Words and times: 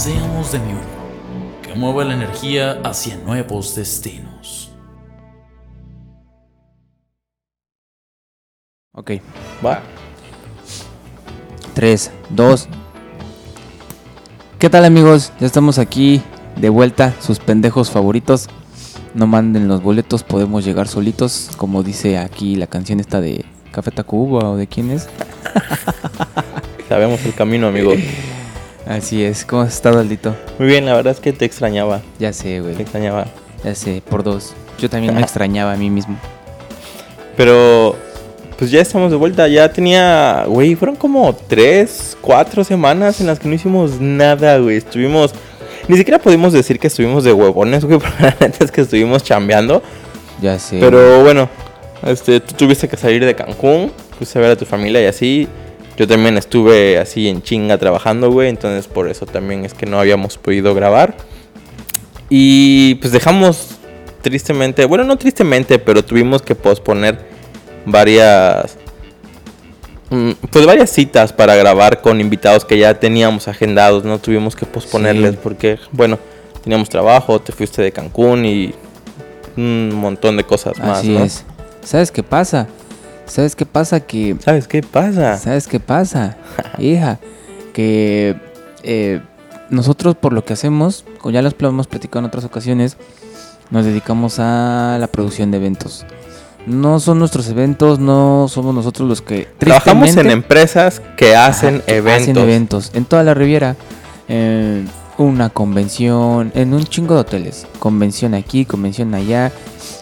Seamos 0.00 0.50
de 0.50 0.58
mi 0.60 0.72
uno, 0.72 0.80
que 1.60 1.74
mueva 1.74 2.06
la 2.06 2.14
energía 2.14 2.80
hacia 2.84 3.18
nuevos 3.18 3.74
destinos. 3.74 4.72
Ok, 8.92 9.10
va. 9.62 9.82
3, 11.74 12.10
2. 12.30 12.68
¿Qué 14.58 14.70
tal 14.70 14.86
amigos? 14.86 15.34
Ya 15.38 15.46
estamos 15.46 15.78
aquí 15.78 16.22
de 16.56 16.70
vuelta, 16.70 17.14
sus 17.20 17.38
pendejos 17.38 17.90
favoritos. 17.90 18.48
No 19.12 19.26
manden 19.26 19.68
los 19.68 19.82
boletos, 19.82 20.22
podemos 20.22 20.64
llegar 20.64 20.88
solitos, 20.88 21.50
como 21.58 21.82
dice 21.82 22.16
aquí 22.16 22.56
la 22.56 22.68
canción 22.68 23.00
esta 23.00 23.20
de 23.20 23.44
Café 23.70 23.90
Tacuba 23.90 24.48
o 24.48 24.56
de 24.56 24.66
quién 24.66 24.92
es. 24.92 25.10
Sabemos 26.88 27.22
el 27.26 27.34
camino, 27.34 27.66
amigo. 27.66 27.92
Así 28.86 29.22
es, 29.22 29.44
¿cómo 29.44 29.62
has 29.62 29.74
estado, 29.74 30.00
Aldito? 30.00 30.34
Muy 30.58 30.68
bien, 30.68 30.86
la 30.86 30.94
verdad 30.94 31.12
es 31.12 31.20
que 31.20 31.32
te 31.32 31.44
extrañaba. 31.44 32.00
Ya 32.18 32.32
sé, 32.32 32.60
güey. 32.60 32.74
Te 32.74 32.82
extrañaba. 32.82 33.26
Ya 33.62 33.74
sé, 33.74 34.02
por 34.08 34.22
dos. 34.22 34.54
Yo 34.78 34.88
también 34.88 35.14
me 35.14 35.20
extrañaba 35.22 35.72
a 35.72 35.76
mí 35.76 35.90
mismo. 35.90 36.18
Pero, 37.36 37.94
pues 38.58 38.70
ya 38.70 38.80
estamos 38.80 39.10
de 39.10 39.16
vuelta. 39.16 39.46
Ya 39.48 39.72
tenía, 39.72 40.44
güey, 40.46 40.74
fueron 40.74 40.96
como 40.96 41.34
tres, 41.34 42.16
cuatro 42.20 42.64
semanas 42.64 43.20
en 43.20 43.26
las 43.26 43.38
que 43.38 43.48
no 43.48 43.54
hicimos 43.54 44.00
nada, 44.00 44.58
güey. 44.58 44.78
Estuvimos, 44.78 45.34
ni 45.86 45.96
siquiera 45.96 46.18
pudimos 46.18 46.52
decir 46.52 46.78
que 46.78 46.86
estuvimos 46.86 47.22
de 47.22 47.32
huevones, 47.32 47.84
güey, 47.84 47.98
pero 48.00 48.14
la 48.18 48.36
neta 48.40 48.64
es 48.64 48.70
que 48.70 48.80
estuvimos 48.80 49.22
chambeando. 49.22 49.82
Ya 50.40 50.58
sé. 50.58 50.78
Pero 50.80 51.22
bueno, 51.22 51.48
este, 52.02 52.40
tú 52.40 52.54
tuviste 52.54 52.88
que 52.88 52.96
salir 52.96 53.24
de 53.24 53.34
Cancún, 53.34 53.92
fuiste 54.16 54.38
a 54.38 54.42
ver 54.42 54.52
a 54.52 54.56
tu 54.56 54.64
familia 54.64 55.02
y 55.02 55.06
así. 55.06 55.48
Yo 56.00 56.08
también 56.08 56.38
estuve 56.38 56.96
así 56.96 57.28
en 57.28 57.42
chinga 57.42 57.76
trabajando, 57.76 58.30
güey. 58.32 58.48
Entonces 58.48 58.88
por 58.88 59.06
eso 59.10 59.26
también 59.26 59.66
es 59.66 59.74
que 59.74 59.84
no 59.84 60.00
habíamos 60.00 60.38
podido 60.38 60.74
grabar. 60.74 61.14
Y 62.30 62.94
pues 63.02 63.12
dejamos 63.12 63.72
tristemente, 64.22 64.86
bueno, 64.86 65.04
no 65.04 65.18
tristemente, 65.18 65.78
pero 65.78 66.02
tuvimos 66.02 66.40
que 66.40 66.54
posponer 66.54 67.18
varias, 67.84 68.78
mm, 70.08 70.30
pues 70.50 70.64
varias 70.64 70.88
citas 70.88 71.34
para 71.34 71.54
grabar 71.54 72.00
con 72.00 72.18
invitados 72.22 72.64
que 72.64 72.78
ya 72.78 72.98
teníamos 72.98 73.46
agendados, 73.46 74.02
no 74.02 74.18
tuvimos 74.18 74.56
que 74.56 74.64
posponerles 74.64 75.32
Sí. 75.32 75.38
porque, 75.42 75.78
bueno, 75.92 76.18
teníamos 76.62 76.88
trabajo, 76.88 77.40
te 77.42 77.52
fuiste 77.52 77.82
de 77.82 77.92
Cancún 77.92 78.46
y 78.46 78.74
un 79.54 79.92
montón 79.96 80.38
de 80.38 80.44
cosas 80.44 80.78
más, 80.78 81.00
Así 81.00 81.10
¿no? 81.10 81.24
es. 81.24 81.44
¿Sabes 81.84 82.10
qué 82.10 82.22
pasa? 82.22 82.68
¿Sabes 83.30 83.54
qué 83.54 83.64
pasa? 83.64 84.00
Que 84.00 84.36
¿Sabes 84.40 84.66
qué 84.66 84.82
pasa? 84.82 85.38
¿Sabes 85.38 85.68
qué 85.68 85.78
pasa? 85.78 86.36
Hija, 86.78 87.20
que 87.72 88.36
eh, 88.82 89.20
nosotros 89.70 90.16
por 90.16 90.32
lo 90.32 90.44
que 90.44 90.52
hacemos, 90.52 91.04
como 91.20 91.32
ya 91.32 91.40
los 91.40 91.54
hemos 91.60 91.86
platicado 91.86 92.18
en 92.20 92.24
otras 92.26 92.44
ocasiones, 92.44 92.96
nos 93.70 93.84
dedicamos 93.84 94.40
a 94.40 94.96
la 94.98 95.06
producción 95.06 95.52
de 95.52 95.58
eventos. 95.58 96.04
No 96.66 96.98
son 96.98 97.20
nuestros 97.20 97.48
eventos, 97.48 98.00
no 98.00 98.46
somos 98.48 98.74
nosotros 98.74 99.08
los 99.08 99.22
que... 99.22 99.48
Trabajamos 99.58 100.16
en 100.16 100.30
empresas 100.30 101.00
que 101.16 101.36
hacen 101.36 101.76
ajá, 101.76 101.84
que 101.86 101.96
eventos. 101.96 102.22
Hacen 102.22 102.36
eventos. 102.36 102.90
En 102.94 103.04
toda 103.04 103.22
la 103.22 103.32
Riviera. 103.32 103.76
eh, 104.28 104.84
una 105.18 105.50
convención, 105.50 106.50
en 106.54 106.72
un 106.72 106.84
chingo 106.84 107.14
de 107.14 107.20
hoteles. 107.20 107.66
Convención 107.78 108.34
aquí, 108.34 108.64
convención 108.64 109.14
allá. 109.14 109.52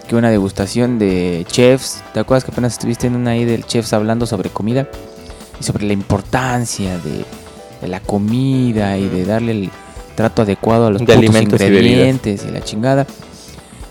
Que 0.08 0.16
una 0.16 0.30
degustación 0.30 0.98
de 0.98 1.44
chefs. 1.48 2.02
¿Te 2.14 2.20
acuerdas 2.20 2.44
que 2.44 2.50
apenas 2.50 2.72
estuviste 2.72 3.06
en 3.06 3.14
una 3.16 3.32
ahí 3.32 3.44
del 3.44 3.64
chefs 3.66 3.92
hablando 3.92 4.26
sobre 4.26 4.48
comida? 4.50 4.88
Y 5.60 5.64
sobre 5.64 5.84
la 5.86 5.92
importancia 5.92 6.96
de, 6.98 7.24
de 7.80 7.88
la 7.88 8.00
comida 8.00 8.96
y 8.96 9.06
de 9.08 9.24
darle 9.26 9.52
el 9.52 9.70
trato 10.14 10.42
adecuado 10.42 10.86
a 10.86 10.90
los 10.90 11.00
De 11.04 11.14
y 11.14 11.16
ingredientes 11.76 12.44
y 12.46 12.50
la 12.50 12.60
chingada. 12.62 13.06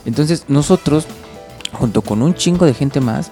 Entonces 0.05 0.45
nosotros, 0.47 1.05
junto 1.73 2.01
con 2.01 2.21
un 2.21 2.33
chingo 2.33 2.65
de 2.65 2.73
gente 2.73 2.99
más, 2.99 3.31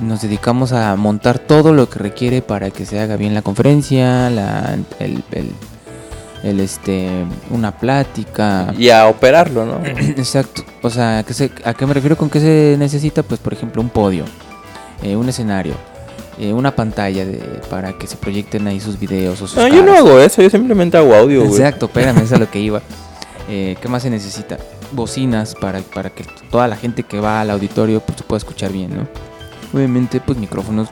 nos 0.00 0.20
dedicamos 0.22 0.72
a 0.72 0.94
montar 0.96 1.38
todo 1.38 1.72
lo 1.72 1.88
que 1.88 1.98
requiere 1.98 2.40
para 2.42 2.70
que 2.70 2.86
se 2.86 3.00
haga 3.00 3.16
bien 3.16 3.34
la 3.34 3.42
conferencia, 3.42 4.30
la, 4.30 4.76
el, 5.00 5.24
el- 5.32 5.52
el, 6.42 6.60
este, 6.60 7.08
una 7.50 7.72
plática. 7.72 8.72
Y 8.78 8.90
a 8.90 9.06
operarlo, 9.08 9.64
¿no? 9.64 9.80
Exacto. 9.84 10.62
O 10.82 10.90
sea, 10.90 11.24
¿qué 11.26 11.34
se- 11.34 11.50
¿a 11.64 11.74
qué 11.74 11.86
me 11.86 11.94
refiero 11.94 12.16
con 12.16 12.30
qué 12.30 12.40
se 12.40 12.76
necesita? 12.78 13.22
Pues, 13.22 13.40
por 13.40 13.52
ejemplo, 13.52 13.82
un 13.82 13.88
podio, 13.88 14.24
eh, 15.02 15.16
un 15.16 15.28
escenario, 15.28 15.74
eh, 16.38 16.52
una 16.52 16.74
pantalla 16.76 17.24
de, 17.24 17.38
para 17.70 17.92
que 17.94 18.06
se 18.06 18.16
proyecten 18.16 18.66
ahí 18.66 18.78
sus 18.80 18.98
videos 18.98 19.40
o 19.42 19.46
sus 19.46 19.56
No, 19.56 19.68
yo 19.68 19.82
no 19.82 19.92
hago 19.94 20.18
eso, 20.20 20.42
yo 20.42 20.50
simplemente 20.50 20.96
hago 20.96 21.14
audio, 21.14 21.40
güey. 21.44 21.52
Exacto, 21.60 21.86
espérame, 21.86 22.18
es 22.22 22.32
a 22.32 22.38
lo 22.38 22.50
que 22.50 22.60
iba. 22.60 22.80
Eh, 23.48 23.76
¿Qué 23.80 23.88
más 23.88 24.02
se 24.02 24.10
necesita? 24.10 24.58
Bocinas 24.92 25.54
para, 25.54 25.80
para 25.80 26.10
que 26.10 26.24
toda 26.50 26.68
la 26.68 26.76
gente 26.76 27.02
que 27.02 27.18
va 27.20 27.40
al 27.40 27.50
auditorio 27.50 28.00
pues, 28.00 28.18
se 28.18 28.24
pueda 28.24 28.38
escuchar 28.38 28.70
bien, 28.72 28.94
¿no? 28.96 29.08
Obviamente, 29.74 30.20
pues 30.20 30.38
micrófonos, 30.38 30.88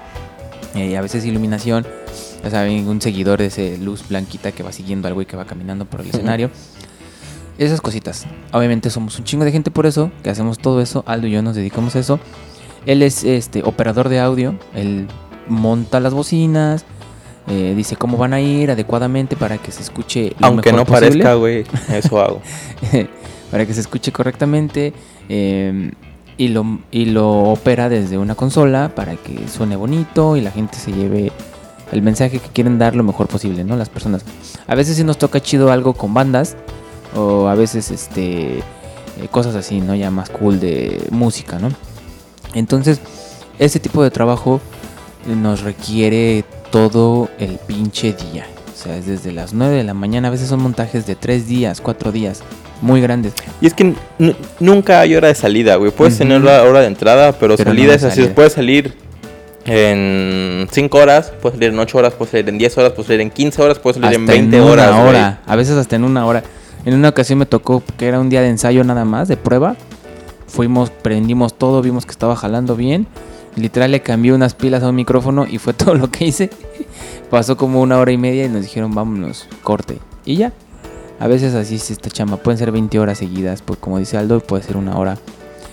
eh, 0.74 0.96
a 0.96 1.00
veces 1.00 1.24
iluminación, 1.24 1.86
ya 2.44 2.50
saben, 2.50 2.86
un 2.86 3.00
seguidor 3.00 3.38
de 3.38 3.46
ese 3.46 3.78
luz 3.78 4.06
blanquita 4.06 4.52
que 4.52 4.62
va 4.62 4.70
siguiendo 4.70 5.08
al 5.08 5.14
güey 5.14 5.26
que 5.26 5.36
va 5.36 5.46
caminando 5.46 5.86
por 5.86 6.02
el 6.02 6.08
escenario. 6.08 6.50
Esas 7.56 7.80
cositas. 7.80 8.26
Obviamente 8.52 8.90
somos 8.90 9.18
un 9.18 9.24
chingo 9.24 9.44
de 9.44 9.52
gente 9.52 9.70
por 9.70 9.86
eso, 9.86 10.10
que 10.22 10.30
hacemos 10.30 10.58
todo 10.58 10.80
eso. 10.82 11.04
Aldo 11.06 11.26
y 11.26 11.30
yo 11.30 11.42
nos 11.42 11.56
dedicamos 11.56 11.96
a 11.96 12.00
eso. 12.00 12.20
Él 12.84 13.02
es 13.02 13.24
este 13.24 13.62
operador 13.64 14.10
de 14.10 14.20
audio, 14.20 14.58
él 14.74 15.08
monta 15.48 16.00
las 16.00 16.12
bocinas, 16.12 16.84
eh, 17.48 17.72
dice 17.74 17.96
cómo 17.96 18.18
van 18.18 18.34
a 18.34 18.40
ir 18.40 18.70
adecuadamente 18.70 19.36
para 19.36 19.56
que 19.56 19.72
se 19.72 19.82
escuche 19.82 20.34
lo 20.38 20.48
Aunque 20.48 20.70
mejor 20.70 20.86
no 20.86 20.92
posible, 20.92 21.24
parezca, 21.24 21.34
güey, 21.34 21.64
eso 21.88 22.20
hago. 22.20 22.42
para 23.50 23.64
que 23.64 23.72
se 23.72 23.80
escuche 23.80 24.12
correctamente 24.12 24.92
eh, 25.30 25.92
y 26.36 26.48
lo 26.48 26.80
y 26.90 27.06
lo 27.06 27.44
opera 27.44 27.88
desde 27.88 28.18
una 28.18 28.34
consola 28.34 28.92
para 28.94 29.16
que 29.16 29.48
suene 29.48 29.76
bonito 29.76 30.36
y 30.36 30.40
la 30.40 30.50
gente 30.50 30.76
se 30.76 30.92
lleve 30.92 31.32
el 31.94 32.02
mensaje 32.02 32.40
que 32.40 32.48
quieren 32.48 32.78
dar 32.78 32.96
lo 32.96 33.04
mejor 33.04 33.28
posible, 33.28 33.64
¿no? 33.64 33.76
Las 33.76 33.88
personas. 33.88 34.22
A 34.66 34.74
veces 34.74 34.96
sí 34.96 35.04
nos 35.04 35.16
toca 35.16 35.40
chido 35.40 35.70
algo 35.70 35.94
con 35.94 36.12
bandas 36.12 36.56
o 37.14 37.46
a 37.46 37.54
veces 37.54 37.90
este 37.90 38.58
eh, 38.58 38.62
cosas 39.30 39.54
así, 39.54 39.80
¿no? 39.80 39.94
Ya 39.94 40.10
más 40.10 40.28
cool 40.28 40.58
de 40.58 41.06
música, 41.10 41.58
¿no? 41.58 41.68
Entonces, 42.54 43.00
ese 43.58 43.78
tipo 43.78 44.02
de 44.02 44.10
trabajo 44.10 44.60
nos 45.26 45.62
requiere 45.62 46.44
todo 46.70 47.30
el 47.38 47.58
pinche 47.58 48.12
día. 48.12 48.46
O 48.72 48.76
sea, 48.76 48.96
es 48.96 49.06
desde 49.06 49.30
las 49.32 49.54
9 49.54 49.76
de 49.76 49.84
la 49.84 49.94
mañana. 49.94 50.28
A 50.28 50.30
veces 50.32 50.48
son 50.48 50.60
montajes 50.60 51.06
de 51.06 51.14
3 51.14 51.46
días, 51.46 51.80
4 51.80 52.10
días. 52.10 52.42
Muy 52.82 53.00
grandes. 53.00 53.32
Y 53.60 53.66
es 53.66 53.74
que 53.74 53.94
nunca 54.58 55.00
hay 55.00 55.14
hora 55.14 55.28
de 55.28 55.36
salida, 55.36 55.76
güey. 55.76 55.92
Puedes 55.92 56.18
tener 56.18 56.42
la 56.42 56.64
hora 56.64 56.80
de 56.80 56.88
entrada, 56.88 57.32
pero, 57.32 57.56
salida 57.56 57.94
es 57.94 58.02
así. 58.02 58.24
Puedes 58.34 58.54
salir 58.54 58.94
en 59.64 60.68
5 60.70 60.98
horas, 60.98 61.32
puedes 61.40 61.56
salir 61.56 61.72
en 61.72 61.78
8 61.78 61.98
horas, 61.98 62.14
puedes 62.14 62.32
salir 62.32 62.48
en 62.48 62.58
10 62.58 62.78
horas, 62.78 62.92
puedes 62.92 63.06
salir 63.06 63.20
en 63.22 63.30
15 63.30 63.62
horas, 63.62 63.78
puedes 63.78 64.00
salir 64.00 64.16
en 64.16 64.22
Hasta 64.22 64.32
20 64.32 64.60
una 64.60 64.70
horas, 64.70 64.90
hora. 65.08 65.40
A 65.46 65.56
veces 65.56 65.76
hasta 65.76 65.96
en 65.96 66.04
una 66.04 66.26
hora. 66.26 66.42
En 66.84 66.94
una 66.94 67.08
ocasión 67.08 67.38
me 67.38 67.46
tocó 67.46 67.82
que 67.96 68.06
era 68.06 68.20
un 68.20 68.28
día 68.28 68.42
de 68.42 68.48
ensayo 68.48 68.84
nada 68.84 69.04
más, 69.04 69.28
de 69.28 69.36
prueba. 69.36 69.76
Fuimos, 70.46 70.90
prendimos 70.90 71.54
todo, 71.54 71.80
vimos 71.80 72.04
que 72.04 72.12
estaba 72.12 72.36
jalando 72.36 72.76
bien. 72.76 73.06
Literal 73.56 73.90
le 73.90 74.00
cambié 74.02 74.32
unas 74.32 74.54
pilas 74.54 74.82
a 74.82 74.88
un 74.90 74.96
micrófono 74.96 75.46
y 75.48 75.58
fue 75.58 75.72
todo 75.74 75.94
lo 75.94 76.10
que 76.10 76.26
hice. 76.26 76.50
Pasó 77.30 77.56
como 77.56 77.80
una 77.80 77.98
hora 77.98 78.12
y 78.12 78.18
media 78.18 78.44
y 78.44 78.48
nos 78.48 78.62
dijeron 78.62 78.94
vámonos, 78.94 79.48
corte. 79.62 79.98
Y 80.26 80.36
ya. 80.36 80.52
A 81.20 81.26
veces 81.26 81.54
así 81.54 81.76
es 81.76 81.90
esta 81.90 82.10
chamba. 82.10 82.36
Pueden 82.36 82.58
ser 82.58 82.70
20 82.70 82.98
horas 82.98 83.18
seguidas, 83.18 83.62
pues 83.62 83.78
como 83.78 83.98
dice 83.98 84.18
Aldo, 84.18 84.40
puede 84.40 84.62
ser 84.62 84.76
una 84.76 84.98
hora. 84.98 85.16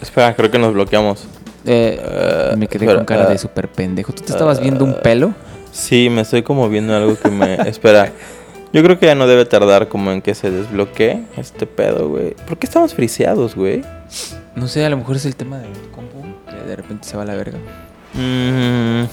Espera, 0.02 0.36
creo 0.36 0.50
que 0.50 0.60
nos 0.60 0.74
bloqueamos. 0.74 1.26
Eh, 1.66 2.00
Eh, 2.04 2.56
me 2.58 2.68
quedé 2.68 2.86
espera, 2.86 2.96
con 3.00 3.06
cara 3.06 3.24
eh, 3.26 3.32
de 3.34 3.38
súper 3.38 3.68
pendejo. 3.68 4.14
¿Tú 4.14 4.24
te 4.24 4.32
estabas 4.32 4.60
viendo 4.60 4.84
un 4.86 4.96
pelo? 5.02 5.34
Sí, 5.72 6.10
me 6.10 6.22
estoy 6.22 6.42
como 6.44 6.68
viendo 6.70 6.96
algo 6.96 7.18
que 7.18 7.30
me... 7.30 7.56
Espera. 7.70 8.12
Yo 8.74 8.82
creo 8.84 8.98
que 9.00 9.06
ya 9.06 9.16
no 9.16 9.28
debe 9.28 9.46
tardar 9.46 9.88
como 9.90 10.12
en 10.12 10.22
que 10.22 10.34
se 10.34 10.50
desbloquee 10.50 11.24
este 11.38 11.66
pedo, 11.68 12.10
güey. 12.10 12.36
¿Por 12.48 12.58
qué 12.58 12.66
estamos 12.68 12.94
friseados, 12.94 13.56
güey? 13.56 13.84
No 14.56 14.68
sé, 14.68 14.86
a 14.86 14.90
lo 14.90 14.98
mejor 14.98 15.18
es 15.18 15.26
el 15.26 15.36
tema 15.36 15.58
del 15.60 15.72
compu. 15.94 16.22
Que 16.50 16.68
de 16.68 16.76
repente 16.76 17.08
se 17.08 17.18
va 17.18 17.24
a 17.24 17.26
la 17.26 17.36
verga. 17.36 17.58
Mm, 18.14 19.06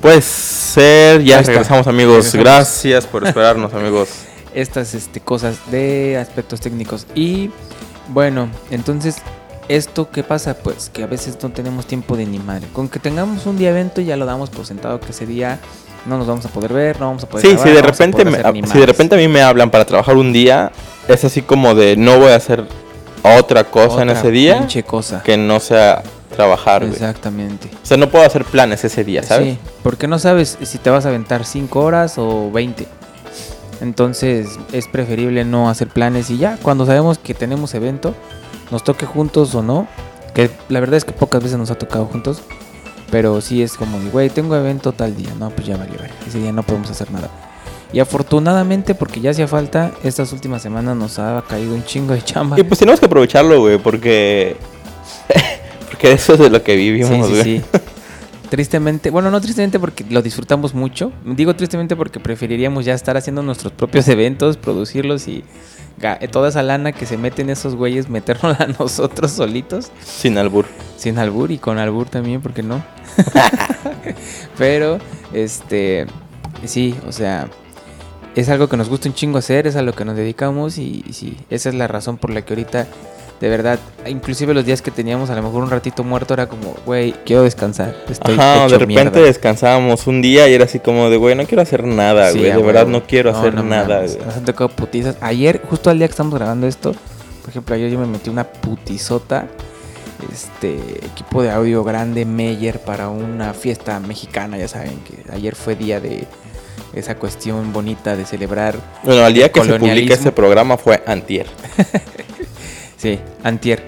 puede 0.00 0.20
ser. 0.22 1.22
Ya 1.22 1.42
regresamos, 1.42 1.86
amigos. 1.86 2.32
Regresamos. 2.32 2.44
Gracias 2.44 3.06
por 3.06 3.24
esperarnos, 3.26 3.74
amigos. 3.74 4.08
estas 4.54 4.94
este, 4.94 5.20
cosas 5.20 5.58
de 5.70 6.16
aspectos 6.16 6.60
técnicos. 6.60 7.06
Y 7.14 7.50
bueno, 8.08 8.48
entonces, 8.70 9.16
¿esto 9.70 10.10
qué 10.10 10.22
pasa? 10.22 10.54
Pues 10.54 10.90
que 10.92 11.02
a 11.02 11.06
veces 11.06 11.38
no 11.42 11.50
tenemos 11.50 11.86
tiempo 11.86 12.16
de 12.16 12.26
ni 12.26 12.38
madre. 12.38 12.66
Con 12.72 12.88
que 12.88 12.98
tengamos 12.98 13.46
un 13.46 13.56
día 13.56 13.70
evento 13.70 14.00
ya 14.00 14.16
lo 14.16 14.26
damos 14.26 14.50
por 14.50 14.66
sentado 14.66 14.98
que 15.00 15.10
ese 15.12 15.26
día 15.26 15.58
no 16.06 16.18
nos 16.18 16.26
vamos 16.26 16.44
a 16.44 16.48
poder 16.48 16.72
ver, 16.72 16.98
no 16.98 17.06
vamos 17.06 17.22
a 17.24 17.28
poder 17.28 17.46
Sí, 17.46 17.52
grabar, 17.52 17.68
si 17.68 17.74
de 17.74 17.80
no 17.82 17.88
a 17.88 17.90
repente 17.90 18.24
me- 18.24 18.52
ni 18.62 18.68
si 18.68 18.78
de 18.78 18.86
repente 18.86 19.14
a 19.14 19.18
mí 19.18 19.28
me 19.28 19.42
hablan 19.42 19.70
para 19.70 19.84
trabajar 19.84 20.16
un 20.16 20.32
día, 20.32 20.72
es 21.08 21.24
así 21.24 21.42
como 21.42 21.74
de 21.74 21.96
no 21.96 22.18
voy 22.18 22.30
a 22.32 22.36
hacer 22.36 22.64
otra 23.22 23.64
cosa 23.64 24.02
en 24.02 24.10
ese 24.10 24.30
día 24.30 24.58
pinche 24.58 24.82
cosa. 24.82 25.22
que 25.22 25.36
no 25.36 25.60
sea 25.60 26.02
trabajar. 26.34 26.82
Exactamente. 26.84 27.68
O 27.82 27.86
sea, 27.86 27.96
no 27.96 28.08
puedo 28.08 28.24
hacer 28.24 28.44
planes 28.46 28.82
ese 28.84 29.04
día, 29.04 29.22
¿sabes? 29.22 29.54
Sí, 29.54 29.58
porque 29.82 30.08
no 30.08 30.18
sabes 30.18 30.56
si 30.62 30.78
te 30.78 30.88
vas 30.90 31.04
a 31.04 31.10
aventar 31.10 31.44
5 31.44 31.80
horas 31.80 32.14
o 32.16 32.50
20. 32.50 32.86
Entonces 33.80 34.46
es 34.72 34.86
preferible 34.88 35.44
no 35.44 35.70
hacer 35.70 35.88
planes 35.88 36.30
y 36.30 36.38
ya, 36.38 36.58
cuando 36.62 36.86
sabemos 36.86 37.18
que 37.18 37.34
tenemos 37.34 37.74
evento, 37.74 38.14
nos 38.70 38.84
toque 38.84 39.06
juntos 39.06 39.54
o 39.54 39.62
no, 39.62 39.86
que 40.34 40.50
la 40.68 40.80
verdad 40.80 40.96
es 40.96 41.04
que 41.04 41.12
pocas 41.12 41.42
veces 41.42 41.58
nos 41.58 41.70
ha 41.70 41.76
tocado 41.78 42.06
juntos, 42.06 42.42
pero 43.10 43.40
sí 43.40 43.62
es 43.62 43.74
como, 43.74 43.98
de, 43.98 44.10
güey, 44.10 44.30
tengo 44.30 44.54
evento 44.56 44.92
tal 44.92 45.16
día, 45.16 45.30
no, 45.38 45.50
pues 45.50 45.66
ya 45.66 45.76
vale, 45.76 45.92
ver, 45.96 46.10
ese 46.26 46.38
día 46.38 46.52
no 46.52 46.62
podemos 46.62 46.90
hacer 46.90 47.10
nada. 47.10 47.28
Y 47.92 47.98
afortunadamente, 47.98 48.94
porque 48.94 49.20
ya 49.20 49.32
hacía 49.32 49.48
falta, 49.48 49.90
estas 50.04 50.32
últimas 50.32 50.62
semanas 50.62 50.96
nos 50.96 51.18
ha 51.18 51.42
caído 51.48 51.74
un 51.74 51.84
chingo 51.84 52.14
de 52.14 52.22
chamba. 52.22 52.58
Y 52.58 52.62
pues 52.62 52.78
tenemos 52.78 53.00
que 53.00 53.06
aprovecharlo, 53.06 53.58
güey, 53.60 53.78
porque. 53.78 54.56
porque 55.90 56.12
eso 56.12 56.34
es 56.34 56.38
de 56.38 56.50
lo 56.50 56.62
que 56.62 56.72
Sí, 56.72 56.78
vivimos, 56.78 57.26
sí, 57.26 57.32
güey. 57.32 57.42
sí. 57.42 57.62
Tristemente, 58.48 59.10
bueno, 59.10 59.30
no 59.30 59.40
tristemente 59.40 59.78
porque 59.78 60.04
lo 60.08 60.22
disfrutamos 60.22 60.74
mucho. 60.74 61.12
Digo 61.24 61.54
tristemente 61.54 61.94
porque 61.96 62.18
preferiríamos 62.20 62.84
ya 62.84 62.94
estar 62.94 63.16
haciendo 63.16 63.42
nuestros 63.42 63.72
propios 63.72 64.08
eventos, 64.08 64.56
producirlos 64.56 65.28
y 65.28 65.44
toda 66.30 66.48
esa 66.48 66.62
lana 66.62 66.92
que 66.92 67.06
se 67.06 67.16
meten 67.16 67.50
esos 67.50 67.74
güeyes, 67.74 68.08
meternos 68.08 68.58
a 68.60 68.66
nosotros 68.66 69.30
solitos, 69.32 69.90
Sin 70.04 70.38
albur. 70.38 70.66
sin 70.96 71.18
albur 71.18 71.50
y 71.50 71.58
con 71.58 71.78
albur 71.78 72.08
también, 72.08 72.40
porque 72.40 72.62
no? 72.62 72.82
Pero, 74.58 74.98
este, 75.32 76.06
sí, 76.64 76.94
o 77.06 77.12
sea, 77.12 77.48
es 78.34 78.48
algo 78.48 78.68
que 78.68 78.76
nos 78.76 78.88
gusta 78.88 79.08
un 79.08 79.14
chingo 79.14 79.38
hacer, 79.38 79.66
es 79.66 79.76
a 79.76 79.82
lo 79.82 79.92
que 79.92 80.04
nos 80.04 80.16
dedicamos 80.16 80.78
y, 80.78 81.04
y 81.06 81.12
sí, 81.12 81.36
esa 81.50 81.68
es 81.68 81.74
la 81.74 81.88
razón 81.88 82.16
por 82.16 82.30
la 82.30 82.42
que 82.42 82.54
ahorita, 82.54 82.86
de 83.40 83.48
verdad, 83.48 83.78
inclusive 84.06 84.52
los 84.52 84.66
días 84.66 84.82
que 84.82 84.90
teníamos 84.90 85.30
a 85.30 85.34
lo 85.34 85.42
mejor 85.42 85.62
un 85.62 85.70
ratito 85.70 86.04
muerto 86.04 86.34
era 86.34 86.46
como, 86.46 86.74
güey, 86.84 87.14
quiero 87.24 87.42
descansar, 87.42 87.96
estoy 88.08 88.34
Ajá, 88.34 88.66
hecho 88.66 88.74
de 88.74 88.78
repente 88.80 89.02
mierda". 89.02 89.20
descansábamos 89.22 90.06
un 90.06 90.20
día 90.20 90.46
y 90.46 90.52
era 90.52 90.66
así 90.66 90.78
como 90.78 91.08
de, 91.08 91.16
güey, 91.16 91.34
no 91.34 91.46
quiero 91.46 91.62
hacer 91.62 91.84
nada, 91.84 92.30
güey. 92.32 92.52
de 92.52 92.62
verdad 92.62 92.86
no 92.86 93.02
quiero 93.04 93.30
hacer 93.30 93.54
no 93.54 93.62
nada, 93.62 94.02
güey. 94.02 94.18
Nos 94.26 94.36
han 94.36 94.44
tocado 94.44 94.68
putizas. 94.68 95.16
Ayer, 95.22 95.62
justo 95.68 95.88
al 95.88 95.96
día 95.98 96.06
que 96.06 96.12
estamos 96.12 96.34
grabando 96.34 96.66
esto, 96.66 96.92
por 97.40 97.48
ejemplo, 97.48 97.74
ayer 97.74 97.90
yo 97.90 97.98
me 97.98 98.06
metí 98.06 98.28
una 98.28 98.44
putizota. 98.44 99.46
Este 100.30 100.74
equipo 101.06 101.42
de 101.42 101.50
audio 101.50 101.82
grande 101.82 102.26
Meyer 102.26 102.78
para 102.78 103.08
una 103.08 103.54
fiesta 103.54 103.98
mexicana, 104.00 104.58
ya 104.58 104.68
saben 104.68 105.00
que 105.00 105.32
ayer 105.32 105.54
fue 105.54 105.76
día 105.76 105.98
de 105.98 106.26
esa 106.92 107.14
cuestión 107.14 107.72
bonita 107.72 108.16
de 108.16 108.26
celebrar. 108.26 108.76
Bueno, 109.02 109.24
al 109.24 109.32
día 109.32 109.50
que 109.50 109.64
se 109.64 109.78
publica 109.78 110.12
este 110.12 110.30
programa 110.30 110.76
fue 110.76 111.02
antier. 111.06 111.46
Sí, 113.00 113.18
antier. 113.42 113.82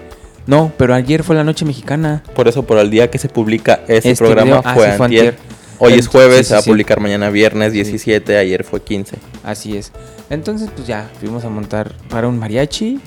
No, 0.47 0.73
pero 0.77 0.95
ayer 0.95 1.23
fue 1.23 1.37
la 1.37 1.45
noche 1.45 1.65
mexicana. 1.65 2.23
Por 2.35 2.49
eso, 2.49 2.63
por 2.65 2.79
el 2.79 2.91
día 2.91 3.11
que 3.11 3.19
se 3.19 3.29
publica 3.29 3.81
Este 3.87 4.15
programa 4.17 4.45
video- 4.45 4.63
ah, 4.65 4.75
fue, 4.75 4.91
sí, 4.91 4.97
fue 4.97 5.07
antier. 5.07 5.27
antier. 5.29 5.53
Hoy 5.79 5.95
es 5.95 6.07
jueves, 6.07 6.39
sí, 6.39 6.45
se 6.45 6.55
va 6.55 6.61
a 6.61 6.63
sí. 6.63 6.71
publicar 6.71 7.01
mañana 7.01 7.29
viernes 7.31 7.73
17, 7.73 8.37
ayer 8.39 8.65
fue 8.65 8.81
15. 8.83 9.17
Así 9.45 9.77
es. 9.77 9.93
Entonces, 10.31 10.71
pues 10.75 10.87
ya, 10.87 11.11
fuimos 11.21 11.45
a 11.45 11.49
montar 11.49 11.93
para 12.09 12.29
un 12.29 12.39
mariachi. 12.39 13.01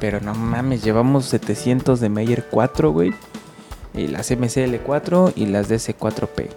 Pero 0.00 0.20
no 0.20 0.34
mames, 0.34 0.82
llevamos 0.82 1.26
700 1.26 2.00
de 2.00 2.08
Meyer 2.08 2.46
4, 2.50 2.90
güey. 2.92 3.12
Y 3.94 4.06
las 4.08 4.30
MCL4 4.30 5.32
y 5.36 5.46
las 5.46 5.68
DC4P. 5.68 6.48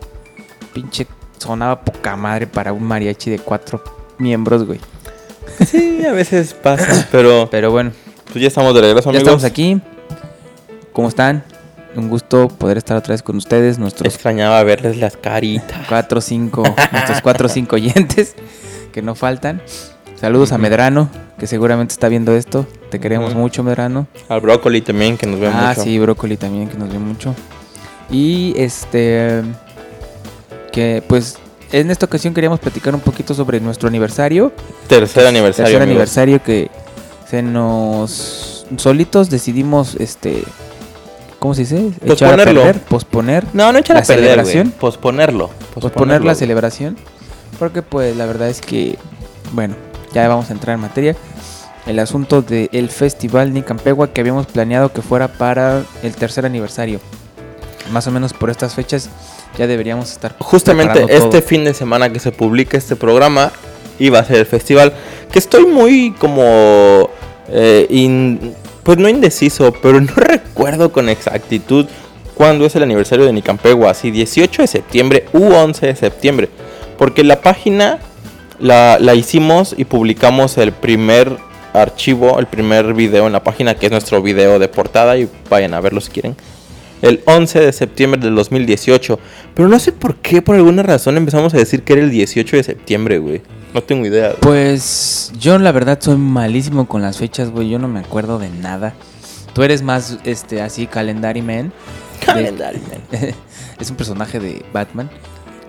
Pinche 0.73 1.07
sonaba 1.37 1.81
poca 1.81 2.15
madre 2.15 2.47
para 2.47 2.73
un 2.73 2.83
mariachi 2.83 3.29
de 3.31 3.39
4 3.39 3.83
miembros, 4.17 4.65
güey. 4.65 4.79
Sí, 5.65 6.03
a 6.05 6.11
veces 6.13 6.53
pasa, 6.53 7.07
pero 7.11 7.47
Pero 7.49 7.71
bueno, 7.71 7.91
pues 8.31 8.41
ya 8.41 8.47
estamos 8.47 8.73
de 8.73 8.81
regreso, 8.81 9.11
ya 9.11 9.19
amigos. 9.19 9.21
estamos 9.21 9.43
aquí. 9.43 9.81
¿Cómo 10.93 11.07
están? 11.07 11.43
Un 11.95 12.09
gusto 12.09 12.47
poder 12.47 12.77
estar 12.77 12.97
otra 12.97 13.13
vez 13.13 13.23
con 13.23 13.37
ustedes, 13.37 13.79
nuestros 13.79 14.13
Extrañaba 14.13 14.61
verles 14.63 14.97
las 14.97 15.17
caritas. 15.17 15.87
4 15.87 16.17
o 16.19 16.21
5, 16.21 16.63
nuestros 16.91 17.21
4 17.21 17.45
o 17.45 17.49
5 17.49 17.75
oyentes 17.75 18.35
que 18.91 19.01
no 19.01 19.15
faltan. 19.15 19.61
Saludos 20.19 20.51
a 20.51 20.57
Medrano, 20.57 21.09
que 21.37 21.47
seguramente 21.47 21.93
está 21.93 22.09
viendo 22.09 22.35
esto. 22.35 22.65
Te 22.89 22.99
queremos 22.99 23.35
mucho, 23.35 23.63
Medrano. 23.63 24.07
Al 24.29 24.41
brócoli 24.41 24.81
también, 24.81 25.17
que 25.17 25.27
nos 25.27 25.39
ve 25.39 25.47
ah, 25.53 25.69
mucho. 25.69 25.83
sí, 25.83 25.99
Brócoli 25.99 26.37
también, 26.37 26.67
que 26.67 26.77
nos 26.77 26.91
ve 26.91 26.97
mucho. 26.97 27.35
Y 28.09 28.53
este. 28.57 29.43
Que 30.71 31.03
pues 31.07 31.37
en 31.71 31.91
esta 31.91 32.05
ocasión 32.05 32.33
queríamos 32.33 32.59
platicar 32.59 32.95
un 32.95 33.01
poquito 33.01 33.33
sobre 33.33 33.59
nuestro 33.59 33.87
aniversario. 33.87 34.51
Tercer 34.87 35.27
aniversario. 35.27 35.65
tercer 35.65 35.81
amigos. 35.81 35.91
aniversario 35.91 36.43
que 36.43 36.71
se 37.29 37.41
nos. 37.41 38.65
Solitos 38.77 39.29
decidimos, 39.29 39.95
este. 39.95 40.43
¿Cómo 41.39 41.53
se 41.53 41.61
dice? 41.61 41.91
Echar 42.03 42.33
a 42.33 42.37
Posponerlo. 42.37 42.61
perder, 42.63 42.81
posponer. 42.83 43.45
No, 43.53 43.71
no 43.71 43.79
echar 43.79 43.95
¿La 43.95 44.01
a 44.01 44.05
perder, 44.05 44.23
celebración? 44.25 44.71
Posponerlo. 44.71 45.49
posponer 45.73 46.23
la 46.23 46.33
celebración. 46.35 46.97
Porque 47.59 47.81
pues 47.81 48.15
la 48.15 48.25
verdad 48.25 48.49
es 48.49 48.59
que, 48.61 48.97
bueno, 49.53 49.75
ya 50.13 50.27
vamos 50.27 50.49
a 50.49 50.53
entrar 50.53 50.75
en 50.75 50.81
materia. 50.81 51.15
El 51.85 51.99
asunto 51.99 52.41
del 52.41 52.89
festival 52.89 53.53
Nicampegua 53.53 54.09
que 54.11 54.21
habíamos 54.21 54.47
planeado 54.47 54.91
que 54.91 55.01
fuera 55.01 55.27
para 55.27 55.83
el 56.03 56.15
tercer 56.15 56.45
aniversario. 56.45 56.99
Más 57.91 58.05
o 58.07 58.11
menos 58.11 58.33
por 58.33 58.49
estas 58.49 58.73
fechas 58.75 59.09
ya 59.57 59.65
deberíamos 59.67 60.11
estar 60.11 60.35
Justamente 60.39 61.03
este 61.07 61.19
todo. 61.19 61.41
fin 61.41 61.63
de 61.63 61.73
semana 61.73 62.11
que 62.11 62.19
se 62.19 62.31
publica 62.33 62.77
este 62.77 62.95
programa 62.97 63.51
iba 63.99 64.19
a 64.19 64.25
ser 64.25 64.37
el 64.37 64.45
festival. 64.45 64.91
Que 65.31 65.39
estoy 65.39 65.65
muy 65.65 66.13
como... 66.19 67.09
eh, 67.49 67.85
in- 67.89 68.53
pues 68.83 68.97
no 68.97 69.09
indeciso, 69.09 69.73
pero 69.81 69.99
no 69.99 70.13
recuerdo 70.15 70.91
con 70.91 71.09
exactitud 71.09 71.85
cuándo 72.35 72.65
es 72.65 72.75
el 72.75 72.83
aniversario 72.83 73.25
de 73.25 73.33
Nicampegua. 73.33 73.93
Si 73.93 74.11
18 74.11 74.61
de 74.61 74.67
septiembre 74.67 75.25
u 75.33 75.45
11 75.53 75.87
de 75.87 75.95
septiembre. 75.95 76.49
Porque 76.97 77.23
la 77.23 77.41
página 77.41 77.99
la, 78.59 78.97
la 78.99 79.13
hicimos 79.15 79.75
y 79.77 79.85
publicamos 79.85 80.57
el 80.57 80.71
primer 80.71 81.37
archivo, 81.73 82.39
el 82.39 82.47
primer 82.47 82.93
video 82.93 83.27
en 83.27 83.33
la 83.33 83.43
página, 83.43 83.75
que 83.75 83.85
es 83.87 83.91
nuestro 83.91 84.21
video 84.21 84.57
de 84.59 84.67
portada. 84.67 85.17
Y 85.17 85.27
vayan 85.49 85.73
a 85.73 85.81
verlo 85.81 86.01
si 86.01 86.11
quieren. 86.11 86.35
El 87.01 87.21
11 87.25 87.59
de 87.59 87.73
septiembre 87.73 88.19
del 88.21 88.35
2018. 88.35 89.19
Pero 89.53 89.67
no 89.67 89.77
sé 89.79 89.91
por 89.91 90.15
qué, 90.15 90.41
por 90.41 90.55
alguna 90.55 90.81
razón 90.83 91.17
empezamos 91.17 91.53
a 91.53 91.57
decir 91.57 91.83
que 91.83 91.93
era 91.93 92.01
el 92.01 92.09
18 92.09 92.55
de 92.57 92.63
septiembre, 92.63 93.17
güey. 93.19 93.41
No 93.73 93.81
tengo 93.83 94.05
idea. 94.05 94.29
güey. 94.29 94.39
Pues 94.39 95.31
yo 95.39 95.57
la 95.59 95.71
verdad 95.71 95.99
soy 96.01 96.17
malísimo 96.17 96.87
con 96.87 97.01
las 97.01 97.17
fechas, 97.17 97.49
güey. 97.51 97.69
Yo 97.69 97.79
no 97.79 97.87
me 97.87 97.99
acuerdo 97.99 98.39
de 98.39 98.49
nada. 98.49 98.93
Tú 99.53 99.63
eres 99.63 99.81
más 99.81 100.17
este 100.23 100.61
así 100.61 100.87
calendary 100.87 101.41
man. 101.41 101.71
Calendario, 102.25 102.81
man. 102.89 103.01
es 103.79 103.89
un 103.89 103.95
personaje 103.95 104.39
de 104.39 104.65
Batman 104.73 105.09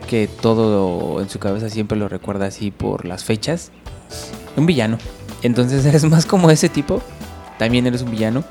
que 0.06 0.26
todo 0.26 1.20
en 1.20 1.28
su 1.28 1.38
cabeza 1.38 1.68
siempre 1.68 1.98
lo 1.98 2.08
recuerda 2.08 2.46
así 2.46 2.70
por 2.70 3.04
las 3.04 3.24
fechas. 3.24 3.70
Un 4.56 4.66
villano. 4.66 4.98
Entonces 5.42 5.84
eres 5.86 6.04
más 6.04 6.24
como 6.26 6.50
ese 6.50 6.68
tipo. 6.68 7.02
También 7.58 7.86
eres 7.88 8.02
un 8.02 8.10
villano. 8.12 8.44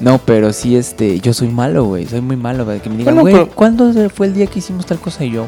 No, 0.00 0.18
pero 0.18 0.52
sí, 0.52 0.76
este, 0.76 1.20
yo 1.20 1.32
soy 1.32 1.48
malo, 1.48 1.84
güey. 1.84 2.06
Soy 2.06 2.20
muy 2.20 2.36
malo, 2.36 2.64
güey. 2.64 2.80
Que 2.80 2.90
me 2.90 2.96
digan, 2.96 3.14
Bueno, 3.14 3.20
güey, 3.22 3.34
pero- 3.34 3.54
¿cuándo 3.54 3.92
fue 4.10 4.26
el 4.26 4.34
día 4.34 4.46
que 4.46 4.58
hicimos 4.58 4.84
tal 4.84 4.98
cosa? 4.98 5.24
Y 5.24 5.30
yo, 5.30 5.46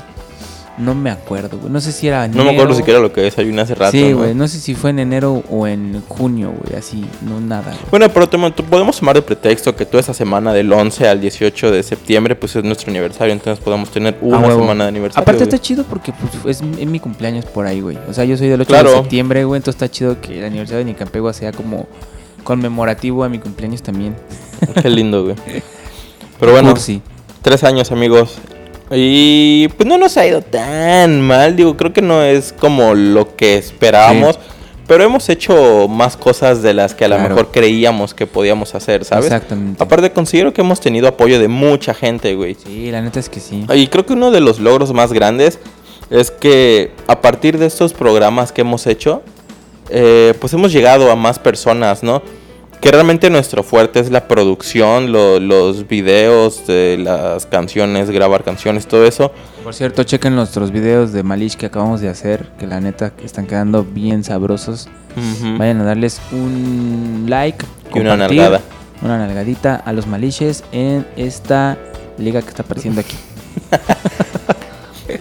no 0.78 0.94
me 0.94 1.10
acuerdo, 1.10 1.58
güey. 1.58 1.70
No 1.70 1.80
sé 1.80 1.92
si 1.92 2.08
era 2.08 2.26
No 2.28 2.36
me 2.44 2.50
acuerdo 2.50 2.62
enero. 2.70 2.74
siquiera 2.76 3.00
lo 3.00 3.12
que 3.12 3.20
desayuné 3.20 3.60
hace 3.62 3.74
rato. 3.74 3.92
Sí, 3.92 4.12
güey. 4.12 4.34
No 4.34 4.48
sé 4.48 4.58
si 4.60 4.74
fue 4.74 4.90
en 4.90 4.98
enero 5.00 5.42
o 5.50 5.66
en 5.66 6.02
junio, 6.08 6.52
güey. 6.58 6.78
Así, 6.78 7.04
no 7.22 7.40
nada. 7.40 7.72
güey. 7.72 7.76
Bueno, 7.90 8.08
pero 8.08 8.28
podemos 8.68 8.98
tomar 8.98 9.14
de 9.16 9.22
pretexto 9.22 9.76
que 9.76 9.84
toda 9.84 10.00
esa 10.00 10.14
semana 10.14 10.52
del 10.52 10.72
11 10.72 11.06
al 11.08 11.20
18 11.20 11.70
de 11.70 11.82
septiembre 11.82 12.34
pues 12.36 12.56
es 12.56 12.64
nuestro 12.64 12.90
aniversario, 12.90 13.32
entonces 13.32 13.62
podemos 13.62 13.90
tener 13.90 14.16
una 14.22 14.38
Ah, 14.38 14.46
huevo. 14.46 14.60
semana 14.60 14.84
de 14.84 14.88
aniversario. 14.88 15.22
Aparte 15.22 15.44
güey. 15.44 15.48
está 15.54 15.58
chido 15.62 15.84
porque 15.84 16.12
pues, 16.42 16.60
es, 16.60 16.62
es 16.78 16.86
mi 16.86 17.00
cumpleaños 17.00 17.44
por 17.44 17.66
ahí, 17.66 17.80
güey. 17.80 17.98
O 18.08 18.14
sea, 18.14 18.24
yo 18.24 18.36
soy 18.36 18.48
del 18.48 18.60
8 18.62 18.68
Claro. 18.68 18.90
de 18.90 18.96
septiembre, 18.96 19.44
güey. 19.44 19.58
Entonces 19.58 19.82
está 19.82 19.90
chido 19.92 20.20
que 20.20 20.38
el 20.38 20.44
aniversario 20.44 20.78
de 20.78 20.84
Nicampegua 20.86 21.32
sea 21.32 21.52
como 21.52 21.86
conmemorativo 22.44 23.22
a 23.24 23.28
mi 23.28 23.38
cumpleaños 23.38 23.82
también. 23.82 24.14
Qué 24.80 24.88
lindo, 24.88 25.24
güey. 25.24 25.36
Pero 26.38 26.52
bueno, 26.52 26.70
Cursi. 26.70 27.02
tres 27.42 27.64
años, 27.64 27.92
amigos. 27.92 28.38
Y 28.90 29.68
pues 29.76 29.88
no 29.88 29.98
nos 29.98 30.16
ha 30.16 30.26
ido 30.26 30.42
tan 30.42 31.20
mal, 31.20 31.54
digo, 31.54 31.76
creo 31.76 31.92
que 31.92 32.02
no 32.02 32.22
es 32.22 32.52
como 32.52 32.94
lo 32.94 33.36
que 33.36 33.56
esperábamos. 33.56 34.38
Pero 34.86 35.04
hemos 35.04 35.28
hecho 35.28 35.86
más 35.86 36.16
cosas 36.16 36.62
de 36.62 36.74
las 36.74 36.96
que 36.96 37.04
a 37.04 37.08
lo 37.08 37.16
mejor 37.16 37.52
creíamos 37.52 38.12
que 38.12 38.26
podíamos 38.26 38.74
hacer, 38.74 39.04
¿sabes? 39.04 39.26
Exactamente. 39.26 39.80
Aparte, 39.80 40.10
considero 40.10 40.52
que 40.52 40.62
hemos 40.62 40.80
tenido 40.80 41.06
apoyo 41.06 41.38
de 41.38 41.46
mucha 41.46 41.94
gente, 41.94 42.34
güey. 42.34 42.56
Sí, 42.56 42.90
la 42.90 43.00
neta 43.00 43.20
es 43.20 43.28
que 43.28 43.38
sí. 43.38 43.64
Y 43.72 43.86
creo 43.86 44.04
que 44.04 44.14
uno 44.14 44.32
de 44.32 44.40
los 44.40 44.58
logros 44.58 44.92
más 44.92 45.12
grandes 45.12 45.60
es 46.10 46.32
que 46.32 46.90
a 47.06 47.20
partir 47.20 47.56
de 47.58 47.66
estos 47.66 47.92
programas 47.92 48.50
que 48.50 48.62
hemos 48.62 48.88
hecho, 48.88 49.22
eh, 49.90 50.34
pues 50.40 50.52
hemos 50.54 50.72
llegado 50.72 51.12
a 51.12 51.14
más 51.14 51.38
personas, 51.38 52.02
¿no? 52.02 52.20
Que 52.80 52.90
realmente 52.90 53.28
nuestro 53.28 53.62
fuerte 53.62 54.00
es 54.00 54.10
la 54.10 54.26
producción, 54.26 55.12
lo- 55.12 55.38
los 55.38 55.86
videos, 55.86 56.66
de 56.66 56.96
las 56.98 57.44
canciones, 57.44 58.08
grabar 58.10 58.42
canciones, 58.42 58.86
todo 58.86 59.04
eso. 59.04 59.32
Por 59.62 59.74
cierto, 59.74 60.02
chequen 60.04 60.34
nuestros 60.34 60.70
videos 60.70 61.12
de 61.12 61.22
Malish 61.22 61.56
que 61.56 61.66
acabamos 61.66 62.00
de 62.00 62.08
hacer, 62.08 62.46
que 62.58 62.66
la 62.66 62.80
neta 62.80 63.12
están 63.22 63.46
quedando 63.46 63.84
bien 63.84 64.24
sabrosos. 64.24 64.88
Vayan 65.58 65.80
a 65.80 65.84
darles 65.84 66.20
un 66.32 67.26
like 67.28 67.66
Y 67.94 67.98
una 68.00 68.16
nalgada. 68.16 68.60
Una 69.02 69.18
nalgadita 69.18 69.76
a 69.76 69.92
los 69.92 70.06
Malishes 70.06 70.64
en 70.72 71.06
esta 71.16 71.76
liga 72.16 72.40
que 72.40 72.48
está 72.48 72.62
apareciendo 72.62 73.00
aquí. 73.02 73.16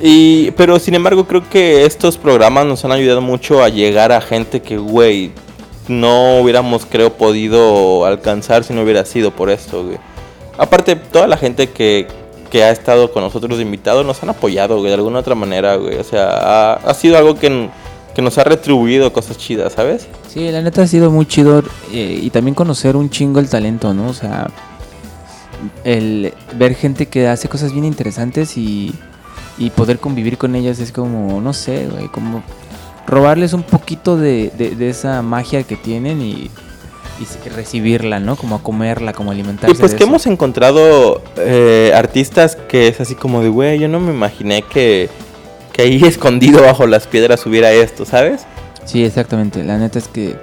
Y, 0.01 0.51
pero 0.51 0.78
sin 0.80 0.94
embargo 0.94 1.25
creo 1.28 1.50
que 1.50 1.84
estos 1.86 2.16
programas 2.16 2.66
nos 2.68 2.86
han 2.86 2.92
ayudado 2.92 3.22
mucho 3.22 3.63
a 3.63 3.70
llegar 3.70 4.12
a 4.12 4.22
gente 4.22 4.62
que, 4.62 4.78
güey, 4.78 5.32
no 5.89 6.39
hubiéramos, 6.39 6.86
creo, 6.86 7.13
podido 7.13 8.05
alcanzar 8.05 8.63
si 8.63 8.74
no 8.74 8.84
hubiera 8.84 9.03
sido 9.05 9.31
por 9.31 9.50
esto, 9.50 9.84
güey. 9.84 9.98
Aparte, 10.58 10.96
toda 10.96 11.27
la 11.27 11.38
gente 11.38 11.69
que, 11.69 12.08
que 12.50 12.63
ha 12.63 12.72
estado 12.72 13.12
con 13.12 13.24
nosotros 13.24 13.58
de 13.58 13.63
invitados 13.63 14.05
nos 14.05 14.22
han 14.24 14.29
apoyado, 14.29 14.77
güey, 14.77 14.89
de 14.89 14.96
alguna 14.96 15.19
otra 15.19 15.36
manera, 15.36 15.75
güey. 15.75 15.98
O 15.98 16.03
sea, 16.03 16.74
ha, 16.74 16.93
sido 16.93 17.17
algo 17.17 17.36
que, 17.36 17.69
que 18.13 18.22
nos 18.22 18.38
ha 18.38 18.43
retribuido 18.43 19.12
cosas 19.12 19.38
chidas, 19.38 19.74
¿sabes? 19.74 20.08
Sí, 20.27 20.51
la 20.51 20.62
neta 20.62 20.84
ha 20.84 20.88
sido 20.88 21.12
muy 21.12 21.25
chido 21.25 21.63
eh, 21.91 22.19
y 22.22 22.29
también 22.29 22.55
conocer 22.55 22.96
un 22.96 23.10
chingo 23.10 23.39
el 23.39 23.50
talento, 23.50 23.93
¿no? 23.93 24.10
O 24.10 24.13
sea, 24.13 24.50
el 25.84 26.34
ver 26.55 26.75
gente 26.75 27.08
que 27.08 27.27
hace 27.27 27.50
cosas 27.50 27.72
bien 27.72 27.86
interesantes 27.86 28.58
y, 28.58 28.93
y 29.58 29.69
poder 29.72 30.00
convivir 30.00 30.38
con 30.38 30.55
ellas 30.55 30.79
es 30.79 30.91
como, 30.91 31.41
no 31.41 31.53
sé, 31.53 31.88
güey, 31.88 32.08
como 32.10 32.43
robarles 33.10 33.54
un 33.54 33.63
poquito 33.63 34.16
de, 34.18 34.51
de- 34.58 34.75
de 34.75 34.89
esa 34.89 35.22
magia 35.22 35.63
que 35.63 35.75
tienen 35.75 36.22
y, 36.22 36.50
recibirla, 37.54 38.22
¿no? 38.22 38.38
Como 38.38 38.56
a 38.56 38.63
comerla, 38.63 39.12
como 39.12 39.32
alimentarse. 39.32 39.75
Y 39.75 39.78
pues 39.78 39.92
de 39.92 39.98
que 39.98 40.04
eso. 40.04 40.10
hemos 40.10 40.25
encontrado 40.25 41.22
eh, 41.36 41.92
artistas 41.94 42.56
que 42.56 42.88
es 42.88 43.01
así 43.01 43.13
como 43.16 43.42
de, 43.44 43.50
güey, 43.50 43.78
yo 43.78 43.89
no 43.89 44.00
me 44.00 44.13
imaginé 44.13 44.62
que, 44.62 45.10
que 45.74 45.82
ahí 45.82 46.01
escondido 46.06 46.62
bajo 46.62 46.88
las 46.88 47.08
piedras 47.08 47.46
hubiera 47.46 47.74
esto, 47.74 48.06
¿sabes? 48.06 48.44
Sí, 48.86 49.04
exactamente. 49.04 49.63
La 49.66 49.78
neta 49.78 50.00
es 50.00 50.08
que 50.08 50.38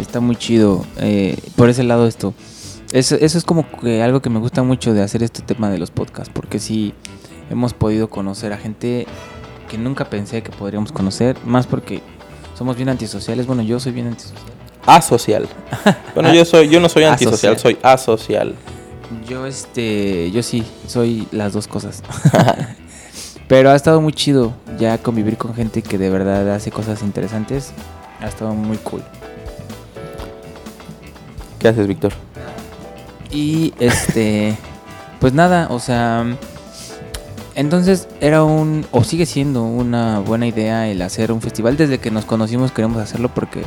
está 0.00 0.20
muy 0.20 0.36
chido 0.36 0.86
eh, 0.98 1.36
por 1.56 1.68
ese 1.68 1.82
lado 1.82 2.06
esto. 2.06 2.32
Eso, 2.92 3.16
eso 3.16 3.36
es 3.36 3.44
como 3.44 3.66
que 3.82 4.02
algo 4.02 4.22
que 4.22 4.30
me 4.30 4.38
gusta 4.38 4.62
mucho 4.62 4.94
de 4.94 5.02
hacer 5.02 5.22
este 5.22 5.42
tema 5.42 5.68
de 5.68 5.76
los 5.76 5.90
podcasts, 5.90 6.30
porque 6.32 6.58
sí 6.58 6.94
hemos 7.50 7.74
podido 7.74 8.08
conocer 8.08 8.54
a 8.54 8.56
gente 8.56 9.06
que 9.68 9.78
nunca 9.78 10.04
pensé 10.04 10.42
que 10.42 10.50
podríamos 10.50 10.92
conocer, 10.92 11.36
más 11.44 11.66
porque 11.66 12.02
somos 12.56 12.76
bien 12.76 12.88
antisociales. 12.88 13.46
Bueno, 13.46 13.62
yo 13.62 13.78
soy 13.78 13.92
bien 13.92 14.08
antisocial. 14.08 14.52
Asocial. 14.86 15.48
Bueno, 16.14 16.34
yo 16.34 16.44
soy, 16.44 16.68
yo 16.68 16.80
no 16.80 16.88
soy 16.88 17.04
antisocial, 17.04 17.54
Asocial. 17.54 17.76
soy 17.76 17.90
asocial. 17.90 18.54
Yo 19.28 19.46
este, 19.46 20.30
yo 20.32 20.42
sí, 20.42 20.64
soy 20.86 21.28
las 21.30 21.52
dos 21.52 21.68
cosas. 21.68 22.02
Pero 23.48 23.70
ha 23.70 23.76
estado 23.76 24.00
muy 24.00 24.12
chido 24.12 24.52
ya 24.78 24.98
convivir 24.98 25.36
con 25.38 25.54
gente 25.54 25.82
que 25.82 25.96
de 25.96 26.10
verdad 26.10 26.52
hace 26.52 26.70
cosas 26.70 27.02
interesantes. 27.02 27.72
Ha 28.20 28.26
estado 28.26 28.52
muy 28.52 28.76
cool. 28.78 29.02
¿Qué 31.58 31.68
haces, 31.68 31.86
Víctor? 31.86 32.12
Y 33.30 33.74
este, 33.78 34.56
pues 35.20 35.32
nada, 35.32 35.68
o 35.70 35.78
sea, 35.78 36.24
entonces 37.54 38.08
era 38.20 38.44
un, 38.44 38.86
o 38.92 39.04
sigue 39.04 39.26
siendo 39.26 39.64
una 39.64 40.20
buena 40.20 40.46
idea 40.46 40.88
el 40.88 41.02
hacer 41.02 41.32
un 41.32 41.40
festival. 41.40 41.76
Desde 41.76 41.98
que 41.98 42.10
nos 42.10 42.24
conocimos 42.24 42.72
queremos 42.72 42.98
hacerlo 42.98 43.30
porque, 43.34 43.62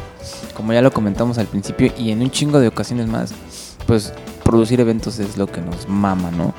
como 0.56 0.74
ya 0.74 0.82
lo 0.82 0.92
comentamos 0.92 1.38
al 1.38 1.48
principio 1.48 1.92
y 1.98 2.12
en 2.12 2.22
un 2.22 2.32
chingo 2.32 2.60
de 2.60 2.68
ocasiones 2.68 3.08
más, 3.08 3.34
pues 3.88 4.14
producir 4.44 4.80
eventos 4.80 5.20
es 5.20 5.38
lo 5.38 5.48
que 5.48 5.62
nos 5.62 5.88
mama, 5.88 6.32
¿no? 6.32 6.54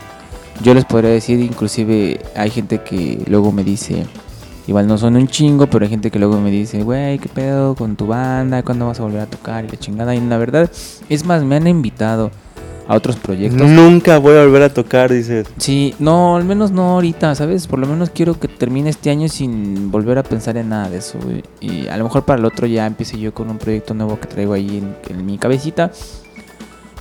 Yo 0.63 0.75
les 0.75 0.85
podría 0.85 1.11
decir, 1.11 1.41
inclusive 1.41 2.21
hay 2.37 2.51
gente 2.51 2.83
que 2.83 3.23
luego 3.27 3.51
me 3.53 3.65
dice, 3.65 4.07
igual 4.67 4.87
no 4.87 4.99
son 4.99 5.17
un 5.17 5.27
chingo, 5.27 5.67
pero 5.67 5.85
hay 5.85 5.91
gente 5.91 6.11
que 6.11 6.19
luego 6.19 6.41
me 6.41 6.51
dice, 6.51 6.83
güey, 6.83 7.19
¿qué 7.19 7.29
pedo 7.29 7.75
con 7.75 7.97
tu 7.97 8.07
banda? 8.07 8.63
¿Cuándo 8.63 8.87
vas 8.87 9.01
a 9.01 9.03
volver 9.03 9.23
a 9.23 9.27
tocar? 9.27 9.65
Y 9.65 9.69
la 9.69 9.79
chingada. 9.79 10.15
Y 10.15 10.21
la 10.21 10.39
verdad, 10.39 10.71
es 11.09 11.25
más, 11.25 11.43
me 11.43 11.57
han 11.57 11.67
invitado 11.67 12.31
a 12.89 12.95
otros 12.95 13.17
proyectos. 13.17 13.69
Nunca 13.69 14.19
voy 14.19 14.37
a 14.37 14.45
volver 14.45 14.63
a 14.63 14.73
tocar, 14.73 15.13
dices. 15.13 15.47
Sí, 15.59 15.95
no, 15.99 16.37
al 16.37 16.45
menos 16.45 16.71
no 16.71 16.91
ahorita, 16.93 17.35
¿sabes? 17.35 17.67
Por 17.67 17.79
lo 17.79 17.87
menos 17.87 18.11
quiero 18.11 18.39
que 18.39 18.49
termine 18.49 18.91
este 18.91 19.11
año 19.11 19.29
sin 19.29 19.91
volver 19.91 20.19
a 20.19 20.23
pensar 20.23 20.57
en 20.57 20.69
nada 20.71 20.91
de 20.91 20.99
eso. 20.99 21.19
Y 21.61 21.89
a 21.89 21.97
lo 21.97 22.05
mejor 22.05 22.25
para 22.25 22.39
el 22.39 22.45
otro 22.45 22.67
ya 22.67 22.87
empiece 22.87 23.19
yo 23.19 23.33
con 23.33 23.51
un 23.51 23.59
proyecto 23.59 23.95
nuevo 23.95 24.19
que 24.19 24.27
traigo 24.27 24.53
ahí 24.53 24.79
en, 24.79 24.97
en 25.09 25.25
mi 25.25 25.39
cabecita. 25.39 25.91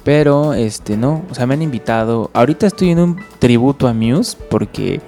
Pero, 0.04 0.54
este, 0.54 0.98
no, 0.98 1.24
o 1.30 1.36
sea, 1.36 1.46
me 1.46 1.54
han 1.54 1.62
invitado. 1.62 2.32
Ahorita 2.34 2.68
estoy 2.68 2.90
en 2.90 3.00
un 3.00 3.18
tributo 3.40 3.88
a 3.88 3.94
Muse 3.94 4.36
porque 4.50 5.00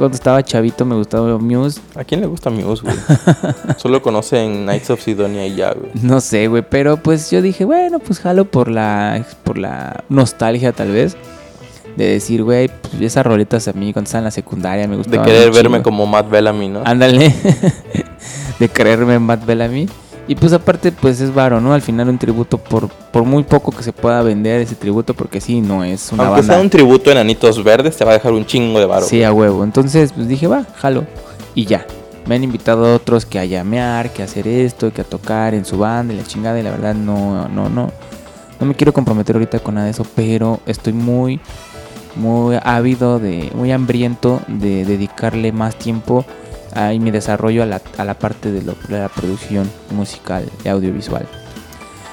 cuando 0.00 0.16
estaba 0.16 0.42
chavito 0.42 0.84
me 0.84 0.94
gustaba 0.96 1.38
Muse. 1.38 1.80
¿A 1.94 2.04
quién 2.04 2.20
le 2.20 2.26
gusta 2.26 2.50
Muse, 2.50 2.82
güey? 2.82 2.96
Solo 3.76 4.02
conocen 4.02 4.64
Knights 4.64 4.90
of 4.90 5.00
Sidonia 5.02 5.46
y 5.46 5.54
ya, 5.54 5.72
güey. 5.72 5.90
No 6.02 6.20
sé, 6.20 6.48
güey, 6.48 6.64
pero 6.68 6.96
pues 6.96 7.30
yo 7.30 7.42
dije, 7.42 7.64
bueno, 7.64 7.98
pues 7.98 8.18
jalo 8.18 8.44
por 8.46 8.68
la, 8.70 9.24
por 9.44 9.58
la 9.58 10.02
nostalgia 10.08 10.72
tal 10.72 10.90
vez. 10.90 11.16
De 11.96 12.06
decir, 12.06 12.42
güey, 12.44 12.68
pues 12.68 13.00
esas 13.02 13.26
roletas 13.26 13.66
a 13.68 13.72
mí 13.72 13.92
cuando 13.92 14.06
estaba 14.08 14.20
en 14.20 14.24
la 14.26 14.30
secundaria 14.30 14.86
me 14.86 14.92
De 14.92 14.96
gustaban. 14.98 15.26
querer 15.26 15.48
un 15.48 15.54
verme 15.54 15.82
como 15.82 16.06
Matt 16.06 16.30
Bellamy, 16.30 16.68
¿no? 16.68 16.82
Ándale. 16.84 17.34
de 18.58 18.68
creerme 18.68 19.18
Matt 19.18 19.44
Bellamy. 19.44 19.88
Y 20.30 20.36
pues 20.36 20.52
aparte, 20.52 20.92
pues 20.92 21.20
es 21.20 21.34
varo, 21.34 21.60
¿no? 21.60 21.74
Al 21.74 21.82
final 21.82 22.08
un 22.08 22.16
tributo 22.16 22.56
por, 22.56 22.88
por 22.88 23.24
muy 23.24 23.42
poco 23.42 23.72
que 23.72 23.82
se 23.82 23.92
pueda 23.92 24.22
vender 24.22 24.60
ese 24.60 24.76
tributo, 24.76 25.12
porque 25.12 25.40
sí, 25.40 25.60
no 25.60 25.82
es 25.82 26.12
una 26.12 26.22
Aunque 26.22 26.42
banda. 26.42 26.54
sea 26.54 26.62
un 26.62 26.70
tributo 26.70 27.10
en 27.10 27.18
Anitos 27.18 27.64
Verdes, 27.64 27.96
te 27.96 28.04
va 28.04 28.12
a 28.12 28.14
dejar 28.14 28.32
un 28.34 28.46
chingo 28.46 28.78
de 28.78 28.86
varo. 28.86 29.04
Sí, 29.04 29.24
a 29.24 29.32
huevo. 29.32 29.64
Entonces, 29.64 30.12
pues 30.12 30.28
dije, 30.28 30.46
va, 30.46 30.64
jalo. 30.76 31.04
Y 31.56 31.64
ya. 31.64 31.84
Me 32.26 32.36
han 32.36 32.44
invitado 32.44 32.94
otros 32.94 33.26
que 33.26 33.40
a 33.40 33.44
llamear, 33.44 34.12
que 34.12 34.22
a 34.22 34.26
hacer 34.26 34.46
esto, 34.46 34.92
que 34.92 35.00
a 35.00 35.04
tocar 35.04 35.52
en 35.52 35.64
su 35.64 35.78
banda 35.78 36.14
y 36.14 36.18
la 36.18 36.22
chingada. 36.22 36.60
Y 36.60 36.62
la 36.62 36.70
verdad, 36.70 36.94
no, 36.94 37.48
no, 37.48 37.68
no. 37.68 37.90
No 38.60 38.66
me 38.66 38.76
quiero 38.76 38.92
comprometer 38.92 39.34
ahorita 39.34 39.58
con 39.58 39.74
nada 39.74 39.86
de 39.86 39.90
eso, 39.90 40.06
pero 40.14 40.60
estoy 40.64 40.92
muy, 40.92 41.40
muy 42.14 42.56
ávido, 42.62 43.18
de, 43.18 43.50
muy 43.56 43.72
hambriento 43.72 44.40
de 44.46 44.84
dedicarle 44.84 45.50
más 45.50 45.74
tiempo 45.74 46.24
a 46.74 46.92
y 46.92 47.00
mi 47.00 47.10
desarrollo 47.10 47.62
a 47.62 47.66
la, 47.66 47.80
a 47.98 48.04
la 48.04 48.14
parte 48.14 48.50
de, 48.52 48.62
lo- 48.62 48.76
de 48.88 48.98
la 48.98 49.08
producción 49.08 49.70
musical 49.90 50.44
y 50.64 50.68
audiovisual. 50.68 51.26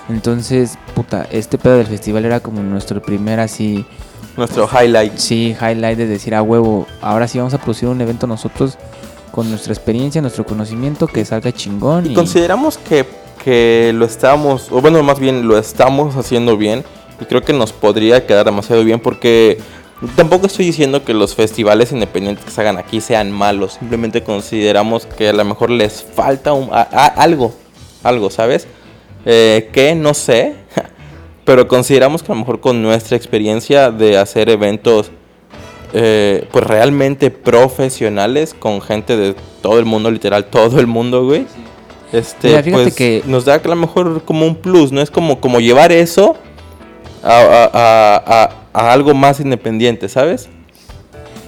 Entonces, 0.10 0.78
puta, 0.96 1.28
este 1.32 1.58
pedo 1.58 1.78
del 1.78 1.88
festival 1.88 2.26
era 2.26 2.40
como 2.40 2.62
nuestro 2.64 3.02
primer 3.02 3.40
así 3.40 3.86
Nuestro 4.38 4.70
highlight. 4.72 5.18
Sí, 5.18 5.56
highlight 5.60 5.98
de 5.98 6.06
decir 6.08 6.36
a 6.36 6.42
huevo, 6.44 6.86
ahora 7.02 7.28
sí 7.28 7.40
vamos 7.40 7.54
a 7.56 7.58
producir 7.58 7.90
un 7.90 8.00
evento 8.02 8.28
nosotros 8.28 8.78
con 9.32 9.50
nuestra 9.50 9.74
experiencia, 9.74 10.22
nuestro 10.22 10.46
conocimiento, 10.46 11.08
que 11.08 11.26
salga 11.26 11.52
chingón. 11.52 12.06
Y 12.06 12.10
Y, 12.12 12.14
consideramos 12.14 12.78
que, 12.78 13.06
que 13.44 13.92
lo 13.96 14.06
estamos, 14.06 14.72
o 14.72 14.80
bueno, 14.80 15.02
más 15.04 15.20
bien 15.20 15.48
lo 15.48 15.58
estamos 15.58 16.16
haciendo 16.16 16.56
bien. 16.56 16.84
Y 17.20 17.26
creo 17.26 17.42
que 17.42 17.52
nos 17.52 17.74
podría 17.74 18.28
quedar 18.28 18.46
demasiado 18.46 18.84
bien 18.84 19.00
porque 19.00 19.58
tampoco 20.16 20.48
estoy 20.48 20.66
diciendo 20.66 21.04
que 21.04 21.14
los 21.14 21.36
festivales 21.36 21.92
independientes 21.92 22.46
que 22.46 22.52
se 22.52 22.62
hagan 22.62 22.78
aquí 22.78 23.02
sean 23.02 23.32
malos. 23.32 23.74
Simplemente 23.80 24.24
consideramos 24.24 25.06
que 25.06 25.30
a 25.30 25.34
lo 25.34 25.44
mejor 25.46 25.70
les 25.70 26.04
falta 26.04 26.54
un- 26.54 26.70
a- 26.72 26.88
a- 26.92 27.06
algo, 27.08 27.54
algo, 28.04 28.30
¿sabes? 28.30 28.68
Eh, 29.26 29.70
que 29.74 29.96
no 29.96 30.14
sé, 30.14 30.56
pero 31.46 31.68
consideramos 31.68 32.22
que 32.24 32.32
a 32.32 32.36
lo 32.36 32.40
mejor 32.42 32.60
con 32.60 32.82
nuestra 32.82 33.18
experiencia 33.18 33.92
de 33.92 34.18
hacer 34.18 34.50
eventos 34.50 35.12
eh, 35.94 36.46
pues 36.52 36.66
realmente 36.66 37.32
profesionales 37.32 38.54
con 38.54 38.82
gente 38.82 39.16
de 39.16 39.36
todo 39.62 39.80
el 39.80 39.86
mundo, 39.86 40.12
literal, 40.12 40.46
todo 40.46 40.80
el 40.80 40.88
mundo, 40.88 41.26
güey. 41.26 41.46
Este, 42.12 42.50
Mira, 42.50 42.64
pues 42.72 42.94
que- 42.96 43.24
nos 43.26 43.46
da 43.46 43.56
a 43.56 43.68
lo 43.68 43.76
mejor 43.76 44.22
como 44.24 44.46
un 44.46 44.56
plus, 44.56 44.92
¿no? 44.92 45.02
Es 45.02 45.10
como, 45.12 45.40
como 45.42 45.60
llevar 45.60 45.92
eso 45.92 46.36
a, 47.24 47.40
a- 47.74 48.44
a- 48.44 48.50
a- 48.78 48.92
algo 48.94 49.14
más 49.14 49.40
independiente, 49.40 50.10
¿sabes? 50.10 50.50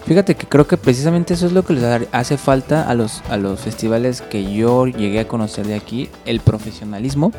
fíjate 0.05 0.33
que 0.33 0.48
creo 0.48 0.65
que 0.65 0.75
precisamente 0.75 1.36
eso 1.36 1.45
es 1.45 1.51
lo 1.51 1.63
que 1.63 1.74
les 1.74 1.83
ha- 1.83 2.00
hace 2.12 2.36
falta 2.38 2.89
a 2.89 2.95
los, 2.95 3.21
a 3.29 3.38
los 3.38 3.59
festivales 3.59 4.21
que 4.24 4.51
yo 4.51 4.88
llegué 4.88 5.19
a 5.19 5.27
conocer 5.27 5.67
de 5.67 5.75
aquí, 5.75 6.09
el 6.25 6.39
profesionalismo. 6.39 7.31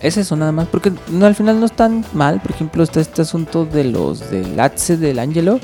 Es 0.00 0.16
eso 0.16 0.34
nada 0.36 0.50
más, 0.52 0.66
porque 0.68 0.92
no, 1.10 1.26
al 1.26 1.34
final 1.34 1.60
no 1.60 1.66
es 1.66 1.72
tan 1.72 2.06
mal. 2.14 2.40
Por 2.40 2.52
ejemplo, 2.52 2.82
está 2.82 3.00
este 3.00 3.20
asunto 3.20 3.66
de 3.66 3.84
los 3.84 4.30
del 4.30 4.58
ATSE 4.58 4.96
del 4.96 5.18
Angelo, 5.18 5.60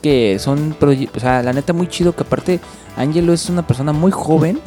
que 0.00 0.38
son, 0.38 0.76
o 0.80 1.18
sea, 1.20 1.42
la 1.42 1.52
neta 1.52 1.72
muy 1.72 1.88
chido, 1.88 2.14
que 2.14 2.22
aparte 2.22 2.60
Angelo 2.96 3.32
es 3.32 3.48
una 3.48 3.66
persona 3.66 3.92
muy 3.92 4.12
joven 4.12 4.60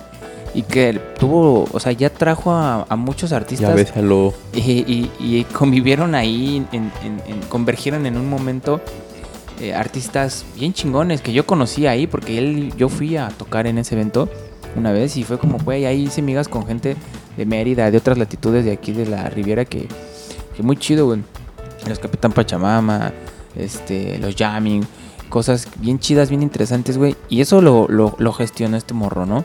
y 0.56 0.62
que 0.64 1.00
tuvo, 1.20 1.68
o 1.72 1.80
sea, 1.80 1.92
ya 1.92 2.10
trajo 2.10 2.52
a, 2.52 2.86
a 2.88 2.96
muchos 2.96 3.34
artistas 3.34 3.76
bésalo. 3.76 4.34
y, 4.54 4.62
y- 4.62 5.12
y 5.20 5.44
convivieron 5.44 6.16
ahí, 6.16 6.66
en, 6.72 6.92
en- 7.04 7.22
en- 7.28 7.42
convergieron 7.50 8.06
en 8.06 8.16
un 8.18 8.30
momento 8.30 8.80
eh, 9.60 9.74
artistas 9.74 10.46
bien 10.56 10.74
chingones 10.74 11.22
que 11.22 11.34
yo 11.34 11.46
conocí 11.46 11.88
ahí, 11.88 12.08
porque 12.08 12.38
él, 12.38 12.74
yo 12.78 12.90
fui 12.90 13.18
a 13.18 13.28
tocar 13.30 13.68
en 13.68 13.78
ese 13.78 13.96
evento 13.96 14.30
una 14.78 14.92
vez 14.92 15.16
y 15.18 15.24
fue 15.24 15.38
como, 15.38 15.58
güey, 15.60 15.86
ahí 15.86 16.04
hice 16.06 16.22
migas 16.22 16.48
con 16.48 16.66
gente 16.66 16.96
de 17.38 17.46
Mérida, 17.46 17.92
de 17.92 17.98
otras 17.98 18.18
latitudes 18.18 18.64
de 18.66 18.72
aquí 18.72 18.92
de 18.94 19.06
la 19.06 19.30
Riviera 19.30 19.66
que, 19.66 19.88
que 20.56 20.64
muy 20.64 20.78
chido, 20.78 21.06
güey. 21.06 21.22
Los 21.88 22.00
Capitán 22.00 22.32
Pachamama, 22.32 23.12
este, 23.56 24.18
los 24.20 24.36
jamming, 24.36 24.84
cosas 25.36 25.68
bien 25.82 26.00
chidas, 26.00 26.30
bien 26.30 26.42
interesantes, 26.42 26.98
güey. 26.98 27.18
Y 27.28 27.42
eso 27.42 27.62
lo, 27.62 27.88
lo, 27.90 28.16
lo 28.20 28.32
gestionó 28.32 28.78
este 28.78 28.94
morro, 28.94 29.26
¿no? 29.26 29.44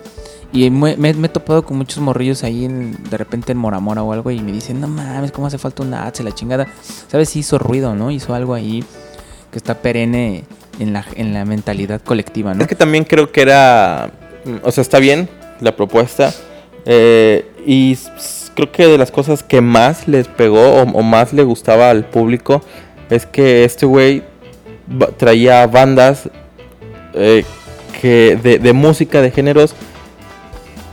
Y 0.53 0.71
me, 0.71 0.93
he 1.11 1.29
topado 1.29 1.65
con 1.65 1.77
muchos 1.79 1.99
morrillos 1.99 2.45
ahí 2.45 2.65
en- 2.65 2.97
de 3.11 3.17
repente 3.17 3.51
en 3.51 3.59
Moramora 3.59 4.05
o 4.05 4.13
algo 4.13 4.31
y 4.31 4.39
me 4.39 4.53
dicen, 4.53 4.81
no 4.81 4.87
mames, 4.87 5.33
¿cómo 5.33 5.49
hace 5.49 5.59
falta 5.59 5.83
un 5.83 5.93
ATS, 5.93 6.21
la 6.23 6.31
chingada? 6.33 6.69
¿Sabes? 7.09 7.31
Sí 7.31 7.41
hizo 7.41 7.59
ruido, 7.59 7.97
¿no? 7.97 8.13
Hizo 8.13 8.35
algo 8.35 8.55
ahí 8.55 8.85
que 9.51 9.59
está 9.59 9.75
perenne 9.83 10.45
en 10.79 10.93
la, 10.93 11.05
en 11.17 11.35
la 11.35 11.45
mentalidad 11.45 12.01
colectiva, 12.03 12.55
¿no? 12.55 12.63
Es 12.63 12.69
que 12.69 12.77
también 12.77 13.03
creo 13.05 13.33
que 13.33 13.43
era. 13.43 14.13
mm, 14.45 14.59
O 14.63 14.71
sea, 14.71 14.83
está 14.83 15.01
bien 15.01 15.29
la 15.61 15.75
propuesta. 15.75 16.33
eh, 16.87 17.47
y 17.67 17.99
creo 18.55 18.71
que 18.71 18.87
de 18.87 18.97
las 18.97 19.11
cosas 19.11 19.43
que 19.43 19.61
más 19.61 20.07
les 20.07 20.29
pegó 20.29 20.61
o, 20.61 20.83
o 20.83 21.03
más 21.03 21.33
le 21.33 21.43
gustaba 21.43 21.91
al 21.91 22.05
público 22.05 22.63
es 23.11 23.27
que 23.27 23.65
este 23.65 23.87
güey 23.87 24.23
traía 25.17 25.67
bandas 25.67 26.29
eh, 27.15 27.45
que 28.01 28.39
de, 28.43 28.59
de 28.59 28.73
música 28.73 29.21
de 29.23 29.31
géneros 29.31 29.75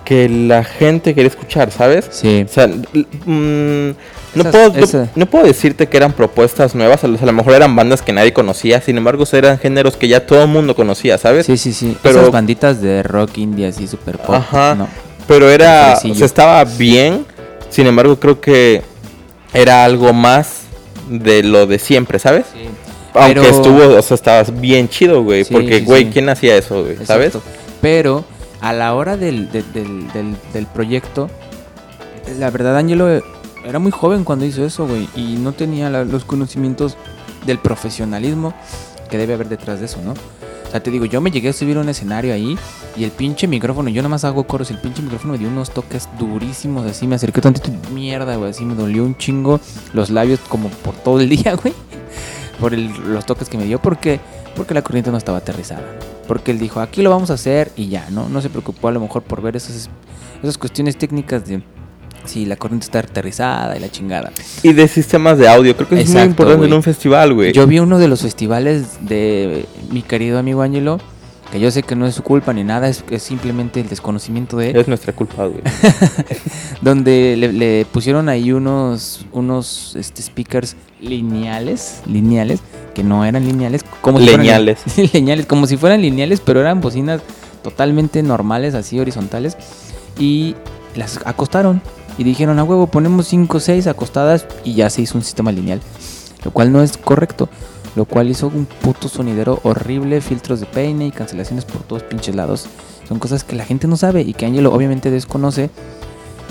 que 0.05 0.29
la 0.29 0.63
gente 0.63 1.13
quería 1.13 1.27
escuchar, 1.29 1.69
¿sabes? 1.71 2.07
Sí. 2.11 2.45
O 2.47 2.51
sea, 2.51 2.67
mm, 2.67 3.89
no, 4.35 4.41
Esas- 4.41 4.51
puedo, 4.71 5.07
no- 5.15 5.25
puedo 5.25 5.45
decirte 5.45 5.87
que 5.87 5.97
eran 5.97 6.13
propuestas 6.13 6.75
nuevas, 6.75 7.03
a 7.03 7.07
lo 7.07 7.33
mejor 7.33 7.53
eran 7.53 7.75
bandas 7.75 8.01
que 8.01 8.13
nadie 8.13 8.31
conocía, 8.31 8.79
sin 8.79 8.97
embargo 8.97 9.25
eran 9.33 9.59
géneros 9.59 9.97
que 9.97 10.07
ya 10.07 10.25
todo 10.25 10.43
el 10.43 10.47
mundo 10.49 10.75
conocía, 10.75 11.17
¿sabes? 11.17 11.45
Sí, 11.45 11.57
sí, 11.57 11.73
sí. 11.73 11.97
Pero- 12.01 12.19
Esas 12.21 12.31
banditas 12.31 12.81
de 12.81 13.03
rock 13.03 13.37
indie 13.39 13.67
así 13.67 13.85
super 13.87 14.17
pop. 14.17 14.35
Ajá. 14.35 14.75
¿no? 14.75 14.87
Pero 15.27 15.49
era, 15.49 15.99
o 16.09 16.15
sea, 16.15 16.25
estaba 16.25 16.63
bien, 16.63 17.25
sin 17.69 17.85
embargo 17.87 18.17
creo 18.17 18.39
que 18.39 18.81
era 19.53 19.83
algo 19.83 20.13
más 20.13 20.61
de 21.09 21.43
lo 21.43 21.67
de 21.67 21.79
siempre, 21.79 22.17
¿sabes? 22.19 22.45
Aunque 23.19 23.41
Pero- 23.41 23.55
estuvo, 23.55 23.97
o 23.97 24.01
sea, 24.01 24.15
estabas 24.15 24.59
bien 24.59 24.87
chido, 24.89 25.23
güey, 25.23 25.43
Sí, 25.43 25.53
porque, 25.53 25.79
sí, 25.79 25.85
güey, 25.85 26.05
sí. 26.05 26.09
¿quién 26.13 26.29
hacía 26.29 26.55
eso, 26.57 26.83
güey? 26.83 26.97
¿Sabes? 27.05 27.33
Pero 27.81 28.23
a 28.61 28.73
la 28.73 28.93
hora 28.95 29.17
del, 29.17 29.51
del, 29.51 29.71
del, 29.73 30.35
del- 30.53 30.65
proyecto, 30.67 31.29
la 32.39 32.49
verdad, 32.49 32.77
Angelo 32.77 33.21
era 33.65 33.79
muy 33.79 33.91
joven 33.91 34.23
cuando 34.23 34.45
hizo 34.45 34.65
eso, 34.65 34.87
güey, 34.87 35.07
y 35.15 35.35
no 35.37 35.51
tenía 35.53 35.89
la- 35.89 36.03
los 36.05 36.25
conocimientos 36.25 36.97
del 37.45 37.59
profesionalismo 37.59 38.53
que 39.09 39.17
debe 39.17 39.33
haber 39.35 39.47
detrás 39.49 39.79
de 39.79 39.85
eso, 39.85 39.99
¿no? 40.03 40.11
O 40.11 40.69
sea, 40.69 40.81
te 40.83 40.91
digo, 40.91 41.05
yo 41.05 41.21
me 41.21 41.31
llegué 41.31 41.47
a 41.49 41.53
subir 41.53 41.77
a 41.77 41.79
un 41.79 41.87
escenario 41.87 42.33
ahí 42.33 42.57
y 42.97 43.05
el 43.05 43.11
pinche 43.11 43.47
micrófono, 43.47 43.87
yo 43.89 44.01
nada 44.01 44.09
más 44.09 44.25
hago 44.25 44.43
coros, 44.45 44.69
el 44.69 44.79
pinche 44.79 45.01
micrófono 45.01 45.31
me 45.33 45.39
dio 45.39 45.47
unos 45.47 45.71
toques 45.71 46.09
durísimos, 46.19 46.85
así 46.85 47.07
me 47.07 47.15
acerqué 47.15 47.39
tantito, 47.39 47.69
mierda, 47.93 48.35
güey, 48.35 48.49
así 48.49 48.65
me 48.65 48.75
dolió 48.75 49.03
un 49.05 49.15
chingo 49.17 49.61
los 49.93 50.09
labios 50.09 50.41
como 50.49 50.67
por 50.69 50.93
todo 50.95 51.21
el 51.21 51.29
día, 51.37 51.55
güey, 51.55 51.73
por 52.59 52.73
el- 52.73 52.91
los 53.13 53.25
toques 53.25 53.49
que 53.49 53.57
me 53.57 53.65
dio, 53.65 53.79
porque 53.79 54.19
porque 54.55 54.73
la 54.73 54.81
corriente 54.81 55.11
no 55.11 55.17
estaba 55.17 55.37
aterrizada. 55.37 55.83
Porque 56.27 56.49
él 56.51 56.57
dijo, 56.57 56.79
aquí 56.79 57.03
lo 57.03 57.11
vamos 57.11 57.29
a 57.29 57.35
hacer 57.35 57.71
y 57.75 57.89
ya, 57.89 58.07
¿no? 58.09 58.27
No 58.27 58.41
se 58.41 58.49
preocupó 58.49 58.87
a 58.87 58.91
lo 58.91 58.99
mejor 58.99 59.21
por 59.21 59.41
ver 59.41 59.55
esas, 59.55 59.87
esas 60.41 60.57
cuestiones 60.57 60.97
técnicas 60.97 61.45
de 61.45 61.61
si 62.25 62.45
la 62.45 62.55
corriente 62.55 62.85
está 62.85 62.99
aterrizada 62.99 63.77
y 63.77 63.79
la 63.79 63.89
chingada. 63.89 64.31
Y 64.63 64.73
de 64.73 64.87
sistemas 64.87 65.37
de 65.37 65.47
audio, 65.47 65.75
creo 65.75 65.87
que 65.87 65.95
es 65.95 66.07
muy 66.07 66.11
Exacto, 66.11 66.29
importante 66.31 66.65
en 66.65 66.73
un 66.73 66.81
festival, 66.83 67.33
güey. 67.35 67.53
Yo 67.53 67.67
vi 67.67 67.77
uno 67.79 67.99
de 67.99 68.07
los 68.07 68.21
festivales 68.23 68.97
de 69.07 69.65
mi 69.91 70.01
querido 70.01 70.39
amigo 70.39 70.63
Ángelo, 70.63 70.99
que 71.51 71.59
yo 71.59 71.71
sé 71.71 71.83
que 71.83 71.95
no 71.95 72.05
es 72.05 72.15
su 72.15 72.23
culpa 72.23 72.51
ni 72.53 72.63
nada, 72.63 72.89
es, 72.89 73.03
es 73.09 73.23
simplemente 73.23 73.79
el 73.79 73.87
desconocimiento 73.89 74.57
de 74.57 74.71
él, 74.71 74.75
Es 74.77 74.87
nuestra 74.87 75.13
culpa, 75.13 75.45
güey. 75.45 75.61
donde 76.81 77.35
le, 77.37 77.53
le 77.53 77.85
pusieron 77.85 78.29
ahí 78.29 78.51
unos, 78.51 79.25
unos 79.31 79.95
este, 79.95 80.21
speakers 80.21 80.75
lineales, 80.99 82.01
lineales, 82.05 82.59
que 82.93 83.03
no 83.03 83.25
eran 83.25 83.45
lineales, 83.45 83.83
como 84.01 84.19
si 84.19 84.25
fueran- 84.27 84.41
lineales, 85.13 85.45
como 85.47 85.67
si 85.67 85.77
fueran 85.77 86.01
lineales, 86.01 86.41
pero 86.41 86.59
eran 86.59 86.81
bocinas 86.81 87.21
totalmente 87.63 88.23
normales, 88.23 88.73
así 88.75 88.99
horizontales. 88.99 89.57
Y 90.19 90.55
las 90.95 91.19
acostaron. 91.25 91.81
Y 92.17 92.23
dijeron, 92.23 92.57
a 92.57 92.63
huevo, 92.63 92.87
ponemos 92.87 93.27
5 93.27 93.57
o 93.57 93.59
6 93.59 93.85
acostadas 93.87 94.47
y 94.63 94.73
ya 94.73 94.89
se 94.89 95.03
hizo 95.03 95.17
un 95.17 95.23
sistema 95.23 95.51
lineal. 95.51 95.79
Lo 96.43 96.51
cual 96.51 96.71
no 96.71 96.81
es 96.81 96.97
correcto. 96.97 97.49
Lo 97.97 98.05
cual 98.05 98.29
hizo 98.29 98.45
un 98.47 98.65
puto 98.67 99.09
sonidero 99.09 99.59
horrible, 99.63 100.21
filtros 100.21 100.59
de 100.59 100.67
peine 100.67 101.07
y 101.07 101.11
cancelaciones 101.11 101.65
por 101.65 101.81
todos 101.81 102.03
pinches 102.03 102.35
lados. 102.35 102.67
Son 103.07 103.17
cosas 103.17 103.43
que 103.43 103.55
la 103.55 103.65
gente 103.65 103.87
no 103.87 103.97
sabe 103.97 104.21
y 104.21 104.33
que 104.35 104.45
Angelo 104.45 104.71
obviamente 104.71 105.09
desconoce. 105.09 105.71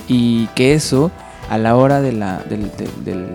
Y 0.08 0.46
que 0.56 0.74
eso, 0.74 1.12
a 1.48 1.56
la 1.56 1.76
hora 1.76 2.00
de 2.00 2.10
la, 2.12 2.40
del- 2.50 2.70
del- 2.76 3.04
del- 3.04 3.28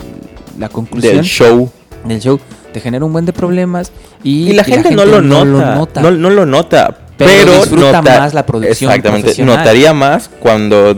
la 0.59 0.67
conclusión 0.67 1.15
Del 1.15 1.25
show. 1.25 1.69
del 2.05 2.19
show, 2.19 2.37
te 2.73 2.81
genera 2.81 3.05
un 3.05 3.13
buen 3.13 3.25
de 3.25 3.31
problemas. 3.33 3.91
Y, 4.23 4.49
Y 4.49 4.53
la, 4.53 4.65
gente, 4.65 4.91
no, 4.91 5.05
lo, 5.05 5.21
nota, 5.21 6.01
No, 6.01 6.11
no 6.11 6.29
lo 6.29 6.45
nota. 6.45 6.97
Pero 7.17 7.31
Pero, 7.31 7.57
disfruta 7.59 8.01
nota- 8.01 8.19
más 8.19 8.33
la 8.33 8.45
producción 8.45 8.91
Exactamente. 8.91 9.41
Notaría 9.45 9.93
más 9.93 10.29
cuando 10.39 10.95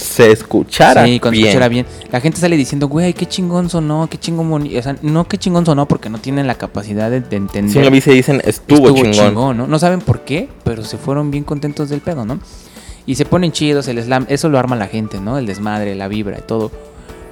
se 0.00 0.32
escuchara. 0.32 1.04
Sí, 1.04 1.20
cuando 1.20 1.36
bien. 1.36 1.46
escuchara 1.46 1.68
bien. 1.68 1.86
La 2.10 2.20
gente 2.20 2.40
sale 2.40 2.56
diciendo, 2.56 2.88
güey, 2.88 3.12
qué 3.14 3.26
chingón 3.26 3.68
sonó, 3.68 4.08
qué 4.10 4.18
chingón 4.18 4.50
boni-". 4.50 4.76
O 4.78 4.82
sea, 4.82 4.96
no 5.02 5.28
qué 5.28 5.38
chingón 5.38 5.64
sonó 5.66 5.86
porque 5.86 6.10
no 6.10 6.18
tienen 6.18 6.46
la 6.46 6.56
capacidad 6.56 7.10
de, 7.10 7.20
de 7.20 7.36
entender. 7.36 7.72
Si 7.72 7.80
lo 7.80 7.90
vi, 7.90 8.00
se 8.00 8.12
dicen, 8.12 8.40
estuvo, 8.44 8.94
chingón. 8.94 9.56
¿no? 9.56 9.66
No 9.66 9.78
saben 9.78 10.00
por 10.00 10.20
qué, 10.20 10.48
pero 10.64 10.84
se 10.84 10.98
fueron 10.98 11.30
bien 11.30 11.44
contentos 11.44 11.88
del 11.88 12.00
pedo, 12.00 12.24
¿no? 12.24 12.40
Y 13.06 13.14
se 13.14 13.24
ponen 13.24 13.52
chidos, 13.52 13.88
el 13.88 14.02
slam, 14.02 14.26
eso 14.28 14.48
lo 14.48 14.58
arma 14.58 14.76
la 14.76 14.86
gente, 14.86 15.20
¿no? 15.20 15.38
El 15.38 15.46
desmadre, 15.46 15.94
la 15.94 16.08
vibra 16.08 16.38
y 16.38 16.42
todo. 16.42 16.70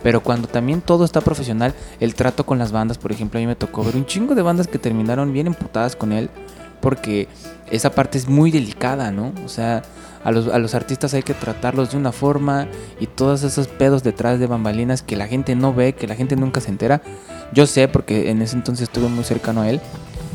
Pero 0.03 0.23
cuando 0.23 0.49
también 0.49 0.81
todo 0.81 1.05
está 1.05 1.21
profesional, 1.21 1.75
el 2.01 2.15
trato 2.15 2.47
con 2.47 2.59
las 2.59 2.73
bandas, 2.73 2.99
por 2.99 3.13
ejemplo, 3.13 3.39
a 3.39 3.41
mí 3.41 3.47
me 3.47 3.57
tocó 3.57 3.85
ver 3.85 3.97
un 3.97 4.07
chingo 4.07 4.35
de 4.35 4.43
bandas 4.43 4.69
que 4.69 4.79
terminaron 4.79 5.33
bien 5.33 5.47
emputadas 5.47 5.97
con 5.97 6.13
él, 6.13 6.31
porque 6.81 7.29
esa 7.71 7.91
parte 7.91 8.19
es 8.19 8.29
muy 8.29 8.51
delicada, 8.51 9.11
¿no? 9.11 9.33
O 9.45 9.49
sea, 9.49 9.83
a 10.25 10.31
los, 10.33 10.49
a 10.49 10.59
los 10.59 10.75
artistas 10.75 11.15
hay 11.15 11.23
que 11.23 11.35
tratarlos 11.35 11.93
de 11.93 11.97
una 11.97 12.13
forma 12.13 12.67
y 13.01 13.07
todos 13.07 13.43
esos 13.43 13.69
pedos 13.69 14.03
detrás 14.03 14.39
de 14.41 14.47
bambalinas 14.47 15.03
que 15.03 15.17
la 15.17 15.27
gente 15.27 15.55
no 15.55 15.73
ve, 15.75 15.95
que 15.95 16.07
la 16.07 16.15
gente 16.15 16.37
nunca 16.37 16.61
se 16.61 16.71
entera. 16.71 17.01
Yo 17.53 17.67
sé, 17.67 17.89
porque 17.89 18.31
en 18.31 18.43
ese 18.43 18.57
entonces 18.57 18.85
estuve 18.85 19.09
muy 19.09 19.25
cercano 19.25 19.63
a 19.63 19.71
él, 19.71 19.81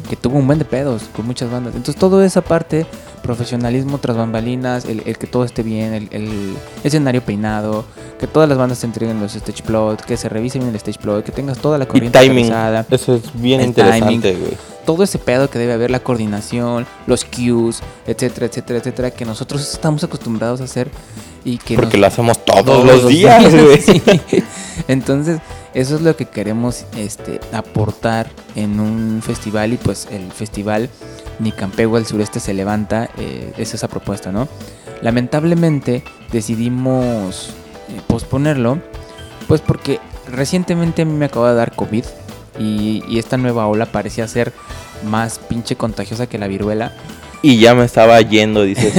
que 0.09 0.15
tuvo 0.15 0.37
un 0.37 0.47
buen 0.47 0.59
de 0.59 0.65
pedos 0.65 1.03
con 1.15 1.25
muchas 1.25 1.51
bandas. 1.51 1.75
Entonces, 1.75 1.95
toda 1.99 2.25
esa 2.25 2.41
parte, 2.41 2.85
profesionalismo 3.21 3.99
tras 3.99 4.17
bambalinas, 4.17 4.85
el, 4.85 5.03
el 5.05 5.17
que 5.17 5.27
todo 5.27 5.43
esté 5.45 5.63
bien, 5.63 5.93
el, 5.93 6.07
el 6.11 6.55
escenario 6.83 7.21
peinado, 7.21 7.85
que 8.19 8.27
todas 8.27 8.49
las 8.49 8.57
bandas 8.57 8.79
te 8.79 8.85
entreguen 8.85 9.19
los 9.19 9.35
stage 9.35 9.63
plot, 9.63 10.01
que 10.01 10.17
se 10.17 10.27
revise 10.29 10.57
bien 10.59 10.69
el 10.69 10.75
stage 10.75 10.99
plot, 10.99 11.23
que 11.23 11.31
tengas 11.31 11.57
toda 11.59 11.77
la 11.77 11.85
Y 11.85 11.87
corriente 11.87 12.19
timing. 12.19 12.45
aterrizada, 12.51 12.85
Eso 12.89 13.15
es 13.15 13.23
bien 13.33 13.61
El 13.61 13.67
interesante, 13.67 14.35
güey. 14.35 14.57
Todo 14.85 15.03
ese 15.03 15.19
pedo 15.19 15.49
que 15.49 15.59
debe 15.59 15.73
haber, 15.73 15.91
la 15.91 15.99
coordinación, 16.01 16.85
los 17.07 17.25
cues, 17.25 17.81
etcétera, 18.07 18.45
etcétera, 18.47 18.79
etcétera, 18.79 19.11
que 19.11 19.25
nosotros 19.25 19.61
estamos 19.73 20.03
acostumbrados 20.03 20.61
a 20.61 20.65
hacer 20.65 20.89
y 21.45 21.57
que 21.57 21.75
Porque 21.75 21.97
nos- 21.97 22.01
lo 22.01 22.07
hacemos 22.07 22.45
todos, 22.45 22.85
los 22.85 23.07
días, 23.07 23.43
güey. 23.53 23.81
Sí. 23.81 24.01
Entonces, 24.87 25.39
eso 25.73 25.95
es 25.95 26.01
lo 26.01 26.15
que 26.15 26.25
queremos 26.25 26.85
este, 26.97 27.39
aportar 27.51 28.29
en 28.55 28.79
un 28.79 29.21
festival 29.23 29.73
y 29.73 29.77
pues 29.77 30.07
el 30.11 30.31
festival 30.31 30.89
Nicampegua 31.39 31.99
al 31.99 32.05
sureste 32.05 32.39
se 32.39 32.53
levanta, 32.53 33.09
eh, 33.17 33.53
es 33.57 33.73
esa 33.73 33.87
propuesta, 33.87 34.31
¿no? 34.31 34.47
Lamentablemente 35.01 36.03
decidimos 36.31 37.49
eh, 37.89 38.01
posponerlo, 38.07 38.79
pues 39.47 39.61
porque 39.61 39.99
recientemente 40.31 41.01
a 41.01 41.05
mí 41.05 41.13
me 41.13 41.25
acaba 41.25 41.49
de 41.51 41.55
dar 41.57 41.75
COVID 41.75 42.03
y, 42.59 43.03
y 43.07 43.19
esta 43.19 43.37
nueva 43.37 43.67
ola 43.67 43.85
parecía 43.85 44.27
ser 44.27 44.53
más 45.05 45.39
pinche 45.39 45.75
contagiosa 45.75 46.27
que 46.27 46.37
la 46.37 46.47
viruela. 46.47 46.93
Y 47.41 47.57
ya 47.57 47.75
me 47.75 47.83
estaba 47.83 48.21
yendo, 48.21 48.63
dices. 48.63 48.93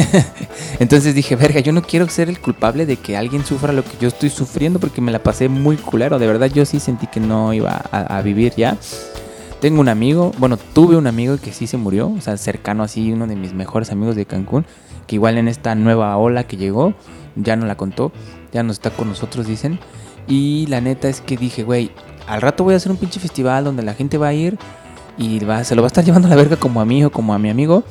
Entonces 0.78 1.14
dije, 1.14 1.34
verga, 1.34 1.60
yo 1.60 1.72
no 1.72 1.80
quiero 1.80 2.06
ser 2.10 2.28
el 2.28 2.38
culpable 2.40 2.84
de 2.84 2.96
que 2.98 3.16
alguien 3.16 3.44
sufra 3.44 3.72
lo 3.72 3.82
que 3.82 3.96
yo 3.98 4.08
estoy 4.08 4.28
sufriendo 4.28 4.78
porque 4.78 5.00
me 5.00 5.12
la 5.12 5.22
pasé 5.22 5.48
muy 5.48 5.76
culero. 5.76 6.18
De 6.18 6.26
verdad, 6.26 6.50
yo 6.52 6.66
sí 6.66 6.78
sentí 6.78 7.06
que 7.06 7.20
no 7.20 7.54
iba 7.54 7.82
a, 7.90 8.18
a 8.18 8.20
vivir 8.20 8.52
ya. 8.54 8.76
Tengo 9.62 9.80
un 9.80 9.88
amigo, 9.88 10.32
bueno, 10.36 10.58
tuve 10.58 10.96
un 10.96 11.06
amigo 11.06 11.38
que 11.38 11.54
sí 11.54 11.66
se 11.66 11.78
murió, 11.78 12.12
o 12.14 12.20
sea, 12.20 12.36
cercano 12.36 12.82
así, 12.82 13.10
uno 13.10 13.26
de 13.26 13.34
mis 13.34 13.54
mejores 13.54 13.90
amigos 13.90 14.14
de 14.14 14.26
Cancún, 14.26 14.66
que 15.06 15.14
igual 15.14 15.38
en 15.38 15.48
esta 15.48 15.74
nueva 15.74 16.14
ola 16.18 16.44
que 16.44 16.58
llegó, 16.58 16.92
ya 17.36 17.56
no 17.56 17.64
la 17.64 17.76
contó, 17.76 18.12
ya 18.52 18.62
no 18.62 18.72
está 18.72 18.90
con 18.90 19.08
nosotros, 19.08 19.46
dicen. 19.46 19.78
Y 20.28 20.66
la 20.66 20.82
neta 20.82 21.08
es 21.08 21.22
que 21.22 21.38
dije, 21.38 21.62
güey, 21.62 21.92
al 22.26 22.40
rato 22.40 22.64
voy 22.64 22.74
a 22.74 22.76
hacer 22.76 22.90
un 22.92 22.98
pinche 22.98 23.20
festival 23.20 23.64
donde 23.64 23.82
la 23.82 23.94
gente 23.94 24.18
va 24.18 24.28
a 24.28 24.32
ir 24.34 24.58
y 25.18 25.38
va, 25.44 25.62
se 25.64 25.74
lo 25.74 25.82
va 25.82 25.86
a 25.86 25.88
estar 25.88 26.04
llevando 26.04 26.26
a 26.28 26.30
la 26.30 26.36
verga 26.36 26.56
como 26.56 26.80
a 26.80 26.84
mí 26.84 27.04
o 27.04 27.10
como 27.10 27.34
a 27.34 27.38
mi 27.38 27.50
amigo. 27.50 27.84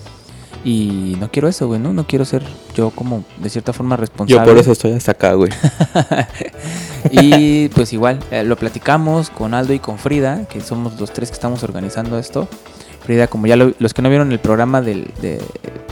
Y 0.66 1.18
no 1.20 1.30
quiero 1.30 1.50
eso, 1.50 1.68
güey, 1.68 1.78
¿no? 1.80 1.92
No 1.92 2.08
quiero 2.08 2.24
ser 2.24 2.42
yo 2.74 2.90
como 2.92 3.26
de 3.40 3.50
cierta 3.50 3.74
forma 3.74 3.98
responsable. 3.98 4.46
Yo 4.46 4.50
por 4.54 4.58
eso 4.62 4.72
estoy 4.72 4.94
hasta 4.94 5.12
acá, 5.12 5.34
güey. 5.34 5.52
Y 7.12 7.68
pues 7.70 7.92
igual, 7.92 8.20
eh, 8.32 8.44
lo 8.44 8.56
platicamos 8.56 9.30
con 9.30 9.54
Aldo 9.54 9.74
y 9.74 9.80
con 9.80 9.98
Frida, 9.98 10.46
que 10.48 10.62
somos 10.62 10.98
los 11.00 11.12
tres 11.12 11.30
que 11.30 11.34
estamos 11.34 11.62
organizando 11.64 12.18
esto. 12.18 12.48
Frida, 13.04 13.28
como 13.28 13.46
ya 13.48 13.58
lo- 13.58 13.74
los 13.78 13.94
que 13.94 14.02
no 14.02 14.08
vieron 14.10 14.32
el 14.32 14.40
programa 14.40 14.82
del, 14.82 15.12
de- 15.22 15.42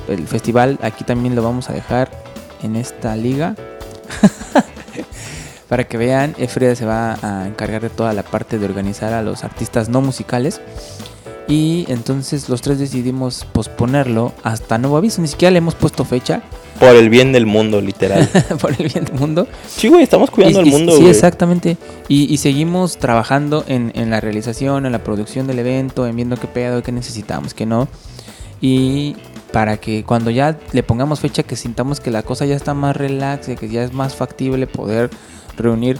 el 0.07 0.25
festival, 0.25 0.79
aquí 0.81 1.03
también 1.03 1.35
lo 1.35 1.43
vamos 1.43 1.69
a 1.69 1.73
dejar 1.73 2.09
en 2.63 2.77
esta 2.77 3.15
liga. 3.17 3.55
Para 5.71 5.85
que 5.85 5.95
vean, 5.97 6.35
Efreda 6.37 6.75
se 6.75 6.85
va 6.85 7.17
a 7.21 7.47
encargar 7.47 7.81
de 7.81 7.89
toda 7.89 8.11
la 8.11 8.23
parte 8.23 8.59
de 8.59 8.65
organizar 8.65 9.13
a 9.13 9.21
los 9.21 9.45
artistas 9.45 9.87
no 9.87 10.01
musicales. 10.01 10.59
Y 11.47 11.85
entonces 11.87 12.49
los 12.49 12.61
tres 12.61 12.77
decidimos 12.77 13.45
posponerlo 13.53 14.33
hasta 14.43 14.77
nuevo 14.77 14.97
aviso. 14.97 15.21
Ni 15.21 15.29
siquiera 15.29 15.51
le 15.51 15.59
hemos 15.59 15.75
puesto 15.75 16.03
fecha 16.03 16.41
Por 16.77 16.89
el 16.95 17.09
bien 17.09 17.31
del 17.31 17.45
mundo, 17.45 17.79
literal. 17.79 18.27
por 18.61 18.71
el 18.71 18.89
bien 18.89 19.05
del 19.05 19.13
mundo. 19.13 19.47
sí, 19.65 19.87
güey, 19.87 20.03
estamos 20.03 20.29
cuidando 20.29 20.59
Y- 20.59 20.63
el 20.63 20.67
y- 20.67 20.71
mundo, 20.71 20.97
Sí, 20.97 21.07
exactamente. 21.07 21.77
Y, 22.09 22.31
y 22.33 22.37
seguimos 22.37 22.97
trabajando 22.97 23.63
en, 23.67 23.93
en 23.95 24.09
la 24.09 24.19
realización, 24.19 24.85
en 24.85 24.91
la 24.91 25.03
producción 25.05 25.47
del 25.47 25.59
evento, 25.59 26.05
en 26.05 26.17
viendo 26.17 26.35
qué 26.35 26.47
pedo, 26.47 26.83
qué 26.83 26.91
necesitamos, 26.91 27.53
qué 27.53 27.65
no. 27.65 27.87
Y 28.59 29.15
para 29.53 29.77
que 29.77 30.03
cuando 30.03 30.31
ya 30.31 30.57
le 30.73 30.83
pongamos 30.83 31.19
fecha, 31.21 31.43
que 31.43 31.55
sintamos 31.55 31.99
que 32.01 32.11
la 32.11 32.23
cosa 32.23 32.45
ya 32.45 32.55
está 32.55 32.73
más 32.73 32.95
relax, 32.95 33.47
que 33.59 33.69
ya 33.69 33.83
es 33.83 33.93
más 33.93 34.15
factible 34.15 34.67
poder 34.67 35.09
reunir 35.57 35.99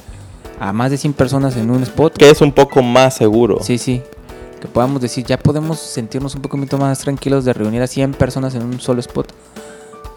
a 0.59 0.73
más 0.73 0.91
de 0.91 0.97
100 0.97 1.13
personas 1.13 1.57
en 1.57 1.71
un 1.71 1.83
spot. 1.83 2.17
Que 2.17 2.29
es 2.29 2.41
un 2.41 2.51
poco 2.51 2.81
más 2.81 3.15
seguro. 3.15 3.59
Sí, 3.61 3.77
sí. 3.77 4.01
Que 4.59 4.67
podamos 4.67 5.01
decir, 5.01 5.25
ya 5.25 5.37
podemos 5.37 5.79
sentirnos 5.79 6.35
un 6.35 6.41
poquito 6.41 6.77
más 6.77 6.99
tranquilos 6.99 7.45
de 7.45 7.53
reunir 7.53 7.81
a 7.81 7.87
100 7.87 8.13
personas 8.13 8.53
en 8.53 8.63
un 8.63 8.79
solo 8.79 8.99
spot. 8.99 9.33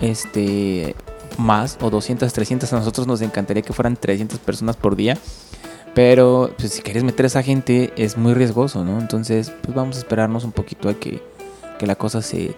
Este, 0.01 0.95
más, 1.39 1.79
o 1.81 1.89
200, 1.89 2.31
300. 2.31 2.73
A 2.73 2.77
nosotros 2.77 3.07
nos 3.07 3.23
encantaría 3.23 3.63
que 3.63 3.73
fueran 3.73 3.97
300 3.97 4.39
personas 4.41 4.77
por 4.77 4.97
día. 4.97 5.17
Pero, 5.95 6.51
pues, 6.59 6.73
si 6.73 6.83
quieres 6.83 7.05
meter 7.05 7.25
a 7.25 7.29
esa 7.29 7.43
gente, 7.43 7.93
es 7.97 8.17
muy 8.17 8.35
riesgoso, 8.35 8.85
¿no? 8.85 8.99
Entonces, 8.99 9.53
pues 9.63 9.75
vamos 9.75 9.97
a 9.97 10.01
esperarnos 10.01 10.45
un 10.45 10.53
poquito 10.53 10.89
a 10.89 10.95
que, 10.95 11.23
que 11.79 11.87
la 11.87 11.95
cosa 11.95 12.21
se, 12.21 12.55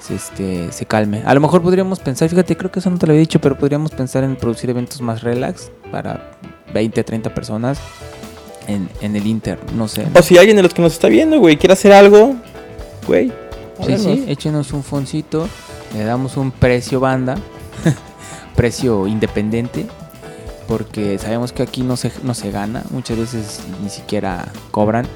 se, 0.00 0.14
este, 0.14 0.72
se 0.72 0.86
calme. 0.86 1.22
A 1.24 1.34
lo 1.34 1.40
mejor 1.40 1.62
podríamos 1.62 2.00
pensar, 2.00 2.28
fíjate, 2.28 2.56
creo 2.56 2.70
que 2.70 2.80
eso 2.80 2.90
no 2.90 2.98
te 2.98 3.06
lo 3.06 3.12
había 3.12 3.20
dicho, 3.20 3.40
pero 3.40 3.56
podríamos 3.56 3.90
pensar 3.92 4.24
en 4.24 4.36
producir 4.36 4.70
eventos 4.70 5.00
más 5.00 5.22
relax 5.22 5.70
para 5.92 6.32
20, 6.72 7.04
30 7.04 7.34
personas 7.34 7.78
en, 8.66 8.88
en 9.00 9.16
el 9.16 9.26
Inter, 9.26 9.58
no 9.74 9.88
sé. 9.88 10.06
O 10.14 10.22
si 10.22 10.38
alguien 10.38 10.56
de 10.56 10.62
los 10.62 10.74
que 10.74 10.82
nos 10.82 10.92
está 10.92 11.08
viendo, 11.08 11.38
güey, 11.38 11.56
quiere 11.56 11.74
hacer 11.74 11.92
algo, 11.92 12.34
güey. 13.06 13.32
Sí, 13.86 13.96
sí, 13.96 14.24
échenos 14.28 14.72
un 14.72 14.82
foncito, 14.82 15.48
le 15.94 16.04
damos 16.04 16.36
un 16.36 16.50
precio 16.50 17.00
banda, 17.00 17.36
precio 18.56 19.06
independiente, 19.06 19.86
porque 20.68 21.18
sabemos 21.18 21.52
que 21.52 21.62
aquí 21.62 21.82
no 21.82 21.96
se, 21.96 22.12
no 22.22 22.34
se 22.34 22.50
gana, 22.50 22.84
muchas 22.90 23.18
veces 23.18 23.60
ni 23.82 23.88
siquiera 23.88 24.48
cobran. 24.70 25.06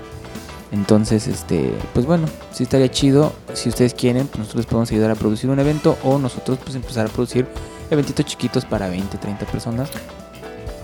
Entonces, 0.75 1.29
este, 1.29 1.73
pues 1.93 2.05
bueno, 2.05 2.27
sí 2.53 2.65
estaría 2.65 2.91
chido. 2.91 3.33
Si 3.53 3.69
ustedes 3.69 3.95
quieren, 3.95 4.27
pues 4.27 4.41
nosotros 4.41 4.65
les 4.65 4.67
podemos 4.67 4.91
ayudar 4.91 5.13
a 5.13 5.15
producir 5.15 5.49
un 5.49 5.61
evento 5.61 5.97
o 6.03 6.19
nosotros 6.19 6.59
pues 6.65 6.75
empezar 6.75 7.07
a 7.07 7.09
producir 7.09 7.47
eventitos 7.91 8.27
chiquitos 8.27 8.65
para 8.65 8.89
20, 8.89 9.17
30 9.17 9.47
personas. 9.47 9.89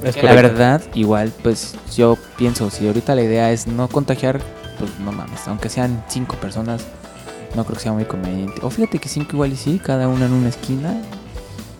Es 0.04 0.22
La 0.22 0.32
verdad, 0.32 0.80
igual, 0.94 1.32
pues 1.42 1.74
yo 1.94 2.16
pienso, 2.38 2.70
si 2.70 2.86
ahorita 2.86 3.16
la 3.16 3.22
idea 3.22 3.50
es 3.50 3.66
no 3.66 3.88
contagiar, 3.88 4.40
pues 4.78 4.92
no 5.00 5.10
mames, 5.10 5.40
aunque 5.48 5.68
sean 5.68 6.04
cinco 6.08 6.36
personas, 6.36 6.82
no 7.56 7.64
creo 7.64 7.76
que 7.76 7.82
sea 7.82 7.92
muy 7.92 8.04
conveniente. 8.04 8.60
O 8.62 8.70
fíjate 8.70 9.00
que 9.00 9.08
cinco 9.08 9.30
igual 9.32 9.52
y 9.52 9.56
sí, 9.56 9.80
cada 9.84 10.06
una 10.06 10.26
en 10.26 10.32
una 10.32 10.50
esquina. 10.50 11.02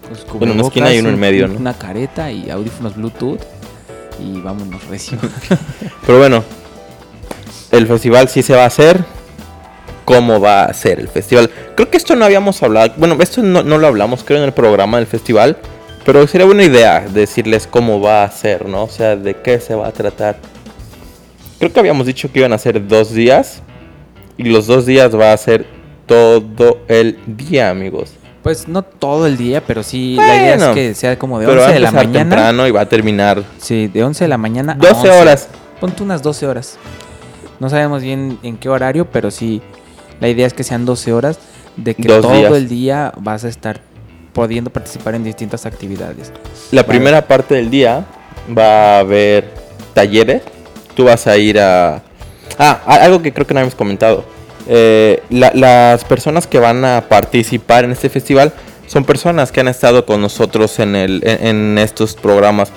pues, 0.09 0.27
En 0.41 0.51
una 0.51 0.63
esquina 0.63 0.93
y 0.93 0.99
uno 0.99 1.11
en 1.11 1.21
medio, 1.21 1.47
¿no? 1.47 1.55
Una 1.55 1.75
careta 1.75 2.33
y 2.33 2.51
audífonos 2.51 2.97
Bluetooth 2.97 3.41
y 4.19 4.41
vámonos 4.41 4.85
recio. 4.89 5.17
Pero 6.07 6.19
bueno, 6.19 6.45
el 7.73 7.87
festival 7.87 8.29
sí 8.29 8.43
se 8.43 8.55
va 8.55 8.65
a 8.65 8.67
hacer. 8.67 9.05
¿Cómo 10.05 10.41
va 10.41 10.65
a 10.65 10.73
ser 10.75 10.99
el 10.99 11.09
festival? 11.09 11.51
Creo 11.77 11.89
que 11.91 11.97
esto 11.97 12.17
no 12.17 12.25
habíamos 12.25 12.63
hablado. 12.63 12.93
Bueno, 12.97 13.17
esto 13.21 13.43
no, 13.43 13.63
no 13.63 13.79
lo 13.79 13.87
hablamos, 13.87 14.25
creo, 14.25 14.39
en 14.39 14.45
el 14.45 14.53
programa 14.53 14.97
del 14.99 15.07
festival. 15.07 15.57
Pero 16.05 16.27
sería 16.27 16.47
buena 16.47 16.65
idea 16.65 17.01
decirles 17.09 17.69
cómo 17.71 18.01
va 18.01 18.25
a 18.25 18.31
ser, 18.31 18.67
¿no? 18.67 18.85
O 18.85 18.89
sea, 18.89 19.15
de 19.17 19.35
qué 19.35 19.61
se 19.61 19.75
va 19.75 19.87
a 19.89 19.93
tratar. 19.93 20.37
Creo 21.59 21.73
que 21.73 21.79
habíamos 21.79 22.07
dicho 22.07 22.33
que 22.33 22.41
iban 22.41 22.53
a 22.53 22.59
ser 22.59 22.89
dos 22.89 23.13
días. 23.13 23.63
Y 24.37 24.45
los 24.45 24.67
dos 24.67 24.87
días 24.87 25.15
va 25.15 25.33
a 25.33 25.37
ser 25.37 25.67
todo 26.07 26.79
el 26.89 27.19
día, 27.27 27.69
amigos. 27.71 28.13
pues 28.43 28.67
no 28.67 28.83
todo 28.83 29.27
el 29.27 29.37
día, 29.37 29.63
pero 29.65 29.83
sí, 29.83 30.17
la 30.17 30.35
idea 30.37 30.55
es 30.55 30.65
que 30.75 30.95
sea 30.95 31.19
como 31.19 31.39
de 31.39 31.47
Pero 31.47 31.59
va 31.61 31.67
11 31.67 31.71
a 31.71 31.75
de 31.75 31.81
la 31.81 31.91
mañana. 31.93 32.19
temprano 32.19 32.67
y 32.67 32.71
va 32.71 32.81
a 32.81 32.89
terminar 32.89 33.45
Sí, 33.59 33.87
de 33.87 34.03
11 34.03 34.25
de 34.25 34.29
la 34.29 34.39
mañana 34.39 34.73
a 34.73 34.77
12 34.77 34.93
11. 34.95 35.11
horas. 35.11 35.49
Ponte 35.79 36.03
unas 36.03 36.23
12 36.23 36.47
horas. 36.47 36.79
No 37.61 37.69
sabemos 37.71 38.03
bien 38.03 38.39
en 38.43 38.57
qué 38.57 38.69
horario, 38.69 39.07
pero 39.11 39.31
sí, 39.31 39.61
la 40.21 40.29
idea 40.29 40.47
es 40.47 40.55
que 40.55 40.65
sean 40.65 40.85
12 40.87 41.13
horas 41.13 41.39
de 41.77 41.95
que 41.95 42.09
Dos 42.09 42.23
todo 42.23 42.33
días. 42.37 42.53
el 42.53 42.69
día 42.69 43.13
vas 43.19 43.45
a 43.45 43.49
estar 43.49 43.81
pudiendo 44.33 44.71
participar 44.71 45.15
en 45.15 45.25
distintas 45.25 45.67
actividades. 45.67 46.33
La 46.73 46.83
Vale. 46.83 46.89
primera 46.95 47.27
parte 47.29 47.55
del 47.55 47.71
día 47.71 48.07
va 48.57 48.97
a 48.97 48.99
haber 49.01 49.53
talleres. 49.95 50.43
Tú 50.95 51.05
vas 51.05 51.27
a 51.27 51.37
ir 51.37 51.59
a... 51.61 52.03
Ah, 52.59 52.81
algo 52.87 53.23
que 53.23 53.33
creo 53.33 53.47
que 53.47 53.55
no 53.55 53.61
habíamos 53.61 53.75
comentado. 53.75 54.25
Eh, 54.69 55.23
la- 55.31 55.53
las 55.55 56.05
personas 56.05 56.47
que 56.47 56.59
van 56.59 56.85
a 56.85 57.03
participar 57.09 57.85
en 57.85 57.91
este 57.93 58.09
festival 58.09 58.53
son 58.87 59.05
personas 59.05 59.53
que 59.53 59.61
han 59.61 59.69
estado 59.69 60.05
con 60.07 60.21
nosotros 60.21 60.79
en, 60.79 60.95
el, 60.97 61.23
en, 61.25 61.47
en 61.47 61.79
estos 61.79 62.15
programas. 62.15 62.71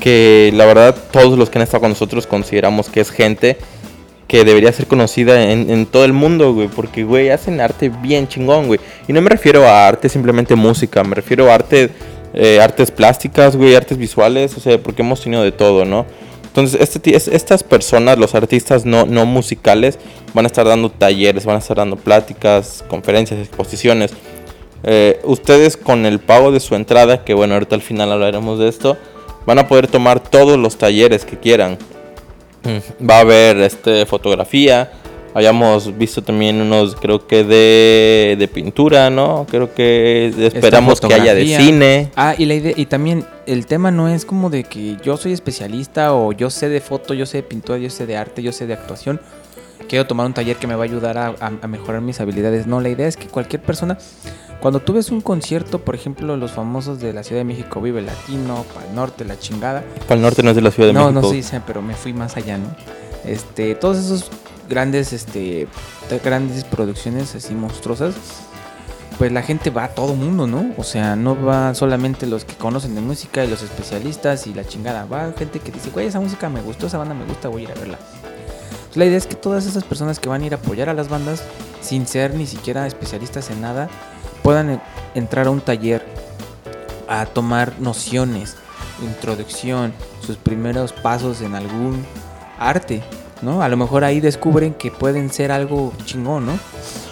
Que 0.00 0.50
la 0.54 0.64
verdad 0.66 0.94
todos 1.10 1.38
los 1.38 1.50
que 1.50 1.58
han 1.58 1.62
estado 1.62 1.80
con 1.82 1.90
nosotros 1.90 2.26
consideramos 2.26 2.88
que 2.88 3.00
es 3.00 3.10
gente 3.10 3.56
que 4.28 4.44
debería 4.44 4.72
ser 4.72 4.86
conocida 4.86 5.50
en, 5.50 5.70
en 5.70 5.86
todo 5.86 6.04
el 6.04 6.12
mundo, 6.12 6.52
güey. 6.52 6.68
Porque, 6.68 7.04
güey, 7.04 7.30
hacen 7.30 7.60
arte 7.60 7.88
bien 7.88 8.28
chingón, 8.28 8.66
güey. 8.66 8.80
Y 9.06 9.12
no 9.12 9.20
me 9.20 9.30
refiero 9.30 9.66
a 9.66 9.86
arte 9.86 10.08
simplemente 10.08 10.54
música, 10.54 11.04
me 11.04 11.14
refiero 11.14 11.50
a 11.50 11.54
arte, 11.54 11.90
eh, 12.34 12.60
artes 12.60 12.90
plásticas, 12.90 13.56
güey, 13.56 13.74
artes 13.74 13.98
visuales, 13.98 14.56
o 14.56 14.60
sea, 14.60 14.78
porque 14.78 15.02
hemos 15.02 15.20
tenido 15.20 15.42
de 15.42 15.52
todo, 15.52 15.84
¿no? 15.84 16.06
Entonces, 16.56 16.80
este, 16.80 17.14
estas 17.14 17.62
personas, 17.62 18.18
los 18.18 18.34
artistas 18.34 18.86
no, 18.86 19.04
no 19.04 19.26
musicales, 19.26 19.98
van 20.32 20.46
a 20.46 20.48
estar 20.48 20.66
dando 20.66 20.90
talleres, 20.90 21.44
van 21.44 21.56
a 21.56 21.58
estar 21.58 21.76
dando 21.76 21.96
pláticas, 21.96 22.82
conferencias, 22.88 23.40
exposiciones. 23.40 24.12
Eh, 24.82 25.20
ustedes 25.24 25.76
con 25.76 26.06
el 26.06 26.18
pago 26.18 26.52
de 26.52 26.60
su 26.60 26.74
entrada, 26.74 27.24
que 27.24 27.34
bueno, 27.34 27.54
ahorita 27.54 27.74
al 27.74 27.82
final 27.82 28.10
hablaremos 28.10 28.58
de 28.58 28.68
esto, 28.68 28.96
van 29.44 29.58
a 29.58 29.68
poder 29.68 29.86
tomar 29.86 30.20
todos 30.20 30.58
los 30.58 30.78
talleres 30.78 31.26
que 31.26 31.38
quieran. 31.38 31.76
Va 33.08 33.18
a 33.18 33.20
haber 33.20 33.58
este 33.58 34.06
fotografía. 34.06 34.90
Habíamos 35.34 35.98
visto 35.98 36.22
también 36.22 36.62
unos, 36.62 36.96
creo 36.96 37.26
que 37.26 37.44
de, 37.44 38.36
de 38.38 38.48
pintura, 38.48 39.10
¿no? 39.10 39.46
Creo 39.50 39.74
que 39.74 40.32
esperamos 40.54 40.98
que 40.98 41.12
haya 41.12 41.34
de 41.34 41.44
cine. 41.58 42.10
Ah, 42.16 42.34
y 42.38 42.46
la 42.46 42.54
idea, 42.54 42.72
y 42.74 42.86
también 42.86 43.26
el 43.44 43.66
tema 43.66 43.90
no 43.90 44.08
es 44.08 44.24
como 44.24 44.48
de 44.48 44.64
que 44.64 44.96
yo 45.04 45.18
soy 45.18 45.32
especialista 45.32 46.14
o 46.14 46.32
yo 46.32 46.48
sé 46.48 46.70
de 46.70 46.80
foto, 46.80 47.12
yo 47.12 47.26
sé 47.26 47.38
de 47.38 47.42
pintura, 47.42 47.76
yo 47.78 47.90
sé 47.90 48.06
de 48.06 48.16
arte, 48.16 48.42
yo 48.42 48.50
sé 48.50 48.66
de 48.66 48.72
actuación. 48.72 49.20
Quiero 49.90 50.06
tomar 50.06 50.24
un 50.26 50.32
taller 50.32 50.56
que 50.56 50.66
me 50.66 50.74
va 50.74 50.84
a 50.84 50.86
ayudar 50.86 51.18
a, 51.18 51.26
a- 51.38 51.52
a 51.60 51.66
mejorar 51.68 52.00
mis 52.00 52.18
habilidades. 52.18 52.66
No, 52.66 52.80
la 52.80 52.88
idea 52.88 53.06
es 53.06 53.18
que 53.18 53.26
cualquier 53.26 53.60
persona, 53.60 53.98
cuando 54.60 54.80
tú 54.80 54.94
ves 54.94 55.10
un 55.10 55.20
concierto, 55.20 55.80
por 55.80 55.94
ejemplo, 55.94 56.36
los 56.36 56.52
famosos 56.52 57.00
de 57.00 57.12
la 57.12 57.22
Ciudad 57.22 57.40
de 57.40 57.44
México, 57.44 57.80
Vive 57.80 58.02
Latino, 58.02 58.64
Pal 58.74 58.94
Norte, 58.94 59.24
La 59.24 59.38
Chingada, 59.38 59.84
Para 60.08 60.14
el 60.14 60.22
norte 60.22 60.42
no 60.42 60.50
es 60.50 60.56
de 60.56 60.62
la 60.62 60.70
Ciudad 60.70 60.88
de 60.88 60.92
no, 60.92 61.10
México. 61.10 61.22
no 61.22 61.28
sé, 61.28 61.42
sí, 61.42 61.56
pero 61.66 61.82
me 61.82 61.94
fui 61.94 62.12
más 62.12 62.36
allá, 62.36 62.58
¿no? 62.58 62.74
Este, 63.24 63.74
todos 63.74 63.98
esos 63.98 64.30
grandes, 64.68 65.12
este, 65.12 65.68
grandes 66.24 66.64
producciones 66.64 67.34
así 67.34 67.54
monstruosas, 67.54 68.14
pues 69.18 69.32
la 69.32 69.42
gente 69.42 69.70
va 69.70 69.84
a 69.84 69.88
todo 69.88 70.14
mundo, 70.14 70.46
¿no? 70.46 70.72
O 70.76 70.84
sea, 70.84 71.16
no 71.16 71.40
va 71.42 71.74
solamente 71.74 72.26
los 72.26 72.44
que 72.44 72.54
conocen 72.54 72.94
de 72.94 73.00
música 73.00 73.44
y 73.44 73.48
los 73.48 73.62
especialistas 73.62 74.46
y 74.46 74.54
la 74.54 74.64
chingada, 74.64 75.06
va 75.06 75.32
gente 75.36 75.58
que 75.60 75.72
dice, 75.72 75.90
güey, 75.90 76.06
esa 76.06 76.20
música 76.20 76.48
me 76.48 76.60
gustó, 76.60 76.86
esa 76.86 76.98
banda 76.98 77.14
me 77.14 77.24
gusta, 77.24 77.48
voy 77.48 77.62
a 77.62 77.64
ir 77.64 77.70
a 77.70 77.74
verla. 77.74 77.98
Pues 78.86 78.96
la 78.96 79.06
idea 79.06 79.18
es 79.18 79.26
que 79.26 79.34
todas 79.34 79.66
esas 79.66 79.84
personas 79.84 80.18
que 80.20 80.28
van 80.28 80.42
a 80.42 80.46
ir 80.46 80.52
a 80.52 80.56
apoyar 80.56 80.88
a 80.88 80.94
las 80.94 81.08
bandas, 81.08 81.42
sin 81.80 82.06
ser 82.06 82.34
ni 82.34 82.46
siquiera 82.46 82.86
especialistas 82.86 83.50
en 83.50 83.60
nada, 83.60 83.88
puedan 84.46 84.80
entrar 85.16 85.48
a 85.48 85.50
un 85.50 85.60
taller 85.60 86.06
a 87.08 87.26
tomar 87.26 87.72
nociones, 87.80 88.54
introducción, 89.02 89.92
sus 90.24 90.36
primeros 90.36 90.92
pasos 90.92 91.40
en 91.40 91.56
algún 91.56 92.04
arte, 92.56 93.02
¿no? 93.42 93.60
A 93.60 93.68
lo 93.68 93.76
mejor 93.76 94.04
ahí 94.04 94.20
descubren 94.20 94.72
que 94.72 94.92
pueden 94.92 95.32
ser 95.32 95.50
algo 95.50 95.92
chingón, 96.04 96.46
¿no? 96.46 96.52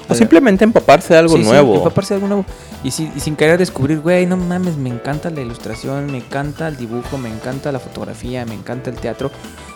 O 0.09 0.15
simplemente 0.15 0.63
empaparse 0.63 1.15
de 1.15 1.19
algo 1.19 1.35
Sí, 1.37 1.43
sí, 1.43 1.49
nuevo. 1.49 1.75
empaparse 1.75 2.15
de 2.15 2.19
algo 2.19 2.29
nuevo. 2.29 2.45
Y, 2.85 2.93
si- 2.93 3.11
y 3.17 3.19
sin 3.19 3.35
querer 3.35 3.59
descubrir, 3.59 3.99
güey, 3.99 4.27
no 4.27 4.37
mames, 4.37 4.77
me 4.77 4.91
encanta 4.91 5.29
la 5.31 5.41
ilustración, 5.41 6.13
me 6.13 6.19
encanta 6.19 6.69
el 6.69 6.77
dibujo, 6.77 7.19
me 7.19 7.31
encanta 7.31 7.73
la 7.73 7.81
fotografía, 7.81 8.47
me 8.47 8.55
encanta 8.55 8.91
el 8.91 8.97
teatro. 8.97 9.33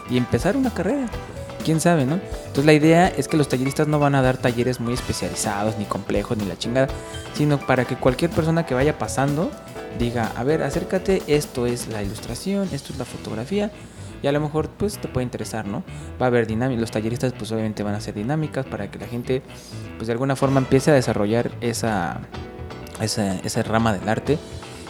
Y 0.09 0.17
empezar 0.17 0.57
una 0.57 0.71
carrera. 0.73 1.09
Quién 1.69 1.83
sabe, 1.83 2.07
¿no? 2.07 2.15
Entonces 2.15 2.65
la 2.65 2.73
idea 2.73 3.09
es 3.09 3.29
que 3.29 3.37
los 3.37 3.47
talleristas 3.47 3.87
no 3.89 3.99
van 3.99 4.15
a 4.15 4.23
dar 4.23 4.39
talleres 4.39 4.81
muy 4.81 4.95
especializados, 4.95 5.77
ni 5.77 5.85
complejos, 5.85 6.39
ni 6.39 6.47
la 6.47 6.57
chingada. 6.57 6.89
Sino 7.35 7.59
para 7.59 7.85
que 7.85 7.95
cualquier 7.95 8.31
persona 8.31 8.65
que 8.65 8.73
vaya 8.73 8.97
pasando 8.97 9.51
diga, 9.99 10.33
a 10.35 10.45
ver, 10.45 10.63
acércate, 10.63 11.23
esto 11.27 11.67
es 11.67 11.89
la 11.89 12.03
ilustración, 12.03 12.71
esto 12.73 12.95
es 12.95 12.99
la 12.99 13.05
fotografía. 13.05 13.71
Y 14.23 14.29
a 14.29 14.33
lo 14.33 14.41
mejor 14.41 14.71
pues 14.71 14.97
te 14.97 15.09
puede 15.09 15.25
interesar, 15.25 15.67
¿no? 15.67 15.85
Va 16.19 16.25
a 16.25 16.29
haber 16.29 16.47
dinámicas, 16.47 16.81
los 16.81 16.91
talleristas 16.91 17.35
pues 17.35 17.53
obviamente 17.53 17.83
van 17.83 17.93
a 17.93 17.99
hacer 17.99 18.15
dinámicas 18.15 18.65
para 18.65 18.91
que 18.91 18.99
la 18.99 19.07
gente 19.07 19.43
pues 19.99 20.07
de 20.07 20.15
alguna 20.15 20.37
forma 20.37 20.61
empiece 20.61 20.91
a 20.91 20.95
desarrollar 20.95 21.51
esa, 21.61 22.23
esa, 23.03 23.35
esa 23.41 23.63
rama 23.63 23.93
del 23.93 24.09
arte 24.09 24.39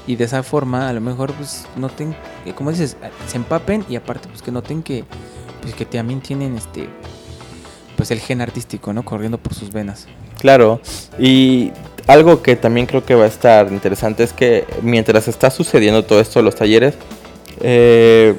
y 0.06 0.14
de 0.14 0.22
esa 0.22 0.44
forma 0.44 0.88
a 0.88 0.92
lo 0.92 1.00
mejor 1.00 1.32
pues 1.32 1.66
noten, 1.74 2.14
eh, 2.46 2.54
como 2.54 2.70
dices, 2.70 2.96
se 3.26 3.36
empapen 3.36 3.84
y 3.88 3.96
aparte 3.96 4.28
pues 4.28 4.42
que 4.42 4.52
noten 4.52 4.84
que 4.84 5.04
pues 5.62 5.74
que 5.74 5.84
también 5.84 6.20
tienen 6.20 6.56
este 6.56 6.88
pues 7.96 8.10
el 8.12 8.20
gen 8.20 8.40
artístico, 8.40 8.92
¿no? 8.92 9.04
Corriendo 9.04 9.38
por 9.38 9.54
sus 9.54 9.72
venas. 9.72 10.06
Claro, 10.38 10.80
y 11.18 11.72
algo 12.06 12.42
que 12.42 12.54
también 12.54 12.86
creo 12.86 13.04
que 13.04 13.14
va 13.16 13.24
a 13.24 13.28
estar 13.28 13.72
interesante 13.72 14.22
es 14.22 14.32
que 14.32 14.64
mientras 14.82 15.26
está 15.26 15.50
sucediendo 15.50 16.04
todo 16.04 16.20
esto, 16.20 16.40
los 16.40 16.54
talleres, 16.54 16.94
eh, 17.60 18.36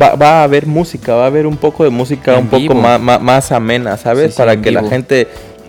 va, 0.00 0.14
va 0.14 0.40
a 0.40 0.42
haber 0.44 0.66
música, 0.66 1.14
va 1.16 1.24
a 1.24 1.26
haber 1.26 1.46
un 1.48 1.56
poco 1.56 1.82
de 1.84 1.90
música 1.90 2.34
En 2.34 2.44
un 2.44 2.46
poco 2.48 2.74
más, 2.74 3.00
más, 3.00 3.20
más 3.20 3.52
amena, 3.52 3.96
¿sabes? 3.96 4.26
Sí, 4.26 4.32
sí, 4.32 4.38
Para 4.38 4.60
que 4.60 4.70
la 4.70 4.84
gente 4.84 5.26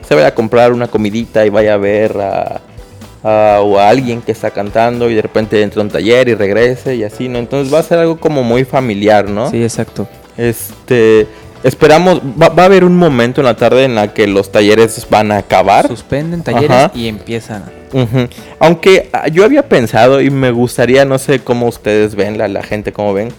se 0.08 0.14
vaya 0.16 0.28
a 0.28 0.36
comprar 0.36 0.72
una 0.72 0.88
comidita 0.88 1.44
y 1.46 1.50
vaya 1.50 1.74
a 1.74 1.78
ver 1.78 2.16
a, 2.22 2.62
a- 3.24 3.62
o 3.62 3.80
a 3.80 3.90
alguien 3.90 4.22
que 4.22 4.32
está 4.32 4.52
cantando 4.52 5.10
y 5.10 5.16
de 5.16 5.22
repente 5.24 5.62
entre 5.64 5.80
a 5.82 5.84
un 5.84 5.90
taller 5.90 6.28
y 6.30 6.36
regrese 6.36 6.96
y 6.96 7.04
así, 7.04 7.30
¿no? 7.30 7.40
Entonces 7.40 7.74
va 7.74 7.80
a 7.80 7.84
ser 7.84 7.98
algo 7.98 8.20
como 8.20 8.44
muy 8.44 8.64
familiar, 8.64 9.28
¿no? 9.30 9.50
Sí, 9.50 9.64
exacto. 9.64 10.08
Este, 10.38 11.28
esperamos, 11.64 12.22
va, 12.42 12.50
va 12.50 12.64
a 12.64 12.66
haber 12.66 12.84
un 12.84 12.98
momento 12.98 13.42
en 13.42 13.46
la 13.46 13.56
tarde 13.56 13.84
en 13.86 13.96
la 13.96 14.14
que 14.14 14.28
los 14.28 14.52
talleres 14.52 15.06
van 15.10 15.32
a 15.32 15.38
acabar. 15.38 15.88
Suspenden 15.88 16.44
talleres 16.44 16.70
Ajá. 16.72 16.92
y 16.96 17.08
empiezan. 17.08 17.64
Aunque 18.60 19.10
ah, 19.14 19.28
yo 19.28 19.46
había 19.46 19.70
pensado 19.70 20.20
y 20.22 20.30
me 20.32 20.50
gustaría, 20.52 21.06
no 21.06 21.20
sé 21.20 21.40
cómo 21.40 21.68
ustedes 21.68 22.16
ven, 22.16 22.38
la, 22.40 22.48
la 22.48 22.64
gente 22.64 22.92
cómo 22.92 23.14
ven, 23.14 23.30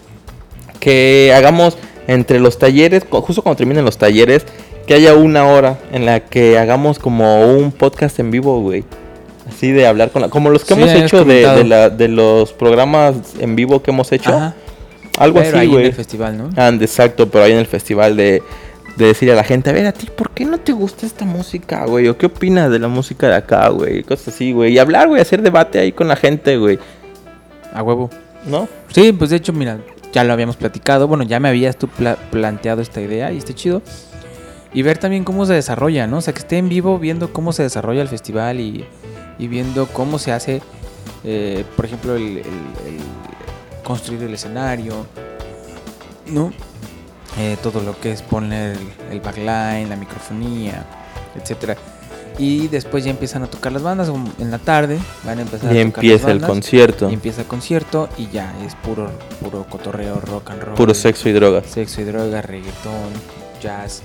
que 0.81 1.33
hagamos 1.37 1.77
entre 2.07 2.39
los 2.39 2.59
talleres, 2.59 3.05
justo 3.11 3.43
cuando 3.43 3.57
terminen 3.57 3.85
los 3.85 3.99
talleres, 3.99 4.45
que 4.87 4.95
haya 4.95 5.15
una 5.15 5.47
hora 5.47 5.79
en 5.93 6.05
la 6.07 6.21
que 6.21 6.59
hagamos 6.59 6.99
como 6.99 7.45
un 7.57 7.73
podcast 7.73 8.19
en 8.21 8.31
vivo, 8.31 8.61
güey. 8.61 8.85
Así 9.49 9.73
de 9.73 9.87
hablar 9.87 10.11
con 10.11 10.23
la... 10.23 10.29
Como 10.29 10.51
los 10.51 10.65
que 10.65 10.75
Sí, 10.75 10.81
hemos 10.83 10.93
hecho 10.95 11.25
de, 11.25 11.47
de, 11.49 11.65
la- 11.65 11.91
de 11.91 12.09
los 12.09 12.53
programas 12.53 13.15
en 13.41 13.57
vivo 13.57 13.83
que 13.83 13.91
hemos 13.91 14.13
hecho. 14.13 14.31
Ajá. 14.31 14.55
Algo 15.19 15.39
Pero 15.39 15.49
así, 15.51 15.59
ahí 15.59 15.67
en 15.67 15.73
güey. 15.73 15.87
el 15.87 15.93
festival, 15.93 16.37
¿no? 16.39 16.51
Ande, 16.57 16.85
exacto, 16.87 17.29
pero 17.31 17.45
ahí 17.45 17.53
en 17.53 17.59
el 17.59 17.67
festival 17.67 18.17
de, 18.17 18.43
de 18.97 19.07
decir 19.07 19.31
a 19.31 19.35
la 19.35 19.45
gente, 19.45 19.71
a 19.71 19.73
ver, 19.73 19.87
a 19.87 19.93
ti, 19.93 20.09
¿por 20.15 20.31
qué 20.31 20.45
no 20.45 20.59
te 20.59 20.73
gusta 20.73 21.07
esta 21.07 21.25
música, 21.25 21.85
güey? 21.87 22.09
¿O 22.09 22.19
qué 22.19 22.27
opinas 22.27 22.71
de 22.71 22.79
la 22.81 22.89
música 22.89 23.29
de 23.29 23.37
acá, 23.37 23.69
güey? 23.69 24.03
Cosas 24.03 24.35
así, 24.35 24.53
güey. 24.53 24.73
Y 24.73 24.79
hablar, 24.79 25.07
güey, 25.09 25.21
hacer 25.23 25.41
debate 25.43 25.79
ahí 25.79 25.93
con 25.93 26.09
la 26.09 26.17
gente, 26.17 26.57
güey. 26.57 26.79
A 27.73 27.83
huevo. 27.83 28.11
¿No? 28.47 28.69
Sí, 28.93 29.13
pues 29.13 29.31
de 29.31 29.37
hecho, 29.37 29.53
mira, 29.53 29.79
ya 30.13 30.25
lo 30.25 30.33
habíamos 30.33 30.57
platicado. 30.57 31.07
Bueno, 31.09 31.23
ya 31.25 31.39
me 31.41 31.49
habías 31.49 31.77
tú 31.77 31.89
pla- 31.89 32.17
planteado 32.31 32.83
esta 32.83 33.01
idea 33.01 33.31
y 33.33 33.39
está 33.39 33.55
chido. 33.55 33.83
Y 34.73 34.83
ver 34.83 34.99
también 34.99 35.23
cómo 35.23 35.47
se 35.47 35.53
desarrolla, 35.55 36.07
¿no? 36.09 36.19
O 36.19 36.21
sea, 36.21 36.35
que 36.35 36.41
esté 36.41 36.59
en 36.59 36.69
vivo 36.69 36.99
viendo 36.99 37.33
cómo 37.33 37.53
se 37.53 37.63
desarrolla 37.63 38.03
el 38.03 38.09
festival 38.09 38.59
y, 38.59 38.85
y 39.39 39.47
viendo 39.49 39.87
cómo 39.87 40.19
se 40.19 40.33
hace, 40.33 40.61
eh, 41.23 41.65
por 41.77 41.85
ejemplo, 41.85 42.17
el, 42.17 42.23
el- 42.23 42.39
el 42.39 42.99
construir 43.85 44.23
el 44.25 44.35
escenario, 44.35 45.07
¿no? 46.27 46.53
Eh, 47.39 47.57
todo 47.63 47.81
lo 47.81 47.99
que 48.01 48.13
es 48.13 48.23
poner 48.23 48.77
el, 49.11 49.21
backline, 49.21 49.89
la 49.89 49.97
microfonía, 49.97 50.85
etcétera. 51.37 51.77
Y 52.39 52.67
después 52.67 53.05
ya 53.05 53.11
empiezan 53.11 53.45
a 53.45 53.47
tocar 53.47 53.71
las 53.71 53.83
bandas 53.83 54.09
um, 54.09 54.29
en 54.41 54.51
la 54.51 54.59
tarde, 54.59 54.99
van 55.25 55.39
a 55.39 55.43
empezar 55.43 55.73
Y 55.73 55.79
a 55.79 55.85
tocar 55.85 56.05
empieza 56.05 56.27
las 56.29 56.37
el 56.37 56.43
concierto. 56.43 57.11
Y 57.11 57.15
empieza 57.15 57.43
el 57.43 57.47
concierto 57.47 58.09
y 58.19 58.29
ya 58.31 58.53
es 58.65 58.75
puro, 58.75 59.11
puro 59.41 59.67
cotorreo, 59.69 60.21
rock 60.21 60.51
and 60.51 60.63
roll. 60.63 60.75
Puro 60.75 60.95
sexo 60.95 61.29
y 61.29 61.33
drogas. 61.33 61.67
Sexo 61.67 62.01
y 62.01 62.05
droga, 62.05 62.43
reggaetón, 62.43 63.13
jazz, 63.63 64.03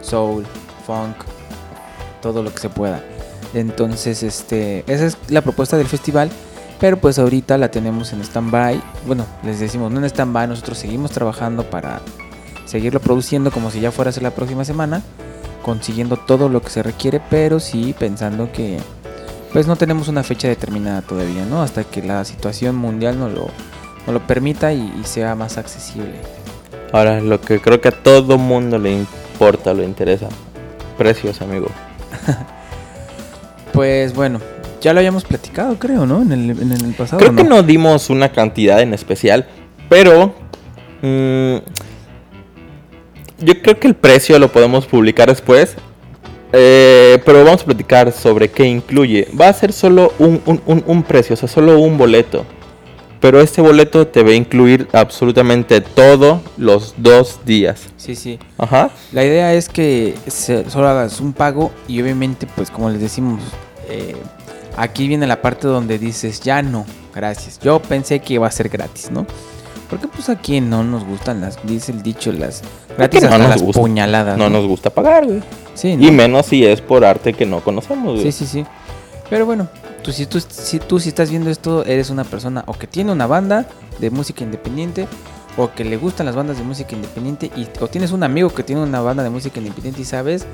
soul, 0.00 0.44
funk, 0.86 1.16
todo 2.20 2.42
lo 2.42 2.52
que 2.52 2.58
se 2.58 2.68
pueda. 2.68 3.02
Entonces, 3.54 4.22
este, 4.22 4.84
esa 4.86 5.06
es 5.06 5.16
la 5.28 5.42
propuesta 5.42 5.76
del 5.76 5.86
festival. 5.86 6.30
Pero 6.82 6.96
pues 6.96 7.20
ahorita 7.20 7.58
la 7.58 7.70
tenemos 7.70 8.12
en 8.12 8.22
stand-by. 8.22 8.82
Bueno, 9.06 9.24
les 9.44 9.60
decimos, 9.60 9.92
no 9.92 10.00
en 10.00 10.04
stand-by, 10.04 10.48
nosotros 10.48 10.78
seguimos 10.78 11.12
trabajando 11.12 11.62
para 11.62 12.00
seguirlo 12.64 12.98
produciendo 12.98 13.52
como 13.52 13.70
si 13.70 13.78
ya 13.78 13.92
fuera 13.92 14.08
a 14.08 14.12
ser 14.12 14.24
la 14.24 14.32
próxima 14.32 14.64
semana. 14.64 15.00
Consiguiendo 15.62 16.16
todo 16.16 16.48
lo 16.48 16.60
que 16.60 16.70
se 16.70 16.82
requiere, 16.82 17.22
pero 17.30 17.60
sí 17.60 17.94
pensando 17.96 18.50
que 18.50 18.78
pues 19.52 19.68
no 19.68 19.76
tenemos 19.76 20.08
una 20.08 20.24
fecha 20.24 20.48
determinada 20.48 21.02
todavía, 21.02 21.44
¿no? 21.44 21.62
Hasta 21.62 21.84
que 21.84 22.02
la 22.02 22.24
situación 22.24 22.74
mundial 22.74 23.16
nos 23.16 23.30
lo, 23.32 23.46
nos 24.04 24.14
lo 24.14 24.26
permita 24.26 24.72
y, 24.72 24.92
y 25.00 25.04
sea 25.04 25.36
más 25.36 25.58
accesible. 25.58 26.16
Ahora, 26.92 27.20
lo 27.20 27.40
que 27.40 27.60
creo 27.60 27.80
que 27.80 27.90
a 27.90 28.02
todo 28.02 28.38
mundo 28.38 28.76
le 28.80 28.90
importa, 28.90 29.72
le 29.72 29.84
interesa. 29.84 30.28
Precios, 30.98 31.42
amigo. 31.42 31.68
Pues 33.72 34.12
bueno, 34.14 34.38
ya 34.82 34.92
lo 34.92 34.98
habíamos 34.98 35.24
platicado, 35.24 35.78
creo, 35.78 36.04
¿no? 36.04 36.20
En 36.22 36.32
el, 36.32 36.50
en 36.50 36.72
el 36.72 36.94
pasado. 36.94 37.18
Creo 37.18 37.32
¿o 37.32 37.36
que 37.36 37.44
no 37.44 37.62
dimos 37.62 38.10
una 38.10 38.30
cantidad 38.30 38.80
en 38.82 38.92
especial, 38.92 39.46
pero 39.88 40.34
mm, 41.00 41.56
yo 43.40 43.62
creo 43.62 43.78
que 43.80 43.88
el 43.88 43.94
precio 43.94 44.38
lo 44.38 44.50
podemos 44.52 44.86
publicar 44.86 45.28
después. 45.28 45.76
Eh, 46.54 47.18
pero 47.24 47.42
vamos 47.44 47.62
a 47.62 47.64
platicar 47.64 48.12
sobre 48.12 48.50
qué 48.50 48.64
incluye. 48.66 49.26
Va 49.40 49.48
a 49.48 49.52
ser 49.54 49.72
solo 49.72 50.12
un, 50.18 50.42
un- 50.44 50.60
un- 50.66 50.84
un 50.86 51.02
precio, 51.02 51.32
o 51.32 51.36
sea, 51.38 51.48
solo 51.48 51.78
un 51.80 51.96
boleto. 51.96 52.44
Pero 53.20 53.40
este 53.40 53.62
boleto 53.62 54.06
te 54.06 54.22
va 54.22 54.30
a 54.30 54.34
incluir 54.34 54.86
absolutamente 54.92 55.80
todo 55.80 56.42
los 56.58 56.92
dos 56.98 57.40
días. 57.46 57.84
Sí, 57.96 58.14
sí. 58.16 58.38
Ajá. 58.58 58.90
La 59.12 59.24
idea 59.24 59.54
es 59.54 59.68
que 59.70 60.14
solo 60.68 60.88
hagas 60.88 61.20
un 61.20 61.32
pago 61.32 61.70
y 61.88 62.02
obviamente, 62.02 62.46
pues 62.54 62.68
como 62.70 62.90
les 62.90 63.00
decimos, 63.00 63.40
eh, 63.88 64.14
aquí 64.76 65.08
viene 65.08 65.26
la 65.26 65.42
parte 65.42 65.66
donde 65.66 65.98
dices, 65.98 66.40
ya 66.40 66.62
no, 66.62 66.84
gracias. 67.14 67.58
Yo 67.60 67.80
pensé 67.80 68.20
que 68.20 68.34
iba 68.34 68.46
a 68.46 68.50
ser 68.50 68.68
gratis, 68.68 69.10
¿no? 69.10 69.26
Porque 69.88 70.08
pues 70.08 70.28
aquí 70.30 70.60
no 70.60 70.82
nos 70.82 71.04
gustan 71.04 71.40
las, 71.42 71.58
dice 71.66 71.92
el 71.92 72.02
dicho, 72.02 72.32
las 72.32 72.62
gratis 72.96 73.22
no 73.22 73.26
hasta 73.26 73.38
nos 73.38 73.48
las 73.50 73.62
gusta? 73.62 73.80
puñaladas. 73.80 74.38
No 74.38 74.48
nos 74.48 74.66
gusta 74.66 74.90
pagar, 74.90 75.26
güey. 75.26 75.42
Sí, 75.74 75.96
¿no? 75.96 76.06
Y 76.06 76.10
menos 76.10 76.46
si 76.46 76.64
es 76.64 76.80
por 76.80 77.04
arte 77.04 77.34
que 77.34 77.44
no 77.44 77.60
conocemos, 77.60 78.14
güey. 78.14 78.32
Sí, 78.32 78.32
sí, 78.32 78.46
sí. 78.46 78.66
Pero 79.28 79.46
bueno, 79.46 79.68
tú 80.02 80.12
si, 80.12 80.26
tú, 80.26 80.40
si 80.40 80.78
tú 80.78 80.98
si 80.98 81.08
estás 81.10 81.30
viendo 81.30 81.50
esto, 81.50 81.84
eres 81.84 82.10
una 82.10 82.24
persona 82.24 82.64
o 82.66 82.74
que 82.74 82.86
tiene 82.86 83.12
una 83.12 83.26
banda 83.26 83.66
de 83.98 84.10
música 84.10 84.44
independiente 84.44 85.06
o 85.56 85.72
que 85.72 85.84
le 85.84 85.96
gustan 85.96 86.26
las 86.26 86.34
bandas 86.34 86.58
de 86.58 86.64
música 86.64 86.94
independiente 86.94 87.50
y, 87.56 87.66
o 87.80 87.88
tienes 87.88 88.12
un 88.12 88.22
amigo 88.22 88.50
que 88.50 88.62
tiene 88.62 88.82
una 88.82 89.00
banda 89.00 89.22
de 89.22 89.30
música 89.30 89.58
independiente 89.58 90.00
y 90.00 90.04
sabes 90.04 90.46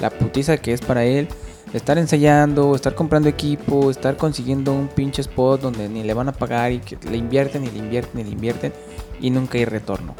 la 0.00 0.10
putiza 0.10 0.56
que 0.56 0.72
es 0.72 0.80
para 0.80 1.04
él 1.04 1.28
estar 1.72 1.98
ensayando, 1.98 2.74
estar 2.74 2.94
comprando 2.94 3.28
equipo, 3.28 3.90
estar 3.90 4.16
consiguiendo 4.16 4.72
un 4.72 4.88
pinche 4.88 5.22
spot 5.22 5.60
donde 5.60 5.88
ni 5.88 6.02
le 6.02 6.14
van 6.14 6.28
a 6.28 6.32
pagar 6.32 6.72
y 6.72 6.78
que 6.80 6.96
le 7.08 7.16
invierten 7.16 7.64
y 7.64 7.70
le 7.70 7.78
invierten 7.78 8.20
y 8.20 8.24
le 8.24 8.30
invierten 8.30 8.72
y 9.20 9.30
nunca 9.30 9.58
hay 9.58 9.64
retorno. 9.64 10.14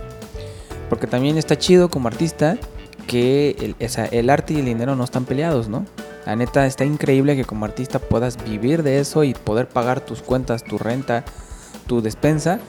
Porque 0.88 1.06
también 1.06 1.38
está 1.38 1.56
chido 1.58 1.88
como 1.88 2.08
artista 2.08 2.56
que 3.06 3.56
el, 3.60 3.76
esa- 3.78 4.06
el 4.06 4.30
arte 4.30 4.54
y 4.54 4.58
el 4.58 4.64
dinero 4.66 4.94
no 4.96 5.04
están 5.04 5.24
peleados, 5.24 5.68
¿no? 5.68 5.84
La 6.26 6.36
neta 6.36 6.66
está 6.66 6.84
increíble 6.84 7.34
que 7.34 7.44
como 7.44 7.64
artista 7.64 7.98
puedas 7.98 8.42
vivir 8.44 8.82
de 8.82 9.00
eso 9.00 9.24
y 9.24 9.34
poder 9.34 9.68
pagar 9.68 10.00
tus 10.00 10.22
cuentas, 10.22 10.62
tu 10.64 10.78
renta, 10.78 11.24
tu 11.86 12.02
despensa. 12.02 12.60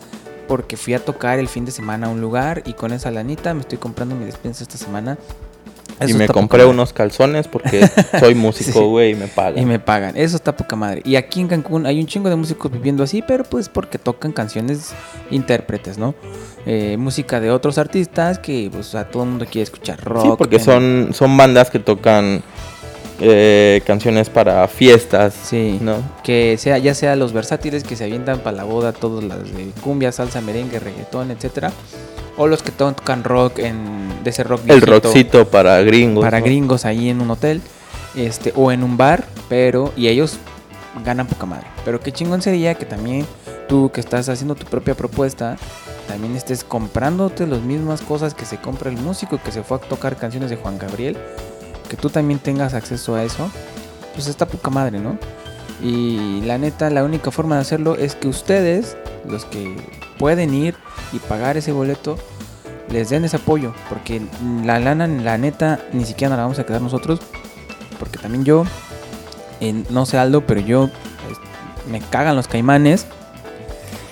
Porque 0.47 0.75
fui 0.75 0.93
a 0.93 1.03
tocar 1.05 1.39
el 1.39 1.47
fin 1.47 1.63
de 1.65 1.71
semana 1.71 2.07
a 2.07 2.09
un 2.09 2.19
lugar 2.19 2.63
y 2.65 2.73
con 2.73 2.91
esa 2.91 3.09
lanita 3.11 3.53
me 3.53 3.61
estoy 3.61 3.77
comprando 3.77 4.15
mi 4.15 4.25
despensa 4.25 4.63
esta 4.63 4.77
semana. 4.77 5.17
Y 6.07 6.13
me 6.13 6.27
compré 6.27 6.65
unos 6.65 6.93
calzones 6.93 7.47
porque 7.47 7.87
soy 8.19 8.35
músico, 8.35 8.79
Sí. 8.79 8.85
güey, 8.85 9.11
y 9.11 9.15
me 9.15 9.27
pagan. 9.27 9.59
Y 9.61 9.65
me 9.65 9.79
pagan. 9.79 10.15
Eso 10.17 10.35
está 10.35 10.55
poca 10.55 10.75
madre. 10.75 11.01
Y 11.05 11.15
aquí 11.15 11.41
en 11.41 11.47
Cancún 11.47 11.85
hay 11.85 11.99
un 11.99 12.07
chingo 12.07 12.29
de 12.29 12.35
músicos 12.35 12.71
viviendo 12.71 13.03
así, 13.03 13.21
pero 13.25 13.43
pues 13.43 13.69
porque 13.69 13.97
tocan 13.97 14.31
canciones 14.31 14.93
intérpretes, 15.29 15.97
¿no? 15.97 16.15
Eh, 16.65 16.95
música 16.97 17.39
de 17.39 17.49
otros 17.51 17.77
artistas 17.77 18.39
que 18.39 18.69
pues 18.71 18.93
a 18.95 19.05
todo 19.09 19.23
el 19.23 19.29
mundo 19.29 19.45
quiere 19.45 19.63
escuchar 19.63 20.03
rock. 20.03 20.23
Sí, 20.23 20.29
porque 20.37 20.59
son, 20.59 21.09
son 21.13 21.35
bandas 21.37 21.69
que 21.71 21.79
tocan 21.79 22.41
eh, 23.19 23.81
canciones 23.85 24.29
para 24.29 24.67
fiestas, 24.67 25.33
Sí. 25.43 25.77
¿no? 25.81 25.97
Que 26.23 26.57
sea, 26.57 26.77
ya 26.79 26.93
sea 26.95 27.15
los 27.15 27.33
versátiles 27.33 27.83
que 27.83 27.95
se 27.95 28.05
avientan 28.05 28.39
para 28.39 28.57
la 28.57 28.63
boda, 28.63 28.93
todos 28.93 29.23
las 29.23 29.43
de 29.55 29.71
cumbia, 29.81 30.11
salsa, 30.11 30.41
merengue, 30.41 30.79
reggaetón, 30.79 31.29
etcétera. 31.31 31.71
O 32.37 32.47
los 32.47 32.63
que 32.63 32.71
tocan 32.71 33.23
rock 33.23 33.59
en. 33.59 34.23
de 34.23 34.29
ese 34.29 34.43
rock 34.43 34.61
El 34.61 34.81
viejito 34.81 34.91
rockcito 34.91 35.47
para 35.47 35.81
gringos. 35.81 36.23
Para 36.23 36.39
¿no? 36.39 36.45
gringos 36.45 36.85
ahí 36.85 37.09
en 37.09 37.21
un 37.21 37.31
hotel. 37.31 37.61
Este, 38.15 38.53
o 38.55 38.71
en 38.71 38.83
un 38.83 38.97
bar, 38.97 39.25
pero. 39.49 39.91
Y 39.95 40.07
ellos 40.07 40.37
ganan 41.05 41.27
poca 41.27 41.45
madre. 41.45 41.67
Pero 41.85 41.99
qué 41.99 42.11
chingón 42.11 42.41
sería 42.41 42.75
que 42.75 42.85
también 42.85 43.25
tú 43.67 43.91
que 43.93 44.01
estás 44.01 44.29
haciendo 44.29 44.55
tu 44.55 44.65
propia 44.65 44.95
propuesta. 44.95 45.57
También 46.07 46.35
estés 46.35 46.63
comprándote 46.63 47.47
las 47.47 47.61
mismas 47.61 48.01
cosas 48.01 48.33
que 48.33 48.45
se 48.45 48.57
compra 48.57 48.89
el 48.89 48.97
músico 48.97 49.39
que 49.41 49.51
se 49.51 49.63
fue 49.63 49.77
a 49.77 49.79
tocar 49.79 50.17
canciones 50.17 50.49
de 50.49 50.57
Juan 50.57 50.77
Gabriel. 50.77 51.17
Que 51.89 51.97
tú 51.97 52.09
también 52.09 52.39
tengas 52.39 52.73
acceso 52.73 53.15
a 53.15 53.23
eso. 53.23 53.49
Pues 54.13 54.27
está 54.27 54.45
poca 54.45 54.69
madre, 54.69 54.99
¿no? 54.99 55.17
Y 55.81 56.41
la 56.41 56.57
neta, 56.57 56.89
la 56.89 57.03
única 57.03 57.31
forma 57.31 57.55
de 57.55 57.61
hacerlo 57.61 57.95
es 57.95 58.15
que 58.15 58.27
ustedes, 58.27 58.97
los 59.25 59.45
que 59.45 59.75
pueden 60.17 60.53
ir 60.53 60.75
y 61.13 61.19
pagar 61.19 61.57
ese 61.57 61.71
boleto, 61.71 62.17
les 62.89 63.09
den 63.09 63.25
ese 63.25 63.37
apoyo. 63.37 63.73
Porque 63.89 64.21
la 64.63 64.79
lana, 64.79 65.07
la 65.07 65.37
neta, 65.37 65.79
ni 65.93 66.05
siquiera 66.05 66.29
nos 66.29 66.37
la 66.37 66.43
vamos 66.43 66.59
a 66.59 66.65
quedar 66.65 66.81
nosotros. 66.81 67.19
Porque 67.99 68.17
también 68.17 68.43
yo, 68.45 68.65
eh, 69.59 69.83
no 69.89 70.05
sé 70.05 70.17
Aldo, 70.17 70.45
pero 70.45 70.59
yo 70.61 70.85
eh, 70.85 70.89
me 71.91 71.99
cagan 72.01 72.35
los 72.35 72.47
caimanes. 72.47 73.05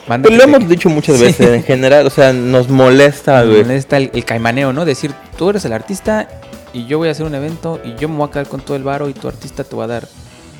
Banda 0.07 0.27
Pues 0.27 0.39
que 0.39 0.45
lo 0.47 0.51
te- 0.51 0.57
hemos 0.57 0.69
dicho 0.69 0.89
muchas 0.89 1.17
Sí. 1.17 1.23
veces, 1.23 1.47
en 1.49 1.63
general, 1.63 2.07
o 2.07 2.09
sea, 2.09 2.33
nos 2.33 2.67
molesta, 2.69 3.43
güey. 3.43 3.61
molesta 3.61 3.97
el, 3.97 4.09
el 4.13 4.25
caimaneo, 4.25 4.73
¿no? 4.73 4.85
Decir, 4.85 5.13
tú 5.37 5.49
eres 5.51 5.65
el 5.65 5.73
artista 5.73 6.27
y 6.73 6.85
yo 6.87 6.97
voy 6.97 7.09
a 7.09 7.11
hacer 7.11 7.25
un 7.25 7.35
evento 7.35 7.79
y 7.83 7.95
yo 7.95 8.09
me 8.09 8.15
voy 8.17 8.27
a 8.27 8.31
quedar 8.31 8.47
con 8.47 8.61
todo 8.61 8.75
el 8.75 8.83
varo 8.83 9.07
y 9.09 9.13
tu 9.13 9.27
artista 9.27 9.63
te 9.63 9.75
va 9.75 9.83
a 9.83 9.87
dar 9.87 10.07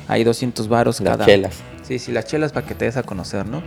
ahí 0.08 0.22
200 0.24 0.68
varos 0.68 1.00
Las 1.00 1.12
cada. 1.16 1.24
chelas. 1.26 1.54
Sí, 1.82 1.98
sí, 1.98 2.12
las 2.12 2.26
chelas 2.26 2.52
para 2.52 2.64
que 2.66 2.74
te 2.76 2.84
des 2.84 2.96
a 2.96 3.02
conocer, 3.02 3.44
¿no? 3.46 3.62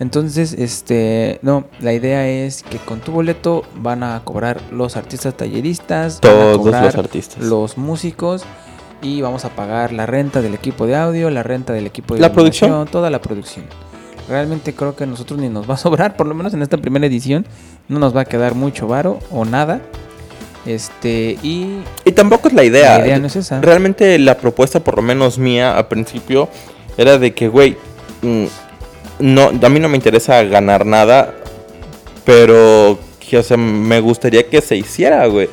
Entonces, 0.00 0.52
este, 0.52 1.40
no, 1.42 1.64
la 1.80 1.92
idea 1.92 2.28
es 2.28 2.62
que 2.62 2.78
con 2.78 3.00
tu 3.00 3.10
boleto 3.12 3.64
van 3.74 4.02
a 4.04 4.20
cobrar 4.24 4.60
los 4.70 4.96
artistas 4.96 5.36
talleristas, 5.36 6.20
van 6.22 6.32
a 6.32 6.34
Todos 6.52 6.66
los 6.66 6.94
artistas. 6.94 7.42
los 7.44 7.76
músicos 7.76 8.44
y 9.02 9.20
vamos 9.22 9.44
a 9.44 9.48
pagar 9.50 9.92
la 9.92 10.06
renta 10.06 10.40
del 10.40 10.54
equipo 10.54 10.86
de 10.86 10.94
audio, 10.96 11.30
la 11.30 11.42
renta 11.42 11.72
del 11.72 11.86
equipo 11.86 12.14
de 12.14 12.20
¿La 12.20 12.32
producción? 12.32 12.86
toda 12.86 13.10
la 13.10 13.20
producción. 13.20 13.64
Realmente 14.28 14.74
creo 14.74 14.94
que 14.94 15.04
a 15.04 15.06
nosotros 15.06 15.40
ni 15.40 15.48
nos 15.48 15.68
va 15.68 15.74
a 15.74 15.76
sobrar, 15.78 16.16
por 16.16 16.26
lo 16.28 16.34
menos 16.34 16.54
en 16.54 16.62
esta 16.62 16.76
primera 16.78 17.06
edición, 17.06 17.44
no 17.88 17.98
nos 17.98 18.14
va 18.16 18.20
a 18.20 18.24
quedar 18.24 18.54
mucho 18.54 18.86
varo 18.86 19.18
o 19.32 19.44
nada. 19.44 19.80
Este, 20.66 21.38
y 21.42 21.80
Y 22.04 22.12
tampoco 22.12 22.48
es 22.48 22.54
la 22.54 22.62
idea. 22.62 22.98
la 22.98 23.06
idea 23.06 23.18
no 23.18 23.26
es 23.26 23.36
esa. 23.36 23.60
Realmente 23.60 24.18
la 24.18 24.36
propuesta, 24.36 24.80
por 24.80 24.96
lo 24.96 25.02
menos 25.02 25.38
mía, 25.38 25.76
al 25.76 25.88
principio, 25.88 26.48
era 26.98 27.18
de 27.18 27.32
que, 27.32 27.48
güey, 27.48 27.76
mm, 28.22 28.44
no, 29.18 29.50
a 29.62 29.68
mí 29.68 29.80
no 29.80 29.88
me 29.88 29.96
interesa 29.96 30.42
ganar 30.44 30.86
nada, 30.86 31.34
pero, 32.24 32.92
o 32.92 33.42
sea, 33.42 33.56
me 33.56 34.00
gustaría 34.00 34.48
que 34.48 34.60
se 34.60 34.76
hiciera, 34.76 35.26
güey. 35.26 35.48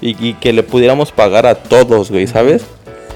Y, 0.00 0.28
y 0.28 0.34
que 0.34 0.52
le 0.52 0.62
pudiéramos 0.62 1.12
pagar 1.12 1.46
a 1.46 1.54
todos, 1.54 2.10
güey, 2.10 2.26
¿sabes? 2.26 2.62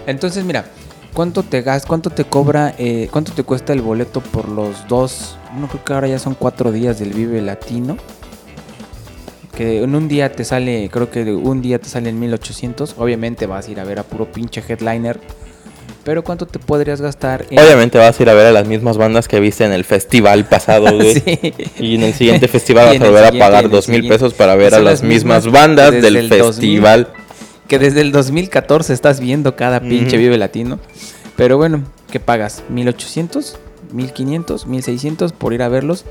Entonces, 0.07 0.45
mira, 0.45 0.65
¿cuánto 1.13 1.43
te 1.43 1.61
gas, 1.63 1.85
cuánto 1.85 2.11
te 2.11 2.25
cobra, 2.25 2.75
eh, 2.79 3.09
cuánto 3.11 3.33
te 3.33 3.43
cuesta 3.43 3.73
el 3.73 3.83
boleto 3.83 4.21
por 4.21 4.49
los 4.49 4.89
dos? 4.89 5.37
No 5.59 5.69
creo 5.69 5.85
que 5.85 5.93
ahora 5.93 6.09
ya 6.09 6.19
son 6.19 6.35
cuatro 6.35 6.73
días 6.73 6.99
del 6.99 7.13
Vive 7.13 7.43
Latino. 7.43 7.97
Que 9.55 9.83
en 9.83 9.95
un 9.95 10.07
día 10.07 10.33
te 10.33 10.45
sale, 10.45 10.89
creo 10.91 11.11
que 11.11 11.25
un 11.25 11.61
día 11.61 11.79
te 11.79 11.89
sale 11.89 12.11
en 12.11 12.21
1800. 12.21 12.95
Obviamente 12.99 13.47
vas 13.47 13.69
a 13.69 13.71
ir 13.71 13.81
a 13.81 13.85
ver 13.85 13.99
a 13.99 14.03
puro 14.05 14.31
pinche 14.31 14.63
headliner. 14.67 15.21
Pero 16.05 16.25
¿cuánto 16.25 16.47
te 16.47 16.59
podrías 16.59 17.01
gastar 17.01 17.45
en... 17.51 17.59
Obviamente 17.59 17.99
vas 17.99 18.19
a 18.19 18.23
ir 18.23 18.31
a 18.31 18.35
ver 18.35 18.47
a 18.47 18.53
las 18.53 18.67
mismas 18.67 18.97
bandas 18.97 19.29
que 19.29 19.41
viste 19.41 19.65
en 19.65 19.73
el 19.73 19.85
festival 19.85 20.47
pasado, 20.47 20.93
güey. 20.95 21.15
Sí. 21.21 21.55
Y 21.79 21.95
en 21.97 22.03
el 22.05 22.15
siguiente 22.15 22.49
festival 22.49 22.87
vas 22.99 23.01
a 23.01 23.05
volver 23.11 23.25
a 23.27 23.33
pagar 23.33 23.69
dos 23.69 23.89
mil 23.89 24.09
pesos 24.09 24.33
para 24.35 24.55
ver 24.57 24.75
a 24.75 24.81
las 24.81 25.03
mismas 25.03 25.45
mismas 25.45 25.53
bandas 25.53 25.93
del 25.93 26.17
el 26.17 26.29
2000. 26.29 26.45
festival. 26.47 27.09
Que 27.67 27.79
desde 27.79 28.01
el 28.01 28.13
2014 28.13 28.95
estás 28.95 29.21
viendo 29.21 29.55
cada 29.55 29.81
pinche. 29.81 30.17
Vive 30.17 30.39
Latino. 30.39 30.79
Pero 31.37 31.59
bueno, 31.59 31.83
¿qué 32.11 32.19
pagas? 32.21 32.63
¿1800? 32.73 33.57
¿1500? 33.95 34.65
¿1600 34.67 35.33
por 35.33 35.53
ir 35.53 35.63
a 35.63 35.69
verlos? 35.69 36.05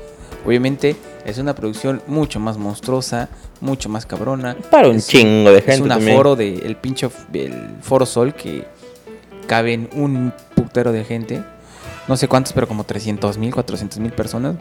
Obviamente 0.46 0.94
es 1.26 1.38
una 1.38 1.54
producción 1.56 2.00
mucho 2.06 2.38
más 2.38 2.56
monstruosa, 2.58 3.28
mucho 3.60 3.88
más 3.88 4.06
cabrona. 4.06 4.56
Para 4.70 4.88
un 4.88 4.96
Es- 4.96 5.08
chingo 5.08 5.50
de 5.50 5.58
Es 5.58 5.64
gente 5.64 5.82
un 5.82 5.88
también. 5.88 6.12
aforo 6.12 6.36
del 6.36 6.76
pinche 6.76 7.08
el 7.32 7.52
Foro 7.82 8.06
Sol 8.06 8.34
que 8.34 8.64
caben 9.48 9.88
un 9.92 10.32
putero 10.54 10.92
de 10.92 11.04
gente. 11.04 11.42
No 12.06 12.16
sé 12.16 12.28
cuántos, 12.28 12.52
pero 12.52 12.68
como 12.68 12.84
300 12.84 13.36
mil, 13.38 13.52
400 13.52 13.98
mil 13.98 14.12
personas. 14.12 14.54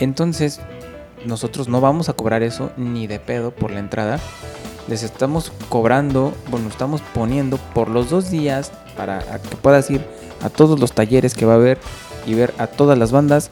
Entonces, 0.00 0.60
nosotros 1.26 1.68
no 1.68 1.82
vamos 1.82 2.08
a 2.08 2.14
cobrar 2.14 2.42
eso 2.42 2.70
ni 2.78 3.06
de 3.06 3.20
pedo 3.20 3.50
por 3.50 3.70
la 3.70 3.80
entrada. 3.80 4.18
Les 4.88 5.02
estamos 5.02 5.52
cobrando, 5.68 6.32
bueno, 6.50 6.68
estamos 6.68 7.02
poniendo 7.12 7.58
por 7.74 7.88
los 7.90 8.10
dos 8.10 8.30
días 8.30 8.72
para 8.96 9.20
que 9.20 9.56
puedas 9.56 9.90
ir 9.90 10.04
a 10.42 10.48
todos 10.48 10.78
los 10.78 10.92
talleres 10.92 11.34
que 11.34 11.46
va 11.46 11.54
a 11.54 11.56
haber 11.56 11.78
y 12.26 12.34
ver 12.34 12.54
a 12.58 12.66
todas 12.66 12.96
las 12.96 13.12
bandas 13.12 13.50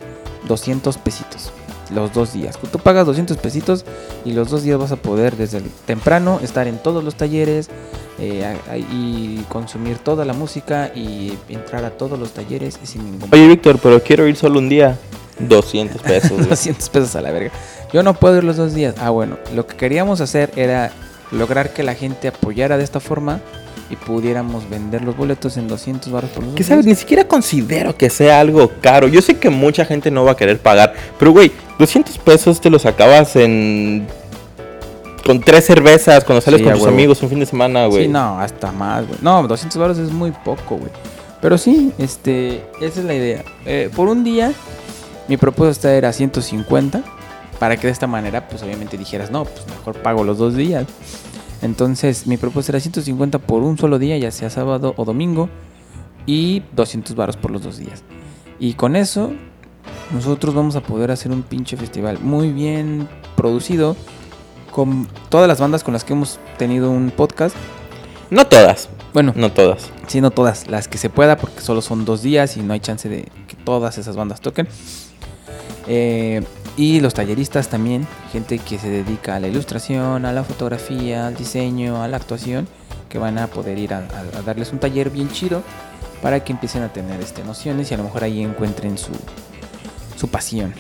200 0.49 0.97
pesitos. 0.99 1.53
Los 1.95 2.13
dos 2.13 2.33
días. 2.33 2.59
Tú 2.59 2.79
pagas 2.79 3.07
200 3.07 3.37
pesitos 3.37 3.85
y 4.25 4.33
los 4.33 4.51
dos 4.51 4.63
días 4.63 4.79
vas 4.79 4.93
a 4.93 4.97
poder 4.97 5.37
desde 5.37 5.61
temprano 5.87 6.41
estar 6.43 6.67
en 6.67 6.79
todos 6.79 7.05
los 7.05 7.17
talleres 7.17 7.69
eh, 8.19 8.45
a- 8.45 8.73
a- 8.73 8.77
y 8.79 9.45
consumir 9.49 9.99
toda 9.99 10.25
la 10.25 10.33
música 10.33 10.91
y 10.95 11.33
entrar 11.49 11.85
a 11.85 11.91
todos 11.91 12.19
los 12.19 12.33
talleres 12.33 12.79
sin 12.83 13.05
ningún 13.05 13.29
Oye, 13.33 13.49
Víctor, 13.49 13.79
pero 13.83 14.03
quiero 14.03 14.27
ir 14.27 14.37
solo 14.37 14.59
un 14.59 14.69
día. 14.69 14.99
200 15.39 16.01
pesos, 16.03 16.31
güey. 16.33 16.47
200 16.49 16.89
pesos 16.91 17.17
a 17.17 17.21
la 17.23 17.31
verga. 17.31 17.51
Yo 17.93 18.03
no 18.03 18.15
puedo 18.15 18.37
ir 18.39 18.45
los 18.45 18.57
dos 18.57 18.75
días. 18.75 18.95
Ah, 18.99 19.11
bueno, 19.11 19.39
lo 19.55 19.67
que 19.67 19.77
queríamos 19.77 20.21
hacer 20.21 20.51
era 20.57 20.93
lograr 21.31 21.73
que 21.73 21.83
la 21.83 21.95
gente 21.95 22.29
apoyara 22.29 22.77
de 22.77 22.85
esta 22.85 23.01
forma 23.01 23.41
y 23.91 23.97
pudiéramos 23.97 24.69
vender 24.71 25.03
los 25.03 25.17
boletos 25.17 25.57
en 25.57 25.69
200 25.69 26.11
baros 26.13 26.31
por 26.31 26.45
los 26.45 26.55
Que 26.55 26.63
sabes, 26.65 26.87
ni 26.87 26.95
siquiera 26.95 27.25
considero 27.27 27.97
que 27.97 28.09
sea 28.11 28.41
algo 28.41 28.71
caro. 28.81 29.09
Yo 29.09 29.21
sé 29.21 29.37
que 29.39 29.51
mucha 29.51 29.85
gente 29.85 30.11
no 30.11 30.25
va 30.25 30.33
a 30.33 30.37
querer 30.37 30.59
pagar, 30.59 30.95
pero 31.19 31.33
güey, 31.33 31.51
200 31.79 32.17
pesos 32.19 32.61
te 32.61 32.71
los 32.71 32.87
acabas 32.87 33.37
en 33.37 34.07
con 35.25 35.41
tres 35.41 35.67
cervezas 35.67 36.25
cuando 36.25 36.41
sales 36.41 36.59
Sí, 36.59 36.65
con 36.65 36.73
tus 36.75 36.83
huevo. 36.83 36.95
amigos 36.95 37.23
un 37.23 37.29
fin 37.29 37.41
de 37.41 37.47
semana, 37.47 37.87
güey. 37.87 38.05
Sí, 38.05 38.09
no, 38.09 38.39
hasta 38.39 38.73
más, 38.73 39.07
güey. 39.07 39.19
No, 39.23 39.47
200 39.47 39.79
baros 39.79 39.99
es 39.99 40.11
muy 40.11 40.31
poco, 40.31 40.77
güey. 40.77 40.91
Pero 41.41 41.59
sí, 41.59 41.93
este, 41.99 42.65
esa 42.81 43.01
es 43.01 43.05
la 43.05 43.15
idea. 43.15 43.45
Eh, 43.67 43.91
por 43.95 44.09
un 44.09 44.23
día, 44.25 44.53
mi 45.29 45.37
propuesta 45.37 45.93
era 45.95 46.13
150. 46.13 47.03
Para 47.59 47.77
que 47.77 47.87
de 47.87 47.93
esta 47.93 48.09
manera, 48.09 48.49
pues 48.49 48.63
obviamente 48.65 48.99
dijeras, 48.99 49.31
no, 49.31 49.45
pues 49.45 49.67
mejor 49.69 49.95
pago 50.03 50.25
los 50.25 50.39
dos 50.39 50.55
días. 50.57 50.85
Entonces, 51.63 52.27
mi 52.27 52.37
propuesta 52.37 52.73
era 52.73 52.81
150 52.81 53.39
por 53.39 53.63
un 53.63 53.79
solo 53.79 54.01
día, 54.01 54.19
ya 54.19 54.33
sea 54.33 54.51
sábado 54.51 54.95
o 54.97 55.05
domingo. 55.05 55.49
Y 56.27 56.63
200 56.75 57.15
baros 57.15 57.37
por 57.37 57.51
los 57.53 57.63
dos 57.63 57.79
días. 57.79 58.03
Y 58.59 58.75
con 58.75 58.97
eso, 58.97 59.33
nosotros 60.13 60.55
vamos 60.55 60.75
a 60.77 60.81
poder 60.81 61.11
hacer 61.11 61.31
un 61.33 61.43
pinche 61.43 61.77
festival 61.77 62.19
muy 62.21 62.51
bien 62.53 63.09
producido. 63.37 63.97
Con 64.73 65.07
todas 65.29 65.47
las 65.47 65.61
bandas 65.61 65.85
con 65.85 65.93
las 65.93 66.03
que 66.05 66.15
hemos 66.15 66.39
tenido 66.59 66.91
un 66.91 67.11
podcast. 67.11 67.55
No 68.31 68.47
todas, 68.47 68.89
Bueno, 69.13 69.33
no 69.37 69.53
todas. 69.53 69.91
Sí, 70.07 70.21
no 70.23 70.31
todas, 70.31 70.67
las 70.67 70.89
que 70.89 70.97
se 70.97 71.11
pueda, 71.11 71.37
porque 71.37 71.61
solo 71.61 71.83
son 71.83 72.07
dos 72.07 72.23
días 72.23 72.57
y 72.57 72.63
no 72.63 72.73
hay 72.73 72.81
chance 72.81 73.09
de 73.11 73.29
que 73.47 73.57
todas 73.63 73.99
esas 73.99 74.17
bandas 74.17 74.41
toquen. 74.41 74.67
Eh, 75.87 76.43
y 76.79 77.01
los 77.01 77.13
talleristas 77.13 77.69
también, 77.69 78.07
gente 78.33 78.59
que 78.59 78.79
se 78.79 78.89
dedica 78.89 79.37
a 79.37 79.41
la 79.41 79.49
ilustración, 79.49 80.25
a 80.25 80.33
la 80.33 80.45
fotografía, 80.45 81.27
al 81.27 81.35
diseño, 81.37 82.03
a 82.03 82.09
la 82.09 82.17
actuación, 82.17 82.67
que 83.11 83.19
van 83.19 83.37
a 83.39 83.49
poder 83.49 83.79
ir 83.79 83.93
a, 83.93 83.99
a- 83.99 84.39
a 84.39 84.43
darles 84.43 84.73
un 84.73 84.79
taller 84.79 85.11
bien 85.11 85.29
chido 85.31 85.63
para 86.23 86.43
que 86.43 86.53
empiecen 86.53 86.83
a 86.83 86.91
tener 86.93 87.21
este, 87.21 87.45
nociones 87.45 87.91
y 87.91 87.95
a 87.95 87.99
lo 87.99 88.05
mejor 88.05 88.25
ahí 88.25 88.43
encuentren 88.43 88.97
su, 88.97 89.11
su 90.17 90.29
pasión. 90.29 90.73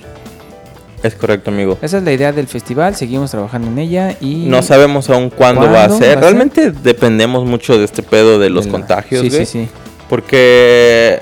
Es 1.02 1.14
correcto, 1.16 1.50
amigo. 1.50 1.78
Esa 1.82 1.98
es 1.98 2.04
la 2.04 2.12
idea 2.12 2.32
del 2.32 2.46
festival, 2.46 2.94
seguimos 2.94 3.30
trabajando 3.32 3.68
en 3.68 3.78
ella 3.78 4.16
y... 4.20 4.46
No 4.46 4.62
sabemos 4.62 5.10
aún 5.10 5.30
cuándo, 5.30 5.62
va 5.62 5.84
a 5.84 5.88
¿Cuándo 5.88 5.98
ser. 5.98 6.08
va 6.08 6.10
a 6.10 6.14
ser? 6.14 6.20
Realmente 6.20 6.70
dependemos 6.70 7.44
mucho 7.44 7.76
de 7.76 7.84
este 7.84 8.02
pedo 8.04 8.38
de 8.38 8.50
los 8.50 8.66
de 8.66 8.70
la- 8.70 8.78
contagios, 8.78 9.22
Sí, 9.22 9.28
güey. 9.30 9.46
sí, 9.46 9.64
sí. 9.64 9.68
Porque 10.08 11.18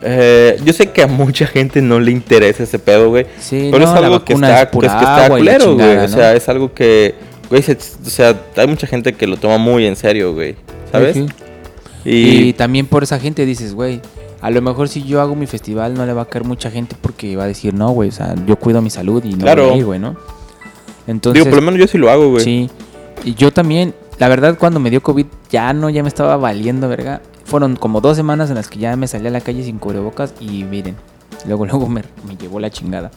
eh, 0.00 0.56
yo 0.64 0.72
sé 0.72 0.90
que 0.90 1.02
a 1.02 1.06
mucha 1.06 1.46
gente 1.46 1.82
no 1.82 2.00
le 2.00 2.12
interesa 2.12 2.62
ese 2.62 2.78
pedo, 2.78 3.08
güey. 3.10 3.26
Sí, 3.40 3.68
Pero 3.70 3.84
no, 3.84 3.92
es 3.92 4.02
algo 4.02 4.24
que 4.24 4.32
está, 4.34 4.62
es 4.62 4.68
que 4.68 4.76
es 4.86 4.92
que 4.92 4.98
está 4.98 5.28
culero, 5.28 5.74
güey. 5.74 5.96
O 5.96 6.00
¿no? 6.02 6.08
sea, 6.08 6.34
es 6.34 6.48
algo 6.48 6.72
que, 6.72 7.14
güey, 7.50 7.62
se- 7.62 7.72
o 7.76 8.08
sea, 8.10 8.36
hay 8.56 8.66
mucha 8.68 8.86
gente 8.86 9.12
que 9.12 9.26
lo 9.26 9.36
toma 9.36 9.58
muy 9.58 9.86
en 9.86 9.96
serio, 9.96 10.32
güey. 10.32 10.54
¿Sabes? 10.92 11.14
Sí, 11.14 11.26
sí. 11.26 12.10
Y, 12.10 12.48
Y 12.48 12.52
también 12.54 12.86
por 12.86 13.02
esa 13.02 13.18
gente 13.20 13.44
dices, 13.44 13.74
güey, 13.74 14.00
a 14.40 14.50
lo 14.50 14.62
mejor 14.62 14.88
si 14.88 15.02
yo 15.02 15.20
hago 15.20 15.34
mi 15.34 15.46
festival 15.46 15.94
no 15.94 16.06
le 16.06 16.12
va 16.12 16.22
a 16.22 16.24
caer 16.26 16.44
mucha 16.44 16.70
gente 16.70 16.96
porque 17.00 17.36
va 17.36 17.44
a 17.44 17.46
decir, 17.46 17.74
no, 17.74 17.90
güey, 17.90 18.08
o 18.10 18.12
sea, 18.12 18.34
yo 18.46 18.56
cuido 18.56 18.80
mi 18.82 18.90
salud 18.90 19.22
y 19.24 19.32
no 19.34 19.38
Claro. 19.38 19.74
güey, 19.84 19.98
¿no? 19.98 20.16
Entonces, 21.06 21.42
digo, 21.42 21.50
por 21.50 21.62
lo 21.62 21.64
menos 21.70 21.80
yo 21.80 21.86
sí 21.86 21.98
lo 21.98 22.10
hago, 22.10 22.30
güey. 22.30 22.44
sí. 22.44 22.70
Y 23.24 23.34
yo 23.34 23.52
también, 23.52 23.94
la 24.18 24.28
verdad, 24.28 24.56
cuando 24.58 24.78
me 24.78 24.90
dio 24.90 25.02
COVID, 25.02 25.26
ya 25.50 25.72
no, 25.72 25.90
ya 25.90 26.02
me 26.02 26.08
estaba 26.08 26.36
valiendo, 26.36 26.88
verga. 26.88 27.20
Fueron 27.44 27.74
como 27.74 28.00
dos 28.00 28.16
semanas 28.16 28.48
en 28.48 28.54
las 28.54 28.68
que 28.68 28.78
ya 28.78 28.94
me 28.94 29.08
salí 29.08 29.26
a 29.26 29.30
la 29.30 29.40
calle 29.40 29.64
sin 29.64 29.78
cubrebocas 29.78 30.34
y 30.38 30.62
miren, 30.64 30.94
luego, 31.46 31.66
luego 31.66 31.88
me, 31.88 32.04
me 32.28 32.36
llevó 32.36 32.60
la 32.60 32.70
chingada. 32.70 33.10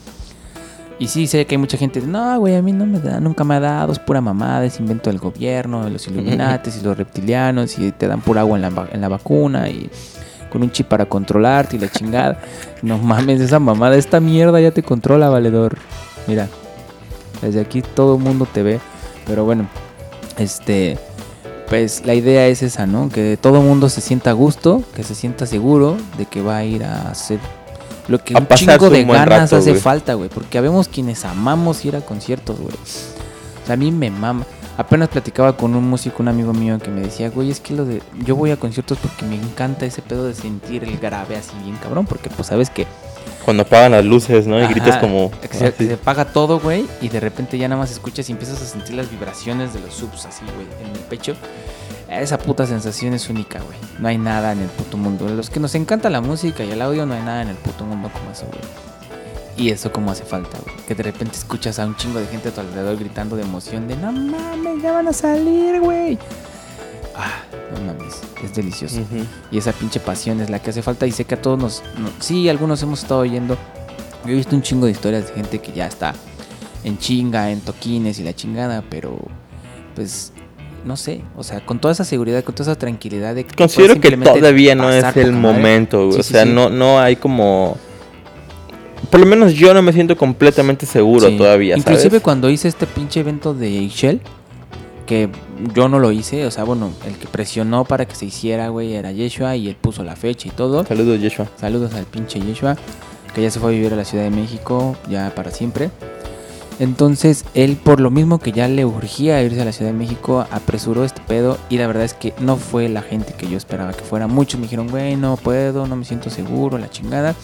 Y 0.98 1.08
sí, 1.08 1.28
sé 1.28 1.46
que 1.46 1.56
hay 1.56 1.60
mucha 1.60 1.78
gente, 1.78 2.02
no, 2.02 2.40
güey, 2.40 2.56
a 2.56 2.62
mí 2.62 2.72
no 2.72 2.86
me 2.86 3.00
da, 3.00 3.20
nunca 3.20 3.44
me 3.44 3.56
ha 3.56 3.60
dado, 3.60 3.92
es 3.92 4.00
pura 4.00 4.22
mamada, 4.22 4.66
es 4.66 4.80
invento 4.80 5.10
del 5.10 5.20
gobierno, 5.20 5.84
de 5.84 5.92
los 5.92 6.08
iluminates 6.08 6.78
y 6.80 6.84
los 6.84 6.98
reptilianos, 6.98 7.78
y 7.78 7.92
te 7.92 8.08
dan 8.08 8.22
pura 8.22 8.42
agua 8.42 8.58
en 8.58 8.62
la, 8.64 8.88
en 8.92 9.02
la 9.02 9.08
vacuna 9.10 9.70
y 9.70 9.90
con 10.52 10.62
un 10.62 10.72
chip 10.72 10.88
para 10.88 11.06
controlarte 11.06 11.78
y 11.78 11.80
la 11.80 11.90
chingada. 11.90 12.40
No 12.84 12.98
mames, 13.00 13.42
esa 13.42 13.60
mamada, 13.60 13.96
esta 13.96 14.20
mierda 14.20 14.60
ya 14.60 14.72
te 14.72 14.84
controla, 14.84 15.30
valedor. 15.30 15.78
Mira, 16.28 16.48
desde 17.42 17.62
aquí 17.62 17.82
todo 17.82 18.18
el 18.18 18.22
mundo 18.22 18.48
te 18.52 18.62
ve, 18.62 18.80
pero 19.26 19.46
bueno, 19.46 19.68
este, 20.38 21.00
pues 21.68 22.06
la 22.06 22.14
idea 22.14 22.48
es 22.48 22.62
esa, 22.62 22.86
¿no? 22.86 23.10
Que 23.10 23.38
todo 23.38 23.62
el 23.62 23.66
mundo 23.66 23.90
se 23.90 24.02
sienta 24.02 24.32
a 24.32 24.34
gusto, 24.34 24.84
que 24.94 25.04
se 25.04 25.16
sienta 25.16 25.46
seguro 25.46 25.98
de 26.18 26.26
que 26.26 26.42
va 26.42 26.58
a 26.58 26.66
ir 26.66 26.84
a 26.84 27.10
hacer 27.10 27.40
lo 28.08 28.24
que 28.24 28.36
A 28.36 28.40
un 28.40 28.48
chingo 28.48 28.90
de 28.90 29.04
un 29.04 29.08
ganas 29.08 29.52
rato, 29.52 29.56
hace 29.56 29.76
falta, 29.76 30.16
güey. 30.16 30.30
Porque 30.30 30.58
habemos 30.58 30.88
quienes 30.88 31.24
amamos 31.26 31.86
ir 31.86 31.96
a 31.96 32.02
conciertos, 32.02 32.60
güey. 32.60 32.74
O 32.74 33.66
sea, 33.66 33.74
a 33.74 33.78
mí 33.78 33.92
me 33.92 34.12
mama. 34.12 34.46
Apenas 34.82 35.10
platicaba 35.10 35.56
con 35.56 35.76
un 35.76 35.88
músico, 35.88 36.24
un 36.24 36.28
amigo 36.28 36.54
mío, 36.54 36.80
que 36.80 36.90
me 36.90 37.02
decía, 37.02 37.30
güey, 37.30 37.52
es 37.52 37.60
que 37.60 37.76
lo 37.76 37.86
de. 37.86 38.02
Yo 38.26 38.36
voy 38.36 38.50
a 38.50 38.58
conciertos 38.58 38.98
porque 38.98 39.26
me 39.26 39.36
encanta 39.36 39.86
ese 39.86 40.02
pedo 40.02 40.26
de 40.26 40.34
sentir 40.34 40.84
el 40.84 40.98
grave 40.98 41.36
así 41.36 41.52
bien 41.64 41.78
cabrón. 41.78 42.08
Porque, 42.08 42.32
pues, 42.32 42.48
sabes 42.48 42.72
que 42.72 42.88
Cuando 43.46 43.62
apagan 43.62 43.92
las 43.92 44.04
luces, 44.04 44.48
¿no? 44.48 44.60
Y 44.60 44.66
gritas 44.66 44.98
como... 44.98 45.30
que 45.40 45.56
se, 45.56 45.72
se 45.72 45.94
apaga 45.94 46.26
todo, 46.26 46.60
güey, 46.60 46.88
y 47.00 47.10
de 47.10 47.20
repente 47.20 47.60
ya 47.60 47.68
nada 47.68 47.80
más 47.80 47.92
escuchas 47.92 48.28
y 48.30 48.32
empiezas 48.32 48.60
a 48.60 48.66
sentir 48.66 48.96
las 48.96 49.12
vibraciones 49.12 49.72
de 49.72 49.82
los 49.82 49.94
subs 49.94 50.26
así, 50.26 50.46
güey, 50.46 50.66
en 50.84 50.96
el 50.96 51.04
pecho. 51.04 51.36
Esa 52.10 52.40
puta 52.40 52.66
sensación 52.66 53.14
es 53.14 53.30
única, 53.30 53.60
güey. 53.60 53.78
No 54.00 54.08
hay 54.08 54.18
nada 54.18 54.52
en 54.52 54.62
el 54.62 54.70
puto 54.70 54.98
mundo. 54.98 55.30
Los 55.30 55.52
que 55.52 55.60
nos 55.60 55.76
encanta 55.76 56.10
la 56.10 56.22
música 56.22 56.64
y 56.64 56.72
el 56.72 56.82
audio, 56.82 57.06
no 57.06 57.14
hay 57.14 57.22
nada 57.22 57.44
en 57.44 57.50
el 57.50 57.56
puto 57.56 57.86
mundo 57.86 58.10
como 58.12 58.32
eso, 58.32 58.48
güey. 58.48 58.91
Y 59.62 59.70
eso 59.70 59.92
como 59.92 60.10
hace 60.12 60.24
falta, 60.24 60.58
güey. 60.66 60.76
Que 60.88 60.96
de 60.96 61.04
repente 61.04 61.38
escuchas 61.38 61.78
a 61.78 61.86
un 61.86 61.96
chingo 61.96 62.20
de 62.20 62.26
gente 62.28 62.50
a 62.50 62.52
tu 62.52 62.62
alrededor 62.62 62.98
gritando 62.98 63.36
de 63.36 63.44
emoción 63.44 63.88
de 63.88 63.96
no 63.96 64.12
mames, 64.12 64.82
ya 64.82 64.92
van 64.92 65.08
a 65.08 65.14
salir, 65.14 65.80
güey. 65.80 66.18
Ah, 67.16 67.44
no 67.74 67.86
mames, 67.86 68.16
es 68.44 68.56
delicioso. 68.56 69.02
Y 69.52 69.58
esa 69.58 69.72
pinche 69.74 70.00
pasión 70.00 70.42
es 70.42 70.50
la 70.50 70.60
que 70.60 70.72
hace 70.72 70.82
falta. 70.82 71.06
Y 71.06 71.12
sé 71.12 71.26
que 71.26 71.36
a 71.36 71.42
todos 71.42 71.60
nos. 71.60 71.84
no- 72.00 72.10
sí, 72.20 72.50
algunos 72.50 72.82
hemos 72.82 73.04
estado 73.04 73.22
oyendo. 73.22 73.56
Yo 74.26 74.32
he 74.32 74.36
visto 74.36 74.56
un 74.56 74.62
chingo 74.64 74.86
de 74.88 74.94
historias 74.94 75.28
de 75.28 75.34
gente 75.34 75.60
que 75.60 75.72
ya 75.72 75.86
está 75.88 76.14
en 76.84 76.98
chinga, 76.98 77.52
en 77.52 77.62
toquines 77.62 78.18
y 78.20 78.24
la 78.24 78.34
chingada, 78.34 78.84
pero 78.90 79.18
pues 79.94 80.32
no 80.86 80.98
sé. 80.98 81.22
O 81.38 81.44
sea, 81.44 81.64
con 81.64 81.80
toda 81.80 81.92
esa 81.92 82.04
seguridad, 82.06 82.44
con 82.44 82.56
toda 82.56 82.72
esa 82.72 82.80
tranquilidad 82.80 83.36
de 83.36 83.44
que 83.46 83.56
Considero 83.56 84.00
que 84.00 84.18
todavía 84.18 84.74
no 84.74 84.92
es 84.92 85.04
el 85.18 85.34
momento, 85.34 86.08
güey. 86.08 86.14
Sí, 86.14 86.20
o 86.20 86.24
sí, 86.24 86.34
sea, 86.34 86.44
sí. 86.46 86.50
No, 86.50 86.70
no 86.70 87.00
hay 87.00 87.16
como... 87.18 87.78
Por 89.12 89.20
lo 89.20 89.26
menos 89.26 89.54
yo 89.54 89.74
no 89.74 89.82
me 89.82 89.92
siento 89.94 90.16
completamente 90.18 90.86
seguro 90.86 91.28
Sí. 91.30 91.38
todavía, 91.38 91.78
Inclusive 91.78 92.10
¿sabes? 92.10 92.22
cuando 92.24 92.50
hice 92.50 92.68
este 92.70 92.88
pinche 92.88 93.20
evento 93.20 93.54
de 93.54 93.70
Ixchel, 93.70 94.22
que 95.06 95.30
yo 95.76 95.90
no 95.90 96.00
lo 96.00 96.12
hice, 96.14 96.46
o 96.46 96.52
sea, 96.52 96.64
bueno, 96.64 96.92
el 97.06 97.16
que 97.18 97.28
presionó 97.28 97.84
para 97.84 98.06
que 98.06 98.16
se 98.16 98.26
hiciera, 98.26 98.70
güey, 98.70 98.94
era 98.94 99.12
Yeshua 99.12 99.58
y 99.58 99.68
él 99.68 99.76
puso 99.76 100.04
la 100.06 100.16
fecha 100.16 100.48
y 100.48 100.52
todo. 100.52 100.86
Saludos, 100.86 101.20
Yeshua. 101.20 101.48
Saludos 101.60 101.94
al 101.94 102.06
pinche 102.06 102.40
Yeshua, 102.40 102.78
que 103.36 103.42
ya 103.42 103.52
se 103.52 103.60
fue 103.60 103.72
a 103.72 103.74
vivir 103.74 103.92
a 103.92 103.98
la 103.98 104.06
Ciudad 104.06 104.24
de 104.24 104.30
México 104.32 104.96
ya 105.10 105.34
para 105.36 105.52
siempre. 105.52 105.90
Entonces, 106.80 107.44
él 107.54 107.76
por 107.76 108.00
lo 108.00 108.10
mismo 108.10 108.40
que 108.40 108.54
ya 108.54 108.68
le 108.68 108.86
urgía 108.86 109.44
irse 109.44 109.62
a 109.62 109.66
la 109.66 109.72
Ciudad 109.74 109.92
de 109.92 109.98
México, 109.98 110.48
apresuró 110.50 111.04
este 111.04 111.22
pedo 111.28 111.58
y 111.70 111.78
la 111.78 111.86
verdad 111.86 112.06
es 112.06 112.14
que 112.14 112.34
no 112.40 112.56
fue 112.56 112.88
la 112.90 113.02
gente 113.02 113.34
que 113.34 113.48
yo 113.50 113.58
esperaba 113.58 113.92
que 113.94 114.04
fuera. 114.04 114.28
Muchos 114.28 114.60
me 114.60 114.64
dijeron, 114.68 114.88
güey, 114.88 115.16
no 115.18 115.36
puedo, 115.38 115.86
no 115.86 115.96
me 115.98 116.06
siento 116.06 116.30
seguro, 116.30 116.78
la 116.78 116.90
chingada. 116.90 117.36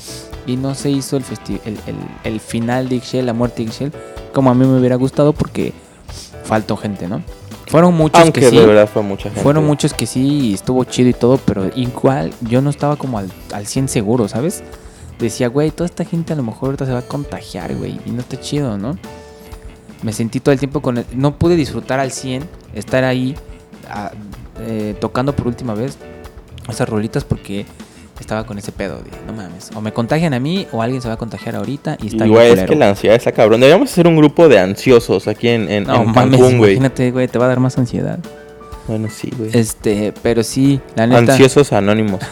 Y 0.47 0.55
no 0.55 0.73
se 0.73 0.89
hizo 0.89 1.17
el, 1.17 1.23
el, 1.65 1.73
el- 1.85 1.95
el 2.23 2.39
final 2.39 2.89
de 2.89 2.95
Ixchel, 2.95 3.25
la 3.25 3.33
muerte 3.33 3.57
de 3.57 3.63
Ixchel, 3.69 3.91
como 4.33 4.49
a 4.49 4.55
mí 4.55 4.65
me 4.65 4.79
hubiera 4.79 4.95
gustado 4.95 5.33
porque 5.33 5.73
faltó 6.43 6.75
gente, 6.77 7.07
¿no? 7.07 7.21
Fueron 7.67 7.93
muchos 7.95 8.21
Aunque 8.21 8.39
que 8.39 8.49
sí. 8.49 8.57
de 8.57 8.65
verdad 8.65 8.89
fue 8.91 9.01
mucha 9.03 9.23
gente. 9.25 9.41
Fueron 9.41 9.65
muchos 9.67 9.93
que 9.93 10.05
sí, 10.05 10.21
y 10.49 10.53
estuvo 10.53 10.83
chido 10.85 11.09
y 11.09 11.13
todo, 11.13 11.37
pero 11.37 11.69
igual 11.75 12.31
yo 12.41 12.61
no 12.61 12.69
estaba 12.69 12.95
como 12.95 13.19
al, 13.19 13.29
al 13.53 13.67
100 13.67 13.89
seguro, 13.89 14.27
¿sabes? 14.29 14.63
Decía, 15.19 15.49
güey, 15.49 15.71
toda 15.71 15.85
esta 15.85 16.05
gente 16.05 16.31
a 16.31 16.35
lo 16.37 16.43
mejor 16.43 16.67
ahorita 16.69 16.85
se 16.85 16.93
va 16.93 16.99
a 16.99 17.07
contagiar, 17.07 17.75
güey, 17.75 17.99
y 18.05 18.11
no 18.11 18.21
está 18.21 18.39
chido, 18.39 18.77
¿no? 18.77 18.97
Me 20.01 20.13
sentí 20.13 20.39
todo 20.39 20.53
el 20.53 20.59
tiempo 20.59 20.81
con... 20.81 20.99
el- 20.99 21.05
no 21.13 21.37
pude 21.37 21.57
disfrutar 21.57 21.99
al 21.99 22.11
100, 22.13 22.43
estar 22.73 23.03
ahí 23.03 23.35
ah, 23.89 24.11
eh, 24.61 24.95
tocando 25.01 25.35
por 25.35 25.47
última 25.47 25.73
vez 25.73 25.97
esas 26.69 26.87
rolitas 26.87 27.23
porque 27.25 27.65
estaba 28.21 28.45
con 28.45 28.57
ese 28.57 28.71
pedo 28.71 28.97
de, 28.97 29.11
no 29.25 29.33
mames, 29.33 29.69
o 29.75 29.81
me 29.81 29.93
contagian 29.93 30.33
a 30.33 30.39
mí 30.39 30.67
o 30.71 30.81
alguien 30.81 31.01
se 31.01 31.07
va 31.07 31.15
a 31.15 31.17
contagiar 31.17 31.55
ahorita 31.55 31.97
y 32.01 32.07
está 32.07 32.25
Y 32.25 32.29
güey, 32.29 32.51
es 32.51 32.63
que 32.63 32.75
la 32.75 32.89
ansiedad 32.89 33.15
está 33.15 33.31
cabrón. 33.31 33.59
Deberíamos 33.59 33.91
hacer 33.91 34.07
un 34.07 34.15
grupo 34.15 34.47
de 34.49 34.59
ansiosos 34.59 35.27
aquí 35.27 35.49
en, 35.49 35.69
en, 35.69 35.83
No 35.85 36.01
en 36.01 36.11
mames, 36.11 36.39
Cancún, 36.39 36.57
güey. 36.57 36.73
imagínate, 36.73 37.11
güey, 37.11 37.27
te 37.27 37.39
va 37.39 37.45
a 37.45 37.49
dar 37.49 37.59
más 37.59 37.77
ansiedad. 37.77 38.19
Bueno, 38.87 39.09
sí, 39.09 39.31
güey. 39.37 39.51
Este, 39.53 40.13
pero 40.21 40.43
sí, 40.43 40.79
la 40.95 41.07
neta... 41.07 41.33
Ansiosos 41.33 41.73
anónimos. 41.73 42.21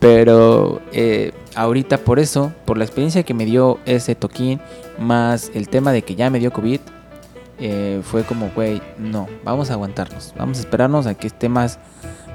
Pero 0.00 0.80
eh, 0.92 1.32
ahorita 1.54 1.98
por 1.98 2.18
eso, 2.18 2.52
por 2.64 2.78
la 2.78 2.84
experiencia 2.84 3.22
que 3.22 3.34
me 3.34 3.44
dio 3.44 3.78
ese 3.84 4.14
toquín, 4.14 4.58
más 4.98 5.52
el 5.54 5.68
tema 5.68 5.92
de 5.92 6.02
que 6.02 6.16
ya 6.16 6.30
me 6.30 6.40
dio 6.40 6.52
COVID, 6.52 6.80
eh, 7.58 8.00
fue 8.02 8.24
como, 8.24 8.50
güey, 8.54 8.80
no, 8.98 9.28
vamos 9.44 9.70
a 9.70 9.74
aguantarnos, 9.74 10.32
vamos 10.38 10.56
a 10.56 10.60
esperarnos 10.62 11.06
a 11.06 11.14
que 11.14 11.26
esté 11.26 11.50
más, 11.50 11.78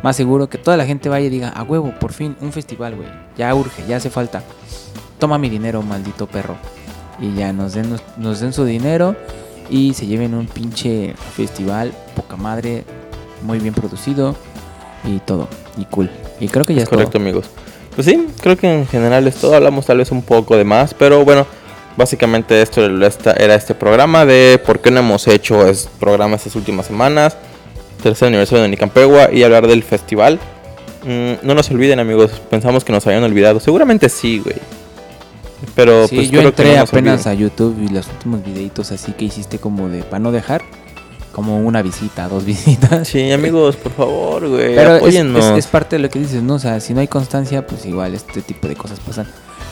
más 0.06 0.16
seguro, 0.16 0.48
que 0.48 0.60
toda 0.60 0.78
la 0.78 0.86
gente 0.86 1.10
vaya 1.10 1.26
y 1.26 1.30
diga, 1.30 1.50
a 1.50 1.64
huevo, 1.64 1.92
por 2.00 2.14
fin, 2.14 2.36
un 2.40 2.52
festival, 2.52 2.96
güey, 2.96 3.10
ya 3.36 3.56
urge, 3.56 3.84
ya 3.88 3.98
hace 3.98 4.12
falta. 4.12 4.44
Toma 5.18 5.40
mi 5.40 5.50
dinero, 5.50 5.82
maldito 5.82 6.28
perro. 6.28 6.58
Y 7.20 7.34
ya 7.34 7.52
nos 7.54 7.74
den, 7.74 7.90
nos, 7.90 8.04
nos 8.16 8.40
den 8.40 8.54
su 8.54 8.66
dinero 8.66 9.16
y 9.68 9.96
se 9.96 10.06
lleven 10.06 10.36
un 10.36 10.46
pinche 10.46 11.16
festival, 11.36 11.92
poca 12.16 12.36
madre, 12.36 12.84
muy 13.42 13.58
bien 13.58 13.74
producido 13.74 14.36
y 15.06 15.18
todo, 15.22 15.48
y 15.76 15.86
cool. 15.86 16.12
Y 16.40 16.50
creo 16.50 16.66
que 16.68 16.76
ya 16.76 16.82
Es 16.82 16.84
es 16.84 16.90
todo. 16.92 17.00
correcto, 17.00 17.18
amigos. 17.18 17.48
Pues 17.96 18.06
sí, 18.06 18.28
creo 18.42 18.58
que 18.58 18.72
en 18.72 18.86
general 18.86 19.26
es 19.26 19.34
todo. 19.38 19.56
Hablamos 19.56 19.88
tal 19.88 19.98
vez 19.98 20.12
un 20.12 20.22
poco 20.22 20.56
de 20.56 20.66
más, 20.66 20.94
pero 20.94 21.26
bueno, 21.26 21.48
básicamente 21.98 22.62
esto 22.62 22.86
era 22.86 23.56
este 23.56 23.74
programa 23.74 24.24
de 24.24 24.62
por 24.64 24.82
qué 24.82 24.92
no 24.92 25.00
hemos 25.00 25.28
hecho 25.28 25.66
programas 26.00 26.42
estas 26.42 26.58
últimas 26.58 26.86
semanas. 26.86 27.36
Tercer 28.06 28.28
aniversario 28.28 28.62
de 28.62 28.70
Nicampegua 28.70 29.32
y 29.34 29.42
hablar 29.42 29.66
del 29.66 29.82
festival. 29.82 30.40
Mm, 31.04 31.44
no 31.48 31.56
nos 31.56 31.72
olviden, 31.72 31.98
amigos. 32.00 32.40
Pensamos 32.52 32.84
que 32.86 32.92
nos 32.94 33.08
habían 33.08 33.24
olvidado. 33.24 33.60
Seguramente 33.60 34.10
sí, 34.10 34.38
güey. 34.44 34.58
Pero 35.74 36.08
Sí, 36.08 36.18
pues 36.18 36.30
yo 36.30 36.42
que 36.42 36.48
entré 36.50 36.76
no 36.76 36.82
apenas 36.84 37.26
olviden. 37.26 37.38
a 37.40 37.42
YouTube 37.42 37.76
y 37.82 37.88
los 37.92 38.06
últimos 38.08 38.46
videitos 38.46 38.92
así 38.92 39.12
que 39.14 39.26
hiciste 39.26 39.58
como 39.58 39.90
de 39.90 40.04
para 40.04 40.20
no 40.20 40.32
dejar, 40.32 40.62
como 41.32 41.58
una 41.60 41.82
visita, 41.82 42.28
dos 42.30 42.46
visitas. 42.54 43.08
Sí, 43.08 43.32
amigos, 43.32 43.76
por 43.76 43.92
favor, 43.94 44.50
güey. 44.50 44.76
Pero 44.76 44.98
es, 44.98 45.16
es- 45.16 45.58
es 45.58 45.66
parte 45.66 45.96
de 45.96 46.04
lo 46.04 46.10
que 46.12 46.20
dices, 46.20 46.44
¿no? 46.44 46.54
O 46.54 46.60
sea, 46.60 46.80
si 46.82 46.94
no 46.94 47.00
hay 47.00 47.08
constancia, 47.08 47.66
pues 47.66 47.88
igual 47.88 48.14
este 48.14 48.44
tipo 48.44 48.68
de 48.68 48.76
cosas 48.76 49.00
pasan. 49.00 49.26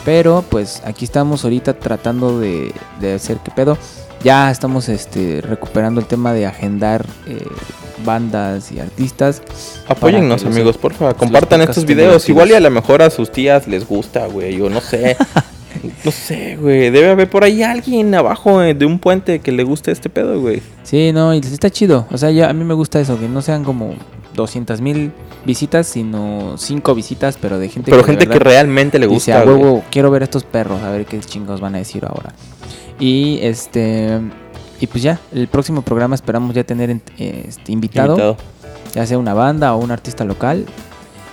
Pero 0.04 0.44
pues 0.48 0.82
aquí 0.84 1.04
estamos 1.04 1.44
ahorita 1.44 1.74
tratando 1.74 2.38
de, 2.38 2.72
de 3.00 3.14
hacer 3.14 3.38
qué 3.44 3.50
pedo. 3.50 3.78
Ya 4.22 4.50
estamos 4.50 4.88
este, 4.88 5.42
recuperando 5.42 6.00
el 6.00 6.06
tema 6.06 6.32
de 6.32 6.46
agendar 6.46 7.04
eh, 7.26 7.46
bandas 8.06 8.72
y 8.72 8.80
artistas. 8.80 9.42
Apóyennos, 9.86 10.44
amigos, 10.46 10.78
por 10.78 10.94
favor. 10.94 11.12
los 11.12 11.20
Compartan 11.20 11.60
estos 11.60 11.84
videos. 11.84 12.26
Igual 12.28 12.50
y 12.50 12.54
a 12.54 12.60
lo 12.60 12.70
mejor 12.70 13.02
a 13.02 13.10
sus 13.10 13.30
tías 13.30 13.68
les 13.68 13.86
gusta, 13.86 14.26
güey. 14.26 14.58
O 14.62 14.70
no 14.70 14.80
sé. 14.80 15.16
no 16.04 16.10
sé, 16.10 16.56
güey. 16.56 16.88
Debe 16.88 17.10
haber 17.10 17.28
por 17.28 17.44
ahí 17.44 17.62
alguien 17.62 18.14
abajo 18.14 18.62
eh, 18.62 18.72
de 18.72 18.86
un 18.86 18.98
puente 18.98 19.40
que 19.40 19.52
le 19.52 19.62
guste 19.62 19.92
este 19.92 20.08
pedo, 20.08 20.40
güey. 20.40 20.62
Sí, 20.84 21.12
no, 21.12 21.34
y 21.34 21.38
está 21.38 21.68
chido. 21.68 22.06
O 22.10 22.16
sea, 22.16 22.30
ya, 22.30 22.48
a 22.48 22.54
mí 22.54 22.64
me 22.64 22.74
gusta 22.74 23.00
eso, 23.00 23.20
que 23.20 23.28
no 23.28 23.42
sean 23.42 23.62
como 23.62 23.94
200 24.34 24.80
mil 24.80 25.12
visitas, 25.44 25.86
sino 25.86 26.56
5 26.58 26.94
visitas, 26.94 27.38
pero 27.40 27.58
de 27.58 27.68
gente 27.68 27.90
Pero 27.90 28.02
que 28.04 28.12
gente 28.12 28.26
que 28.26 28.38
realmente 28.38 28.98
le 28.98 29.06
dice, 29.06 29.32
gusta. 29.32 29.40
a 29.40 29.44
güey. 29.44 29.56
huevo, 29.56 29.84
quiero 29.90 30.10
ver 30.10 30.22
a 30.22 30.24
estos 30.24 30.44
perros, 30.44 30.82
a 30.82 30.90
ver 30.90 31.06
qué 31.06 31.20
chingos 31.20 31.60
van 31.60 31.74
a 31.74 31.78
decir 31.78 32.04
ahora. 32.04 32.32
Y 32.98 33.38
este. 33.42 34.20
Y 34.80 34.86
pues 34.86 35.02
ya, 35.02 35.18
el 35.32 35.46
próximo 35.48 35.82
programa 35.82 36.14
esperamos 36.14 36.54
ya 36.54 36.64
tener 36.64 36.90
en- 36.90 37.02
este, 37.18 37.72
invitado, 37.72 38.10
Invitado. 38.12 38.36
ya 38.94 39.06
sea 39.06 39.18
una 39.18 39.32
banda 39.34 39.74
o 39.74 39.78
un 39.78 39.90
artista 39.90 40.24
local. 40.24 40.66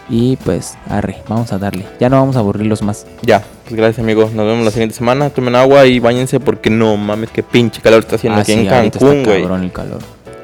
Y 0.10 0.36
pues, 0.38 0.78
arre, 0.90 1.18
vamos 1.30 1.54
a 1.54 1.58
darle. 1.58 1.86
Ya 2.00 2.10
no 2.10 2.18
vamos 2.18 2.36
a 2.36 2.40
aburrirlos 2.40 2.82
más. 2.82 3.06
Ya, 3.22 3.44
pues 3.64 3.76
gracias, 3.76 4.00
amigos. 4.00 4.34
Nos 4.34 4.46
vemos 4.46 4.66
la 4.66 4.72
siguiente 4.72 4.94
semana. 4.96 5.30
Tomen 5.30 5.56
agua 5.56 5.86
y 5.86 6.00
bañense 6.00 6.40
porque 6.42 6.70
no 6.70 6.98
mames, 6.98 7.30
qué 7.30 7.44
pinche 7.44 7.82
calor 7.82 8.00
está 8.02 8.16
haciendo 8.18 8.40
Ah, 8.40 8.42
aquí 8.42 8.54
sí, 8.54 8.60
en 8.60 8.68
Cancún, 8.68 9.24
güey. 9.24 9.42
cabrón 9.42 9.64
el 9.64 9.72
calor. 9.72 10.00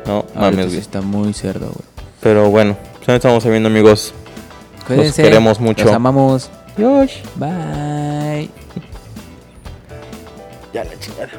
No 0.05 0.25
mames, 0.35 0.67
güey. 0.67 0.77
está 0.77 1.01
muy 1.01 1.33
cerdo, 1.33 1.65
güey. 1.67 1.96
Pero 2.21 2.49
bueno, 2.49 2.75
pues 2.93 3.07
ya 3.07 3.13
nos 3.13 3.15
estamos 3.17 3.45
viendo, 3.45 3.67
amigos. 3.67 4.13
Cuídense. 4.87 5.21
queremos 5.23 5.59
mucho. 5.59 5.85
Los 5.85 5.93
amamos. 5.93 6.49
Yosh. 6.77 7.21
Bye. 7.35 8.49
Ya 10.73 10.83
la 10.83 10.99
chingada. 10.99 11.29